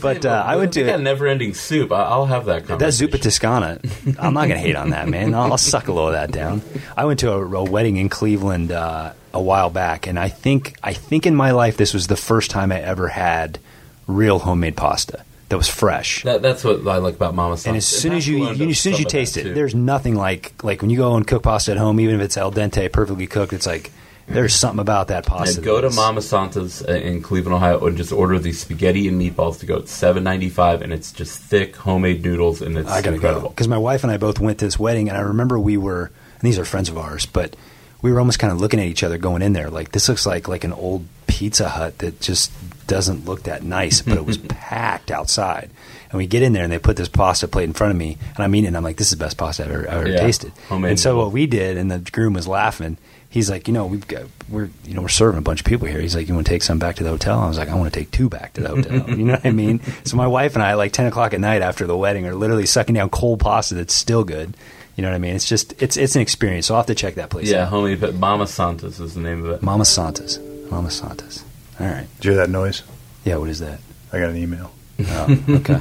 But, 0.00 0.24
uh, 0.26 0.42
I 0.46 0.56
went 0.56 0.72
to- 0.74 0.84
They 0.84 0.90
got 0.90 1.00
never-ending 1.00 1.54
soup. 1.54 1.92
I- 1.92 2.02
I'll 2.04 2.26
have 2.26 2.44
that. 2.46 2.66
That. 2.66 2.78
Zuppa 2.80 3.20
Toscana, 3.20 3.80
I'm 4.18 4.34
not 4.34 4.48
going 4.48 4.50
to 4.50 4.58
hate 4.58 4.76
on 4.76 4.90
that, 4.90 5.08
man. 5.08 5.34
I'll, 5.34 5.52
I'll 5.52 5.58
suck 5.58 5.88
a 5.88 5.92
little 5.92 6.08
of 6.08 6.14
that 6.14 6.30
down. 6.30 6.62
I 6.96 7.04
went 7.06 7.20
to 7.20 7.32
a, 7.32 7.40
a 7.42 7.64
wedding 7.64 7.96
in 7.96 8.08
Cleveland 8.08 8.70
uh, 8.72 9.12
a 9.32 9.40
while 9.40 9.70
back, 9.70 10.06
and 10.06 10.18
I 10.18 10.28
think 10.28 10.76
I 10.82 10.92
think 10.92 11.26
in 11.26 11.34
my 11.34 11.50
life 11.52 11.76
this 11.76 11.92
was 11.94 12.06
the 12.06 12.16
first 12.16 12.50
time 12.50 12.70
I 12.70 12.80
ever 12.80 13.08
had 13.08 13.58
real 14.06 14.38
homemade 14.40 14.76
pasta 14.76 15.24
that 15.48 15.56
was 15.56 15.68
fresh. 15.68 16.22
That, 16.22 16.42
that's 16.42 16.64
what 16.64 16.86
I 16.86 16.98
like 16.98 17.14
about 17.14 17.34
Mama 17.34 17.56
and 17.66 17.76
as 17.76 17.86
soon 17.86 18.12
as 18.12 18.26
you, 18.26 18.50
you 18.52 18.70
as 18.70 18.78
soon 18.78 18.94
as 18.94 18.98
you 18.98 19.04
taste 19.04 19.36
it, 19.36 19.54
there's 19.54 19.74
nothing 19.74 20.14
like 20.14 20.54
like 20.62 20.80
when 20.82 20.90
you 20.90 20.96
go 20.98 21.16
and 21.16 21.26
cook 21.26 21.42
pasta 21.42 21.72
at 21.72 21.76
home, 21.78 21.98
even 22.00 22.16
if 22.16 22.20
it's 22.22 22.36
al 22.36 22.52
dente, 22.52 22.90
perfectly 22.92 23.26
cooked. 23.26 23.52
It's 23.52 23.66
like 23.66 23.90
there's 24.26 24.54
something 24.54 24.80
about 24.80 25.08
that 25.08 25.26
pasta. 25.26 25.56
And 25.58 25.64
go 25.64 25.80
to 25.80 25.90
Mama 25.90 26.22
Santa's 26.22 26.80
in 26.82 27.22
Cleveland, 27.22 27.54
Ohio, 27.54 27.84
and 27.86 27.96
just 27.96 28.12
order 28.12 28.38
the 28.38 28.52
spaghetti 28.52 29.06
and 29.08 29.20
meatballs 29.20 29.60
to 29.60 29.66
go. 29.66 29.76
It's 29.76 29.92
seven 29.92 30.24
ninety 30.24 30.48
five, 30.48 30.82
and 30.82 30.92
it's 30.92 31.12
just 31.12 31.38
thick 31.38 31.76
homemade 31.76 32.22
noodles, 32.22 32.62
and 32.62 32.76
it's 32.78 32.88
I 32.88 33.02
gotta 33.02 33.16
incredible. 33.16 33.50
because 33.50 33.68
my 33.68 33.78
wife 33.78 34.02
and 34.02 34.10
I 34.12 34.16
both 34.16 34.40
went 34.40 34.58
to 34.60 34.64
this 34.64 34.78
wedding, 34.78 35.08
and 35.08 35.18
I 35.18 35.20
remember 35.22 35.58
we 35.58 35.76
were, 35.76 36.04
and 36.04 36.42
these 36.42 36.58
are 36.58 36.64
friends 36.64 36.88
of 36.88 36.96
ours, 36.98 37.26
but 37.26 37.54
we 38.02 38.12
were 38.12 38.18
almost 38.18 38.38
kind 38.38 38.52
of 38.52 38.60
looking 38.60 38.80
at 38.80 38.86
each 38.86 39.02
other 39.02 39.16
going 39.18 39.40
in 39.40 39.54
there 39.54 39.70
like 39.70 39.92
this 39.92 40.08
looks 40.10 40.26
like 40.26 40.46
like 40.46 40.64
an 40.64 40.72
old 40.74 41.06
Pizza 41.26 41.68
Hut 41.70 41.98
that 41.98 42.20
just 42.20 42.52
doesn't 42.86 43.24
look 43.24 43.44
that 43.44 43.62
nice, 43.62 44.02
but 44.02 44.16
it 44.18 44.24
was 44.26 44.36
packed 44.48 45.10
outside. 45.10 45.70
And 46.10 46.18
we 46.18 46.26
get 46.28 46.42
in 46.42 46.52
there, 46.52 46.62
and 46.64 46.72
they 46.72 46.78
put 46.78 46.96
this 46.96 47.08
pasta 47.08 47.48
plate 47.48 47.64
in 47.64 47.72
front 47.72 47.90
of 47.90 47.96
me, 47.96 48.18
and 48.36 48.44
I'm 48.44 48.54
eating, 48.54 48.66
it, 48.66 48.68
and 48.68 48.76
I'm 48.76 48.84
like, 48.84 48.98
this 48.98 49.08
is 49.10 49.18
the 49.18 49.24
best 49.24 49.36
pasta 49.36 49.64
I've 49.64 49.70
ever, 49.70 49.88
I've 49.90 49.96
ever 50.02 50.08
Yeah, 50.10 50.20
tasted. 50.20 50.52
homemade 50.68 50.90
and 50.90 51.00
so 51.00 51.16
what 51.16 51.32
we 51.32 51.46
did, 51.46 51.76
and 51.76 51.90
the 51.90 51.98
groom 52.12 52.34
was 52.34 52.46
laughing. 52.46 52.98
He's 53.34 53.50
like, 53.50 53.66
you 53.66 53.74
know, 53.74 53.84
we've 53.86 54.06
got 54.06 54.22
we're 54.48 54.70
you 54.84 54.94
know 54.94 55.02
we're 55.02 55.08
serving 55.08 55.38
a 55.38 55.42
bunch 55.42 55.58
of 55.58 55.66
people 55.66 55.88
here. 55.88 56.00
He's 56.00 56.14
like, 56.14 56.28
you 56.28 56.34
want 56.34 56.46
to 56.46 56.52
take 56.52 56.62
some 56.62 56.78
back 56.78 56.94
to 56.96 57.02
the 57.02 57.10
hotel? 57.10 57.40
I 57.40 57.48
was 57.48 57.58
like, 57.58 57.68
I 57.68 57.74
want 57.74 57.92
to 57.92 57.98
take 57.98 58.12
two 58.12 58.28
back 58.28 58.52
to 58.52 58.60
the 58.60 58.68
hotel. 58.68 59.10
you 59.18 59.24
know 59.24 59.32
what 59.32 59.44
I 59.44 59.50
mean? 59.50 59.80
So 60.04 60.16
my 60.16 60.28
wife 60.28 60.54
and 60.54 60.62
I, 60.62 60.74
like 60.74 60.92
ten 60.92 61.06
o'clock 61.06 61.34
at 61.34 61.40
night 61.40 61.60
after 61.60 61.84
the 61.84 61.96
wedding, 61.96 62.26
are 62.28 62.34
literally 62.36 62.64
sucking 62.64 62.94
down 62.94 63.10
cold 63.10 63.40
pasta 63.40 63.74
that's 63.74 63.92
still 63.92 64.22
good. 64.22 64.56
You 64.94 65.02
know 65.02 65.08
what 65.08 65.16
I 65.16 65.18
mean? 65.18 65.34
It's 65.34 65.48
just 65.48 65.74
it's 65.82 65.96
it's 65.96 66.14
an 66.14 66.22
experience. 66.22 66.66
So 66.66 66.74
I'll 66.74 66.78
have 66.82 66.86
to 66.86 66.94
check 66.94 67.16
that 67.16 67.28
place 67.30 67.50
Yeah, 67.50 67.62
out. 67.64 67.70
homemade. 67.70 68.00
But 68.00 68.14
Mama 68.14 68.46
Santa's 68.46 69.00
is 69.00 69.14
the 69.14 69.20
name 69.20 69.44
of 69.44 69.50
it. 69.50 69.62
Mama 69.62 69.84
Santas, 69.84 70.38
Mama 70.70 70.92
Santas. 70.92 71.44
All 71.80 71.88
right. 71.88 72.06
Did 72.18 72.24
you 72.26 72.30
hear 72.30 72.40
that 72.46 72.50
noise? 72.50 72.84
Yeah. 73.24 73.38
What 73.38 73.50
is 73.50 73.58
that? 73.58 73.80
I 74.12 74.20
got 74.20 74.30
an 74.30 74.36
email. 74.36 74.70
Oh, 75.08 75.38
okay. 75.48 75.80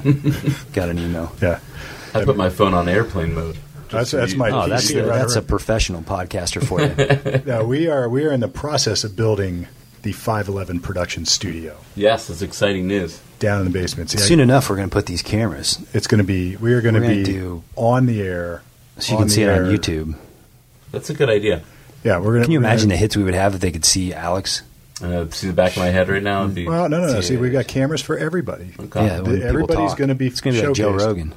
Got 0.74 0.90
an 0.90 0.98
email. 0.98 1.32
Yeah. 1.40 1.60
I 2.16 2.26
put 2.26 2.36
my 2.36 2.50
phone 2.50 2.74
on 2.74 2.90
airplane 2.90 3.36
mode. 3.36 3.58
That's, 3.94 4.12
that's 4.12 4.36
my. 4.36 4.50
Oh, 4.50 4.68
that's 4.68 4.90
the, 4.90 5.02
right 5.06 5.18
that's 5.20 5.36
a 5.36 5.42
professional 5.42 6.02
podcaster 6.02 6.64
for 6.66 6.82
you. 6.82 7.44
No, 7.52 7.66
we 7.66 7.88
are 7.88 8.10
we 8.10 8.26
are 8.26 8.32
in 8.32 8.40
the 8.42 8.48
process 8.48 9.04
of 9.04 9.16
building 9.16 9.68
the 10.02 10.12
511 10.12 10.82
production 10.82 11.24
studio 11.26 11.78
Yes, 11.96 12.30
it's 12.30 12.42
exciting 12.42 12.88
news. 12.88 13.22
down 13.40 13.60
in 13.60 13.66
the 13.66 13.72
basement. 13.72 14.10
See, 14.10 14.18
I- 14.18 14.22
Soon 14.22 14.40
enough, 14.42 14.70
we're 14.70 14.76
going 14.76 14.90
to 14.90 14.94
put 14.94 15.06
these 15.06 15.22
cameras 15.22 15.80
it's 15.94 16.08
going 16.08 16.20
to 16.20 16.26
be 16.26 16.58
we 16.58 16.74
are 16.74 16.82
going 16.82 16.96
to 16.96 17.02
be 17.02 17.24
do- 17.24 17.64
on 17.78 18.06
the 18.06 18.22
air. 18.22 18.64
so 19.00 19.14
you 19.14 19.18
can 19.20 19.30
see 19.30 19.44
the 19.46 19.54
it 19.54 19.62
on. 19.62 19.72
YouTube. 19.72 20.16
That's 20.92 21.10
a 21.10 21.14
good 21.14 21.30
idea. 21.30 21.64
Yeah, 22.04 22.18
we're 22.18 22.34
going 22.34 22.42
to. 22.42 22.46
Can 22.46 22.52
you 22.52 22.60
imagine 22.60 22.90
the 22.90 22.98
hits 22.98 23.16
we 23.16 23.24
would 23.24 23.34
have 23.34 23.56
if 23.56 23.62
they 23.62 23.72
could 23.72 23.86
see 23.86 24.14
Alex? 24.14 24.62
Uh, 25.02 25.28
see 25.32 25.48
the 25.48 25.54
back 25.54 25.72
of 25.72 25.78
my 25.78 25.88
head 25.88 26.08
right 26.10 26.22
now. 26.22 26.44
It'd 26.44 26.54
be- 26.56 26.68
Well, 26.68 26.88
no, 26.90 27.00
no, 27.00 27.14
no. 27.14 27.22
See, 27.22 27.36
we've 27.38 27.52
got 27.54 27.68
cameras 27.68 28.02
for 28.02 28.18
everybody. 28.18 28.74
Okay. 28.80 29.06
Yeah, 29.06 29.22
when 29.22 29.42
everybody's 29.42 29.96
gonna 29.96 30.16
be 30.16 30.28
It's 30.28 30.42
going 30.42 30.56
to 30.56 30.62
be 30.62 30.68
like 30.68 30.76
Joe. 30.76 30.92
Rogan. 30.92 31.34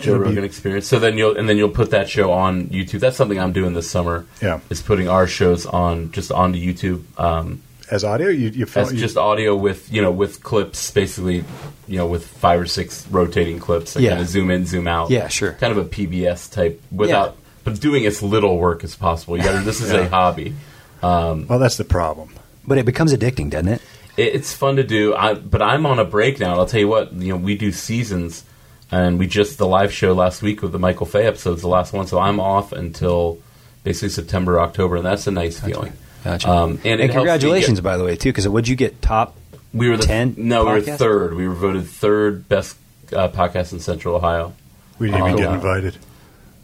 Joe 0.00 0.20
It'll 0.20 0.32
be- 0.32 0.42
Experience. 0.42 0.86
So 0.86 0.98
then 0.98 1.16
you'll 1.18 1.36
and 1.36 1.48
then 1.48 1.56
you'll 1.56 1.70
put 1.70 1.90
that 1.90 2.08
show 2.08 2.32
on 2.32 2.66
YouTube. 2.68 3.00
That's 3.00 3.16
something 3.16 3.38
I'm 3.38 3.52
doing 3.52 3.72
this 3.74 3.90
summer. 3.90 4.26
Yeah. 4.42 4.60
is 4.70 4.82
putting 4.82 5.08
our 5.08 5.26
shows 5.26 5.66
on 5.66 6.10
just 6.12 6.30
onto 6.32 6.58
YouTube 6.58 7.02
um, 7.18 7.62
As 7.90 8.04
audio, 8.04 8.28
you 8.28 8.48
you, 8.50 8.66
film, 8.66 8.86
as 8.86 8.92
you 8.92 8.98
just 8.98 9.16
audio 9.16 9.54
with 9.56 9.92
you 9.92 10.02
know 10.02 10.10
with 10.12 10.42
clips, 10.42 10.90
basically 10.90 11.44
you 11.88 11.96
know 11.98 12.06
with 12.06 12.26
five 12.26 12.60
or 12.60 12.66
six 12.66 13.06
rotating 13.10 13.58
clips. 13.58 13.94
That 13.94 14.02
Yeah. 14.02 14.10
kind 14.10 14.22
of 14.22 14.28
zoom 14.28 14.50
in, 14.50 14.66
zoom 14.66 14.86
out. 14.88 15.10
Yeah, 15.10 15.28
sure. 15.28 15.52
Kind 15.52 15.72
of 15.72 15.78
a 15.78 15.88
PBS 15.88 16.50
type 16.52 16.80
without, 16.92 17.36
but 17.64 17.80
doing 17.80 18.04
as 18.06 18.22
little 18.22 18.58
work 18.58 18.84
as 18.84 18.94
possible. 18.96 19.36
You 19.36 19.44
got 19.44 19.64
this 19.64 19.80
is 19.80 19.92
a 19.92 19.98
Yeah. 20.02 20.08
hobby. 20.08 20.54
well, 21.02 21.58
that's 21.58 21.76
the 21.76 21.84
problem. 21.84 22.30
But 22.66 22.78
it 22.78 22.84
becomes 22.86 23.12
addicting, 23.14 23.50
doesn't 23.50 23.68
it? 23.68 23.82
It, 24.16 24.34
it's 24.34 24.52
fun 24.52 24.76
to 24.76 24.82
do. 24.82 25.14
I, 25.14 25.34
but 25.34 25.62
I'm 25.62 25.86
on 25.86 25.98
a 26.00 26.04
break 26.04 26.40
now. 26.40 26.50
And 26.52 26.60
I'll 26.60 26.66
tell 26.66 26.80
you 26.80 26.88
what. 26.88 27.12
You 27.12 27.28
know, 27.34 27.36
we 27.36 27.54
do 27.56 27.70
seasons, 27.70 28.42
and 28.90 29.18
we 29.18 29.26
just 29.26 29.58
the 29.58 29.66
live 29.66 29.92
show 29.92 30.12
last 30.12 30.42
week 30.42 30.62
with 30.62 30.72
the 30.72 30.78
Michael 30.78 31.06
Fay 31.06 31.26
episodes, 31.26 31.62
the 31.62 31.68
last 31.68 31.92
one. 31.92 32.06
So 32.06 32.18
I'm 32.18 32.38
off 32.40 32.72
until 32.72 33.38
basically 33.84 34.10
September, 34.10 34.60
October, 34.60 34.96
and 34.96 35.04
that's 35.04 35.26
a 35.26 35.30
nice 35.30 35.58
feeling. 35.60 35.92
Gotcha. 36.24 36.50
Um, 36.50 36.80
and 36.84 37.00
and 37.00 37.10
congratulations, 37.10 37.78
get- 37.80 37.84
by 37.84 37.96
the 37.96 38.04
way, 38.04 38.16
too, 38.16 38.30
because 38.30 38.48
would 38.48 38.66
you 38.68 38.76
get 38.76 39.00
top? 39.02 39.36
we 39.72 39.90
were 39.90 39.96
the 39.96 40.06
10 40.06 40.34
No, 40.38 40.64
we 40.64 40.72
were 40.72 40.80
third. 40.80 41.34
We 41.34 41.46
were 41.46 41.54
voted 41.54 41.86
third 41.86 42.48
best 42.48 42.76
uh, 43.12 43.28
podcast 43.28 43.72
in 43.72 43.80
Central 43.80 44.14
Ohio. 44.16 44.54
We 44.98 45.08
didn't 45.08 45.20
even 45.20 45.34
Oh, 45.34 45.36
get 45.36 45.52
invited. 45.52 45.96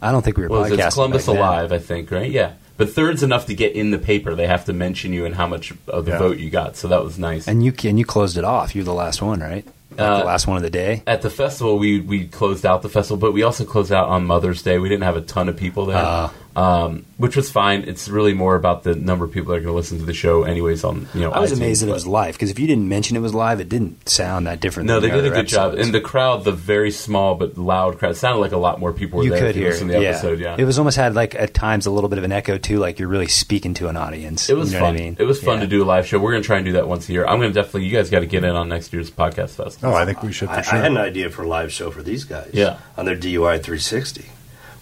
I 0.01 0.11
don't 0.11 0.21
think 0.23 0.35
we 0.37 0.43
were 0.43 0.49
Well, 0.49 0.65
podcasting. 0.65 0.85
it's 0.87 0.95
Columbus 0.95 1.25
back 1.27 1.33
then. 1.35 1.43
Alive, 1.43 1.71
I 1.71 1.77
think, 1.79 2.09
right? 2.11 2.29
Yeah. 2.31 2.53
But 2.75 2.89
third's 2.89 3.21
enough 3.21 3.45
to 3.45 3.53
get 3.53 3.73
in 3.73 3.91
the 3.91 3.99
paper. 3.99 4.33
They 4.33 4.47
have 4.47 4.65
to 4.65 4.73
mention 4.73 5.13
you 5.13 5.25
and 5.25 5.35
how 5.35 5.45
much 5.47 5.71
of 5.87 6.05
the 6.05 6.11
Yeah. 6.13 6.17
vote 6.17 6.39
you 6.39 6.49
got. 6.49 6.75
So 6.75 6.87
that 6.87 7.03
was 7.03 7.19
nice. 7.19 7.47
And 7.47 7.63
you 7.63 7.71
and 7.83 7.99
you 7.99 8.03
closed 8.05 8.35
it 8.35 8.43
off. 8.43 8.73
You're 8.75 8.83
the 8.83 8.93
last 8.95 9.21
one, 9.21 9.39
right? 9.41 9.65
Like 9.97 10.07
Uh, 10.07 10.19
the 10.19 10.25
last 10.25 10.47
one 10.47 10.57
of 10.57 10.63
the 10.63 10.69
day. 10.69 11.03
at 11.07 11.21
the 11.21 11.29
festival, 11.29 11.77
we 11.77 11.99
we 11.99 12.27
closed 12.27 12.65
out 12.65 12.81
the 12.81 12.89
festival, 12.89 13.17
but 13.17 13.31
we 13.33 13.43
also 13.43 13.63
closed 13.65 13.91
out 13.91 14.07
on 14.09 14.25
Mother's 14.25 14.61
Day. 14.61 14.79
We 14.79 14.89
didn't 14.89 15.03
have 15.03 15.15
a 15.17 15.21
ton 15.21 15.49
of 15.49 15.55
people 15.57 15.85
there, 15.85 15.97
Ah. 16.03 16.31
Um, 16.55 17.05
which 17.17 17.35
was 17.35 17.49
fine. 17.51 17.83
It's 17.83 18.07
really 18.09 18.33
more 18.33 18.55
about 18.55 18.83
the 18.83 18.95
number 18.95 19.25
of 19.25 19.31
people 19.31 19.49
that 19.51 19.57
are 19.57 19.61
going 19.61 19.71
to 19.73 19.75
listen 19.77 19.97
to 19.99 20.05
the 20.05 20.13
show, 20.13 20.43
anyways. 20.43 20.83
On 20.83 21.07
you 21.13 21.21
know, 21.21 21.31
I 21.31 21.39
was 21.39 21.51
iTunes, 21.51 21.57
amazed 21.57 21.81
that 21.83 21.89
it 21.89 21.93
was 21.93 22.05
live 22.07 22.35
because 22.35 22.51
if 22.51 22.59
you 22.59 22.67
didn't 22.67 22.87
mention 22.89 23.17
it 23.17 23.21
was 23.21 23.33
live, 23.33 23.59
it 23.59 23.69
didn't 23.69 24.07
sound 24.07 24.47
that 24.47 24.59
different. 24.59 24.87
No, 24.87 24.99
than 24.99 25.09
they 25.09 25.15
the 25.15 25.21
did 25.23 25.25
a 25.25 25.27
other 25.33 25.41
good 25.41 25.47
job, 25.47 25.67
episodes. 25.71 25.85
and 25.87 25.95
the 25.95 26.01
crowd, 26.01 26.43
the 26.43 26.51
very 26.51 26.91
small 26.91 27.35
but 27.35 27.57
loud 27.57 27.97
crowd, 27.97 28.15
sounded 28.17 28.39
like 28.39 28.51
a 28.51 28.57
lot 28.57 28.79
more 28.79 28.93
people 28.93 29.17
were 29.19 29.23
you 29.25 29.31
there. 29.31 29.39
could 29.39 29.49
if 29.51 29.55
you 29.55 29.61
hear, 29.63 29.71
listen 29.71 29.87
the 29.87 30.01
yeah. 30.01 30.09
episode. 30.09 30.39
Yeah, 30.39 30.55
It 30.57 30.65
was 30.65 30.77
almost 30.77 30.97
had 30.97 31.15
like 31.15 31.33
at 31.35 31.53
times 31.53 31.85
a 31.85 31.91
little 31.91 32.09
bit 32.09 32.17
of 32.19 32.23
an 32.23 32.31
echo 32.31 32.57
too, 32.57 32.77
like 32.79 32.99
you're 32.99 33.09
really 33.09 33.27
speaking 33.27 33.73
to 33.75 33.87
an 33.87 33.97
audience. 33.97 34.49
It 34.49 34.55
was 34.57 34.71
you 34.71 34.79
know 34.79 34.85
fun. 34.85 34.93
What 34.95 35.01
I 35.01 35.03
mean, 35.05 35.15
It 35.19 35.23
was 35.25 35.41
fun 35.41 35.55
Yeah. 35.55 35.61
to 35.61 35.67
do 35.67 35.83
a 35.83 35.85
live 35.85 36.05
show. 36.07 36.19
We're 36.19 36.31
going 36.31 36.43
to 36.43 36.47
try 36.47 36.57
and 36.57 36.65
do 36.65 36.73
that 36.73 36.87
once 36.87 37.09
a 37.09 37.13
year. 37.13 37.25
I'm 37.25 37.39
going 37.39 37.51
to 37.51 37.53
definitely. 37.53 37.85
You 37.85 37.91
guys 37.91 38.09
got 38.09 38.19
to 38.19 38.25
get 38.27 38.43
in 38.43 38.55
on 38.55 38.69
next 38.69 38.93
year's 38.93 39.09
podcast 39.09 39.51
fest. 39.51 39.79
Oh, 39.83 39.93
I 39.93 40.05
think 40.05 40.21
we 40.23 40.31
should 40.31 40.49
for 40.49 40.55
I, 40.55 40.61
sure. 40.61 40.77
I 40.77 40.81
had 40.83 40.91
an 40.91 40.97
idea 40.97 41.29
for 41.29 41.43
a 41.43 41.47
live 41.47 41.71
show 41.73 41.89
for 41.89 42.03
these 42.03 42.23
guys. 42.25 42.51
Yeah. 42.53 42.77
On 42.97 43.05
their 43.05 43.15
DUI 43.15 43.61
360. 43.61 44.25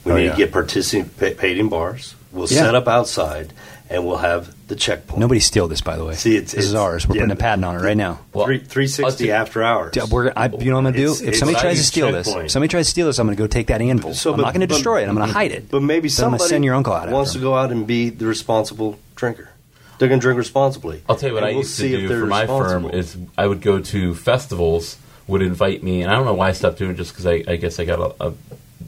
We 0.04 0.12
Oh, 0.12 0.16
need 0.18 0.26
yeah. 0.26 0.32
to 0.32 0.38
get 0.38 0.52
participating 0.52 1.70
bars. 1.70 2.16
We'll 2.32 2.48
Yeah. 2.48 2.64
set 2.64 2.76
up 2.76 2.88
outside 2.88 3.54
and 3.90 4.06
we'll 4.06 4.18
have 4.18 4.54
the 4.68 4.76
checkpoint. 4.76 5.20
Nobody 5.20 5.40
steal 5.42 5.68
this, 5.68 5.82
by 5.82 5.98
the 5.98 6.06
way. 6.06 6.16
See, 6.16 6.36
it's- 6.38 6.54
this 6.54 6.66
is 6.66 6.74
ours. 6.74 7.08
We're 7.08 7.16
yeah, 7.16 7.22
putting 7.24 7.34
a 7.34 7.36
patent 7.36 7.66
on 7.66 7.76
it 7.76 7.82
right 7.82 7.98
now. 7.98 8.20
Well, 8.34 8.46
Three, 8.46 8.60
360 8.60 9.32
I'll 9.34 9.42
after 9.42 9.62
hours. 9.64 9.94
Yeah, 9.96 10.06
We're, 10.10 10.32
I, 10.36 10.46
you 10.46 10.70
know 10.72 10.76
what 10.76 10.78
I'm 10.80 10.84
gonna 10.86 10.98
do? 10.98 11.12
If 11.12 11.36
somebody 11.36 11.60
tries 11.60 11.76
to 11.76 11.82
a 11.82 11.84
steal 11.84 12.12
this, 12.12 12.26
checkpoint. 12.28 12.46
if 12.46 12.52
somebody 12.52 12.70
tries 12.70 12.86
to 12.88 12.92
steal 12.92 13.08
this, 13.08 13.20
I'm 13.20 13.28
gonna 13.28 13.36
go 13.36 13.48
take 13.48 13.68
that 13.68 13.82
anvil. 13.82 14.14
So, 14.14 14.32
I'm 14.32 14.38
but- 14.38 14.44
not 14.44 14.54
gonna 14.54 14.68
but- 14.68 14.76
destroy 14.76 15.04
it. 15.04 15.10
I'm 15.10 15.16
gonna 15.16 15.32
hide 15.32 15.52
it. 15.52 15.70
But 15.70 15.82
maybe 15.84 16.08
Then 16.08 16.26
I'm 16.26 16.32
somebody 16.32 16.44
send 16.50 16.64
your 16.66 16.76
uncle 16.76 16.94
out 16.94 17.10
wants 17.10 17.34
to 17.34 17.40
go 17.40 17.54
out 17.56 17.72
and 17.72 17.86
be 17.86 18.10
the 18.10 18.26
responsible 18.26 18.98
drinker. 19.16 19.50
They're 20.00 20.08
going 20.08 20.20
to 20.20 20.24
drink 20.26 20.40
responsibly. 20.40 21.04
I'll 21.08 21.16
tell 21.16 21.30
you 21.30 21.36
what 21.36 21.44
And 21.44 21.50
I 21.50 21.54
we'll 21.54 21.60
used 21.60 21.76
see 21.76 21.92
to 21.92 21.98
do 21.98 22.08
for 22.08 22.26
my 22.26 22.48
firm 22.48 22.90
is 22.90 23.16
I 23.38 23.46
would 23.46 23.62
go 23.62 23.78
to 23.80 24.16
festivals, 24.16 24.96
would 25.28 25.44
invite 25.44 25.84
me, 25.84 26.02
and 26.02 26.10
I 26.12 26.16
don't 26.16 26.26
know 26.26 26.34
why 26.34 26.48
I 26.48 26.52
stopped 26.54 26.80
doing 26.80 26.92
it 26.92 26.98
just 26.98 27.12
because 27.12 27.28
I, 27.28 27.44
I 27.48 27.56
guess 27.58 27.80
I 27.80 27.86
got 27.86 28.00
a, 28.20 28.28
a, 28.30 28.34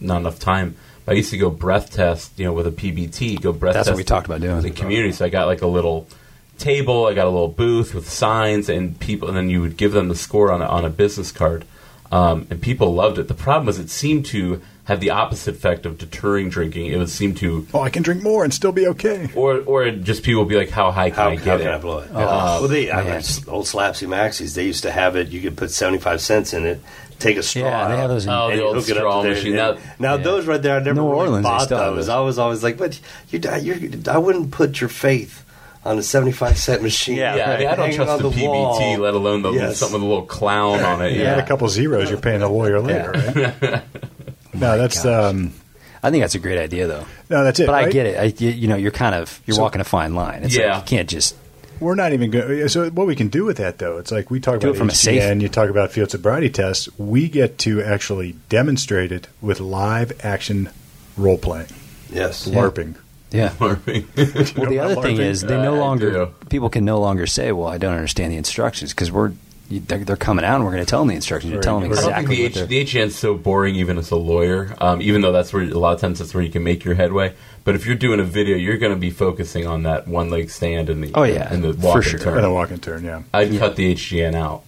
not 0.01 0.21
enough 0.21 0.39
time. 0.39 0.75
But 1.05 1.13
I 1.13 1.15
used 1.15 1.31
to 1.31 1.37
go 1.37 1.49
breath 1.49 1.91
test, 1.91 2.37
you 2.39 2.45
know, 2.45 2.53
with 2.53 2.67
a 2.67 2.71
PBT, 2.71 3.41
go 3.41 3.51
breath 3.51 3.73
That's 3.73 3.87
test. 3.87 3.95
what 3.95 3.97
we 3.97 4.03
talked 4.03 4.25
about 4.25 4.41
doing. 4.41 4.61
The 4.61 4.71
community. 4.71 5.11
So 5.11 5.25
I 5.25 5.29
got 5.29 5.47
like 5.47 5.61
a 5.61 5.67
little 5.67 6.07
table, 6.57 7.07
I 7.07 7.13
got 7.13 7.25
a 7.27 7.29
little 7.29 7.47
booth 7.49 7.93
with 7.93 8.09
signs 8.09 8.69
and 8.69 8.99
people, 8.99 9.27
and 9.27 9.35
then 9.35 9.49
you 9.49 9.61
would 9.61 9.75
give 9.77 9.91
them 9.91 10.07
the 10.07 10.15
score 10.15 10.51
on 10.51 10.61
a, 10.61 10.65
on 10.65 10.85
a 10.85 10.89
business 10.89 11.31
card. 11.31 11.65
Um, 12.11 12.47
and 12.49 12.61
people 12.61 12.93
loved 12.93 13.17
it. 13.17 13.27
The 13.27 13.33
problem 13.33 13.65
was 13.65 13.79
it 13.79 13.89
seemed 13.89 14.25
to 14.27 14.61
have 14.85 14.99
the 14.99 15.09
opposite 15.09 15.55
effect 15.55 15.85
of 15.85 15.97
deterring 15.97 16.49
drinking. 16.49 16.87
It 16.87 16.97
would 16.97 17.09
seem 17.09 17.33
to 17.35 17.65
oh, 17.73 17.79
I 17.79 17.89
can 17.89 18.03
drink 18.03 18.21
more 18.21 18.43
and 18.43 18.53
still 18.53 18.71
be 18.71 18.85
okay. 18.87 19.29
or 19.33 19.61
or 19.65 19.89
just 19.91 20.23
people 20.23 20.43
would 20.43 20.49
be 20.49 20.57
like, 20.57 20.69
"How 20.69 20.91
high 20.91 21.09
can 21.09 21.17
How, 21.19 21.29
I 21.29 21.35
how 21.37 21.43
get 21.43 21.59
can 21.61 21.67
it?" 21.67 21.73
I 21.73 21.77
blow 21.77 21.99
it? 21.99 22.09
Oh, 22.13 22.15
well, 22.15 22.67
they, 22.67 22.91
I 22.91 23.03
mean, 23.03 23.13
old 23.47 23.65
Slapsy 23.65 24.07
Maxis, 24.07 24.53
they 24.55 24.65
used 24.65 24.83
to 24.83 24.91
have 24.91 25.15
it. 25.15 25.29
You 25.29 25.41
could 25.41 25.57
put 25.57 25.71
75 25.71 26.21
cents 26.21 26.53
in 26.53 26.65
it, 26.65 26.81
take 27.19 27.37
a 27.37 27.43
straw. 27.43 27.63
Yeah, 27.63 27.87
they 27.89 27.97
have 27.97 28.09
those 28.09 28.25
in- 28.25 28.31
Oh, 28.31 28.49
the 28.55 28.63
old 28.63 28.75
hook 28.75 28.85
straw 28.85 29.23
machine. 29.23 29.57
And 29.57 29.77
That- 29.77 29.99
now, 29.99 30.15
yeah. 30.15 30.23
those 30.23 30.45
right 30.45 30.61
there, 30.61 30.75
I 30.75 30.79
never 30.79 30.93
New 31.01 31.07
really 31.09 31.27
Orleans, 31.27 31.43
bought 31.43 31.69
those. 31.69 31.95
those. 31.95 32.09
I 32.09 32.19
was 32.19 32.39
always 32.39 32.63
like, 32.63 32.77
but 32.77 32.99
you, 33.29 33.39
you're, 33.61 33.77
I 34.09 34.17
wouldn't 34.17 34.51
put 34.51 34.79
your 34.81 34.89
faith 34.89 35.43
on 35.85 35.97
a 35.97 36.03
75 36.03 36.57
cent 36.57 36.81
machine. 36.81 37.17
Yeah, 37.17 37.35
Yeah, 37.59 37.69
I, 37.69 37.71
I 37.73 37.75
don't 37.75 37.93
trust 37.93 38.21
the, 38.21 38.29
the 38.29 38.35
PBT, 38.35 38.47
wall. 38.47 38.97
let 38.99 39.13
alone 39.13 39.41
the 39.41 39.51
Yes. 39.51 39.77
something 39.77 39.95
with 39.95 40.03
a 40.03 40.07
little 40.07 40.25
clown 40.25 40.79
on 40.79 41.01
it. 41.05 41.11
You 41.15 41.21
Yeah, 41.23 41.33
add 41.33 41.39
a 41.39 41.45
couple 41.47 41.67
zeros, 41.69 42.09
you're 42.09 42.19
paying 42.19 42.41
a 42.41 42.47
lawyer 42.49 42.79
later, 42.79 43.11
right? 43.11 43.83
no, 44.53 44.77
that's 44.77 45.05
um, 45.05 45.53
I 46.01 46.11
think 46.11 46.21
that's 46.23 46.35
a 46.35 46.39
great 46.39 46.57
idea, 46.57 46.87
though. 46.87 47.05
no, 47.29 47.43
that's 47.43 47.59
it. 47.59 47.65
But 47.65 47.75
I 47.75 47.89
get 47.89 48.05
it. 48.05 48.17
I, 48.17 48.23
you, 48.43 48.49
you 48.51 48.67
know, 48.67 48.75
you're 48.75 48.91
kind 48.91 49.15
of 49.15 49.41
you're 49.45 49.55
So- 49.55 49.61
walking 49.61 49.81
a 49.81 49.85
fine 49.85 50.15
line. 50.15 50.43
It's 50.43 50.55
Yeah. 50.55 50.75
like 50.77 50.89
you 50.89 50.97
can't 50.97 51.09
just 51.09 51.35
We're 51.83 51.95
not 51.95 52.13
even 52.13 52.31
going. 52.31 52.67
So 52.69 52.89
what 52.89 53.05
we 53.07 53.15
can 53.15 53.27
do 53.27 53.45
with 53.45 53.57
that 53.57 53.77
though, 53.77 53.97
it's 53.97 54.11
like 54.11 54.31
we 54.31 54.39
talk 54.39 54.59
Do 54.59 54.67
about 54.67 54.75
it 54.75 54.77
from 54.79 54.89
a 54.89 54.93
safe- 54.93 55.21
HGN, 55.21 55.41
you 55.41 55.49
talk 55.49 55.69
about 55.69 55.91
field 55.91 56.09
sobriety 56.11 56.49
tests. 56.49 56.87
We 56.97 57.27
get 57.29 57.57
to 57.59 57.81
actually 57.83 58.35
demonstrate 58.49 59.11
it 59.11 59.27
with 59.41 59.59
live 59.59 60.13
action 60.25 60.69
role 61.17 61.37
playing, 61.37 61.67
Yes. 62.09 62.47
LARPing. 62.47 62.95
Yeah. 63.31 63.49
LARPing. 63.59 64.55
Well, 64.57 64.69
the 64.69 64.79
other 64.79 64.93
about 64.93 65.03
thing 65.03 65.17
is 65.19 65.41
they 65.41 65.57
no 65.61 65.75
longer 65.75 66.27
people 66.49 66.69
can 66.69 66.85
no 66.85 66.99
longer 66.99 67.25
say, 67.27 67.51
"Well, 67.51 67.67
I 67.67 67.77
don't 67.77 67.93
understand 67.95 68.31
the 68.31 68.37
instructions" 68.37 68.93
because 68.93 69.11
we're 69.11 69.31
you- 69.69 69.79
they're, 69.79 69.99
they're 69.99 70.15
coming 70.15 70.45
out 70.45 70.55
and 70.55 70.63
we're 70.65 70.71
going 70.71 70.83
to 70.83 70.89
tell 70.89 70.99
them 70.99 71.07
the 71.09 71.15
instructions. 71.15 71.51
You're 71.53 71.61
telling 71.61 71.83
them 71.83 71.91
I 71.93 71.95
don't 71.95 72.03
I 72.05 72.07
don't 72.09 72.19
exactly 72.19 72.35
think 72.37 72.53
the, 72.53 72.59
they're. 72.61 72.81
H, 72.81 72.91
the 72.91 72.99
HGN's 72.99 73.15
so 73.17 73.35
boring, 73.35 73.75
even 73.75 73.97
as 73.97 74.11
a 74.11 74.15
lawyer. 74.15 74.75
Um, 74.79 75.01
even 75.01 75.21
though 75.21 75.31
that's 75.31 75.51
where 75.53 75.63
a 75.63 75.67
lot 75.77 75.93
of 75.95 76.01
times 76.01 76.19
that's 76.19 76.33
where 76.33 76.43
you 76.43 76.49
can 76.51 76.63
make 76.63 76.83
your 76.85 76.95
headway. 76.95 77.33
But 77.63 77.75
if 77.75 77.85
you're 77.85 77.95
doing 77.95 78.19
a 78.19 78.23
video, 78.25 78.57
you're 78.57 78.77
going 78.77 78.93
to 78.93 78.99
be 78.99 79.09
focusing 79.09 79.65
on 79.65 79.83
that 79.83 80.07
one 80.07 80.29
leg 80.29 80.49
stand 80.49 80.89
and 80.89 81.01
the 81.03 81.11
Oh, 81.15 81.23
yeah, 81.23 81.51
and 81.51 81.63
the 81.63 81.73
for 81.73 81.79
walk 81.87 82.03
sure. 82.03 82.13
and 82.13 82.21
turn. 82.21 82.33
And 82.35 82.43
the 82.43 82.51
walk 82.51 82.71
and 82.71 82.83
turn, 82.83 83.03
yeah. 83.05 83.23
I'd 83.33 83.57
cut 83.57 83.75
the 83.77 83.93
HGN 83.95 84.35
out. 84.35 84.63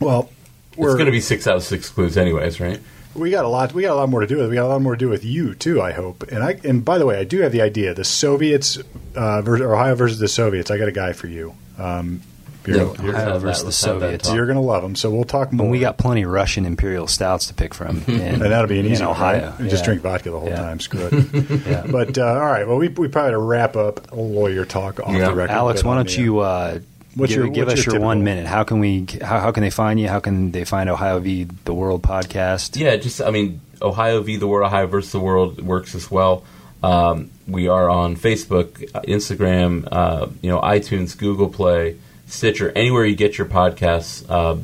Well, 0.00 0.30
we're 0.76 0.88
It's 0.90 0.94
going 0.94 1.06
to 1.06 1.12
be 1.12 1.20
six 1.20 1.46
out 1.46 1.56
of 1.56 1.62
six 1.64 1.88
clues, 1.90 2.16
anyways, 2.16 2.60
right? 2.60 2.80
we 3.12 3.30
got 3.32 3.44
a 3.44 3.48
lot. 3.48 3.72
We 3.74 3.82
got 3.82 3.92
a 3.94 3.96
lot 3.96 4.08
more 4.08 4.20
to 4.20 4.26
do 4.28 4.36
with. 4.38 4.48
We 4.48 4.54
got 4.54 4.66
a 4.66 4.68
lot 4.68 4.80
more 4.80 4.94
to 4.94 4.98
do 4.98 5.08
with 5.08 5.24
you 5.24 5.56
too. 5.56 5.82
I 5.82 5.90
hope. 5.90 6.22
And 6.30 6.44
I 6.44 6.60
and 6.62 6.84
by 6.84 6.96
the 6.98 7.04
way, 7.06 7.18
I 7.18 7.24
do 7.24 7.40
have 7.40 7.50
the 7.50 7.60
idea. 7.60 7.92
The 7.92 8.04
Soviets, 8.04 8.78
uh, 9.16 9.42
versus, 9.42 9.66
Ohio 9.66 9.96
versus 9.96 10.20
the 10.20 10.28
Soviets. 10.28 10.70
I 10.70 10.78
got 10.78 10.86
a 10.86 10.92
guy 10.92 11.12
for 11.12 11.26
you. 11.26 11.54
Um, 11.76 12.22
you're, 12.66 12.76
Yeah, 12.76 12.82
gonna, 12.84 12.90
Let's 12.90 13.18
Ohio 13.18 13.32
that- 13.34 13.38
versus 13.40 13.60
the 13.62 13.66
let's 13.66 13.84
have 13.84 14.00
that 14.00 14.06
Soviets. 14.06 14.32
you're 14.32 14.46
gonna 14.46 14.60
love 14.62 14.82
them. 14.82 14.94
So 14.96 15.10
we'll 15.10 15.24
talk 15.24 15.52
more. 15.52 15.64
and 15.64 15.70
we 15.70 15.78
got 15.80 15.98
plenty 15.98 16.22
of 16.22 16.30
Russian 16.30 16.66
imperial 16.66 17.06
stouts 17.06 17.46
to 17.46 17.54
pick 17.54 17.74
from, 17.74 18.02
in, 18.08 18.20
and 18.20 18.42
that'll 18.42 18.66
be 18.66 18.78
an 18.80 18.86
in 18.86 18.92
easy 18.92 19.02
one, 19.04 19.12
Ohio. 19.12 19.50
right? 19.50 19.60
You 19.60 19.68
Just 19.70 19.84
drink 19.84 20.02
vodka 20.02 20.30
the 20.30 20.38
whole 20.38 20.48
Yeah. 20.48 20.56
time. 20.56 20.80
Screw 20.80 21.08
it. 21.10 21.66
Yeah. 21.66 21.86
But 21.90 22.18
uh, 22.18 22.24
all 22.26 22.34
right. 22.46 22.66
Well, 22.66 22.76
we 22.76 22.88
we 22.88 23.08
probably 23.08 23.28
ought 23.30 23.32
to 23.32 23.38
wrap 23.38 23.76
up 23.76 24.12
a 24.12 24.16
lawyer 24.16 24.64
talk 24.64 25.00
off 25.00 25.12
Yeah. 25.12 25.28
the 25.28 25.34
record. 25.34 25.52
Alex, 25.54 25.84
why 25.84 25.94
don't 25.94 26.16
you 26.16 26.40
uh, 26.40 26.78
What's 27.16 27.30
give, 27.34 27.44
your- 27.44 27.52
give 27.52 27.66
what's 27.66 27.80
us 27.80 27.86
your 27.86 27.96
your, 27.96 28.04
one 28.04 28.22
minute? 28.24 28.46
How 28.46 28.62
can 28.64 28.78
we? 28.78 29.06
How, 29.20 29.40
how 29.40 29.50
can 29.52 29.62
they 29.62 29.70
find 29.70 29.98
you? 29.98 30.06
How 30.08 30.20
can 30.20 30.52
they 30.52 30.64
find 30.64 30.88
Ohio 30.88 31.18
v 31.18 31.48
the 31.64 31.74
World 31.74 32.02
podcast? 32.02 32.78
Yeah, 32.78 32.96
just 32.96 33.20
I 33.20 33.30
mean, 33.30 33.60
Ohio 33.82 34.20
v 34.22 34.36
the 34.36 34.46
world, 34.46 34.66
Ohio 34.66 34.86
versus 34.86 35.10
the 35.10 35.18
world 35.20 35.60
works 35.60 35.94
as 35.96 36.08
well. 36.10 36.44
Um, 36.82 37.30
we 37.48 37.68
are 37.68 37.90
on 37.90 38.16
Facebook, 38.16 38.88
uh, 38.94 39.02
Instagram, 39.02 39.86
uh, 39.90 40.28
you 40.40 40.48
know, 40.50 40.60
iTunes, 40.60 41.18
Google 41.18 41.48
Play, 41.48 41.96
Stitcher, 42.30 42.72
anywhere 42.76 43.04
you 43.04 43.16
get 43.16 43.36
your 43.38 43.46
podcasts. 43.46 44.24
Uh, 44.28 44.60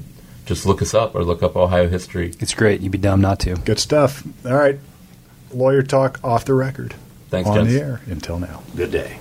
just 0.46 0.64
look 0.64 0.80
us 0.80 0.94
up 0.94 1.14
or 1.14 1.24
look 1.24 1.42
up 1.42 1.56
Ohio 1.56 1.88
history. 1.88 2.32
It's 2.38 2.54
great. 2.54 2.80
You'd 2.80 2.92
be 2.92 2.98
dumb 2.98 3.20
not 3.20 3.40
to. 3.40 3.56
Good 3.56 3.80
stuff. 3.80 4.22
All 4.46 4.54
right. 4.54 4.78
Lawyer 5.52 5.82
talk 5.82 6.20
off 6.22 6.44
the 6.44 6.54
record. 6.54 6.94
Thanks, 7.28 7.48
on 7.48 7.56
gents. 7.56 7.72
the 7.72 7.80
air. 7.80 8.00
Until 8.06 8.38
now. 8.38 8.62
Good 8.76 8.92
day. 8.92 9.18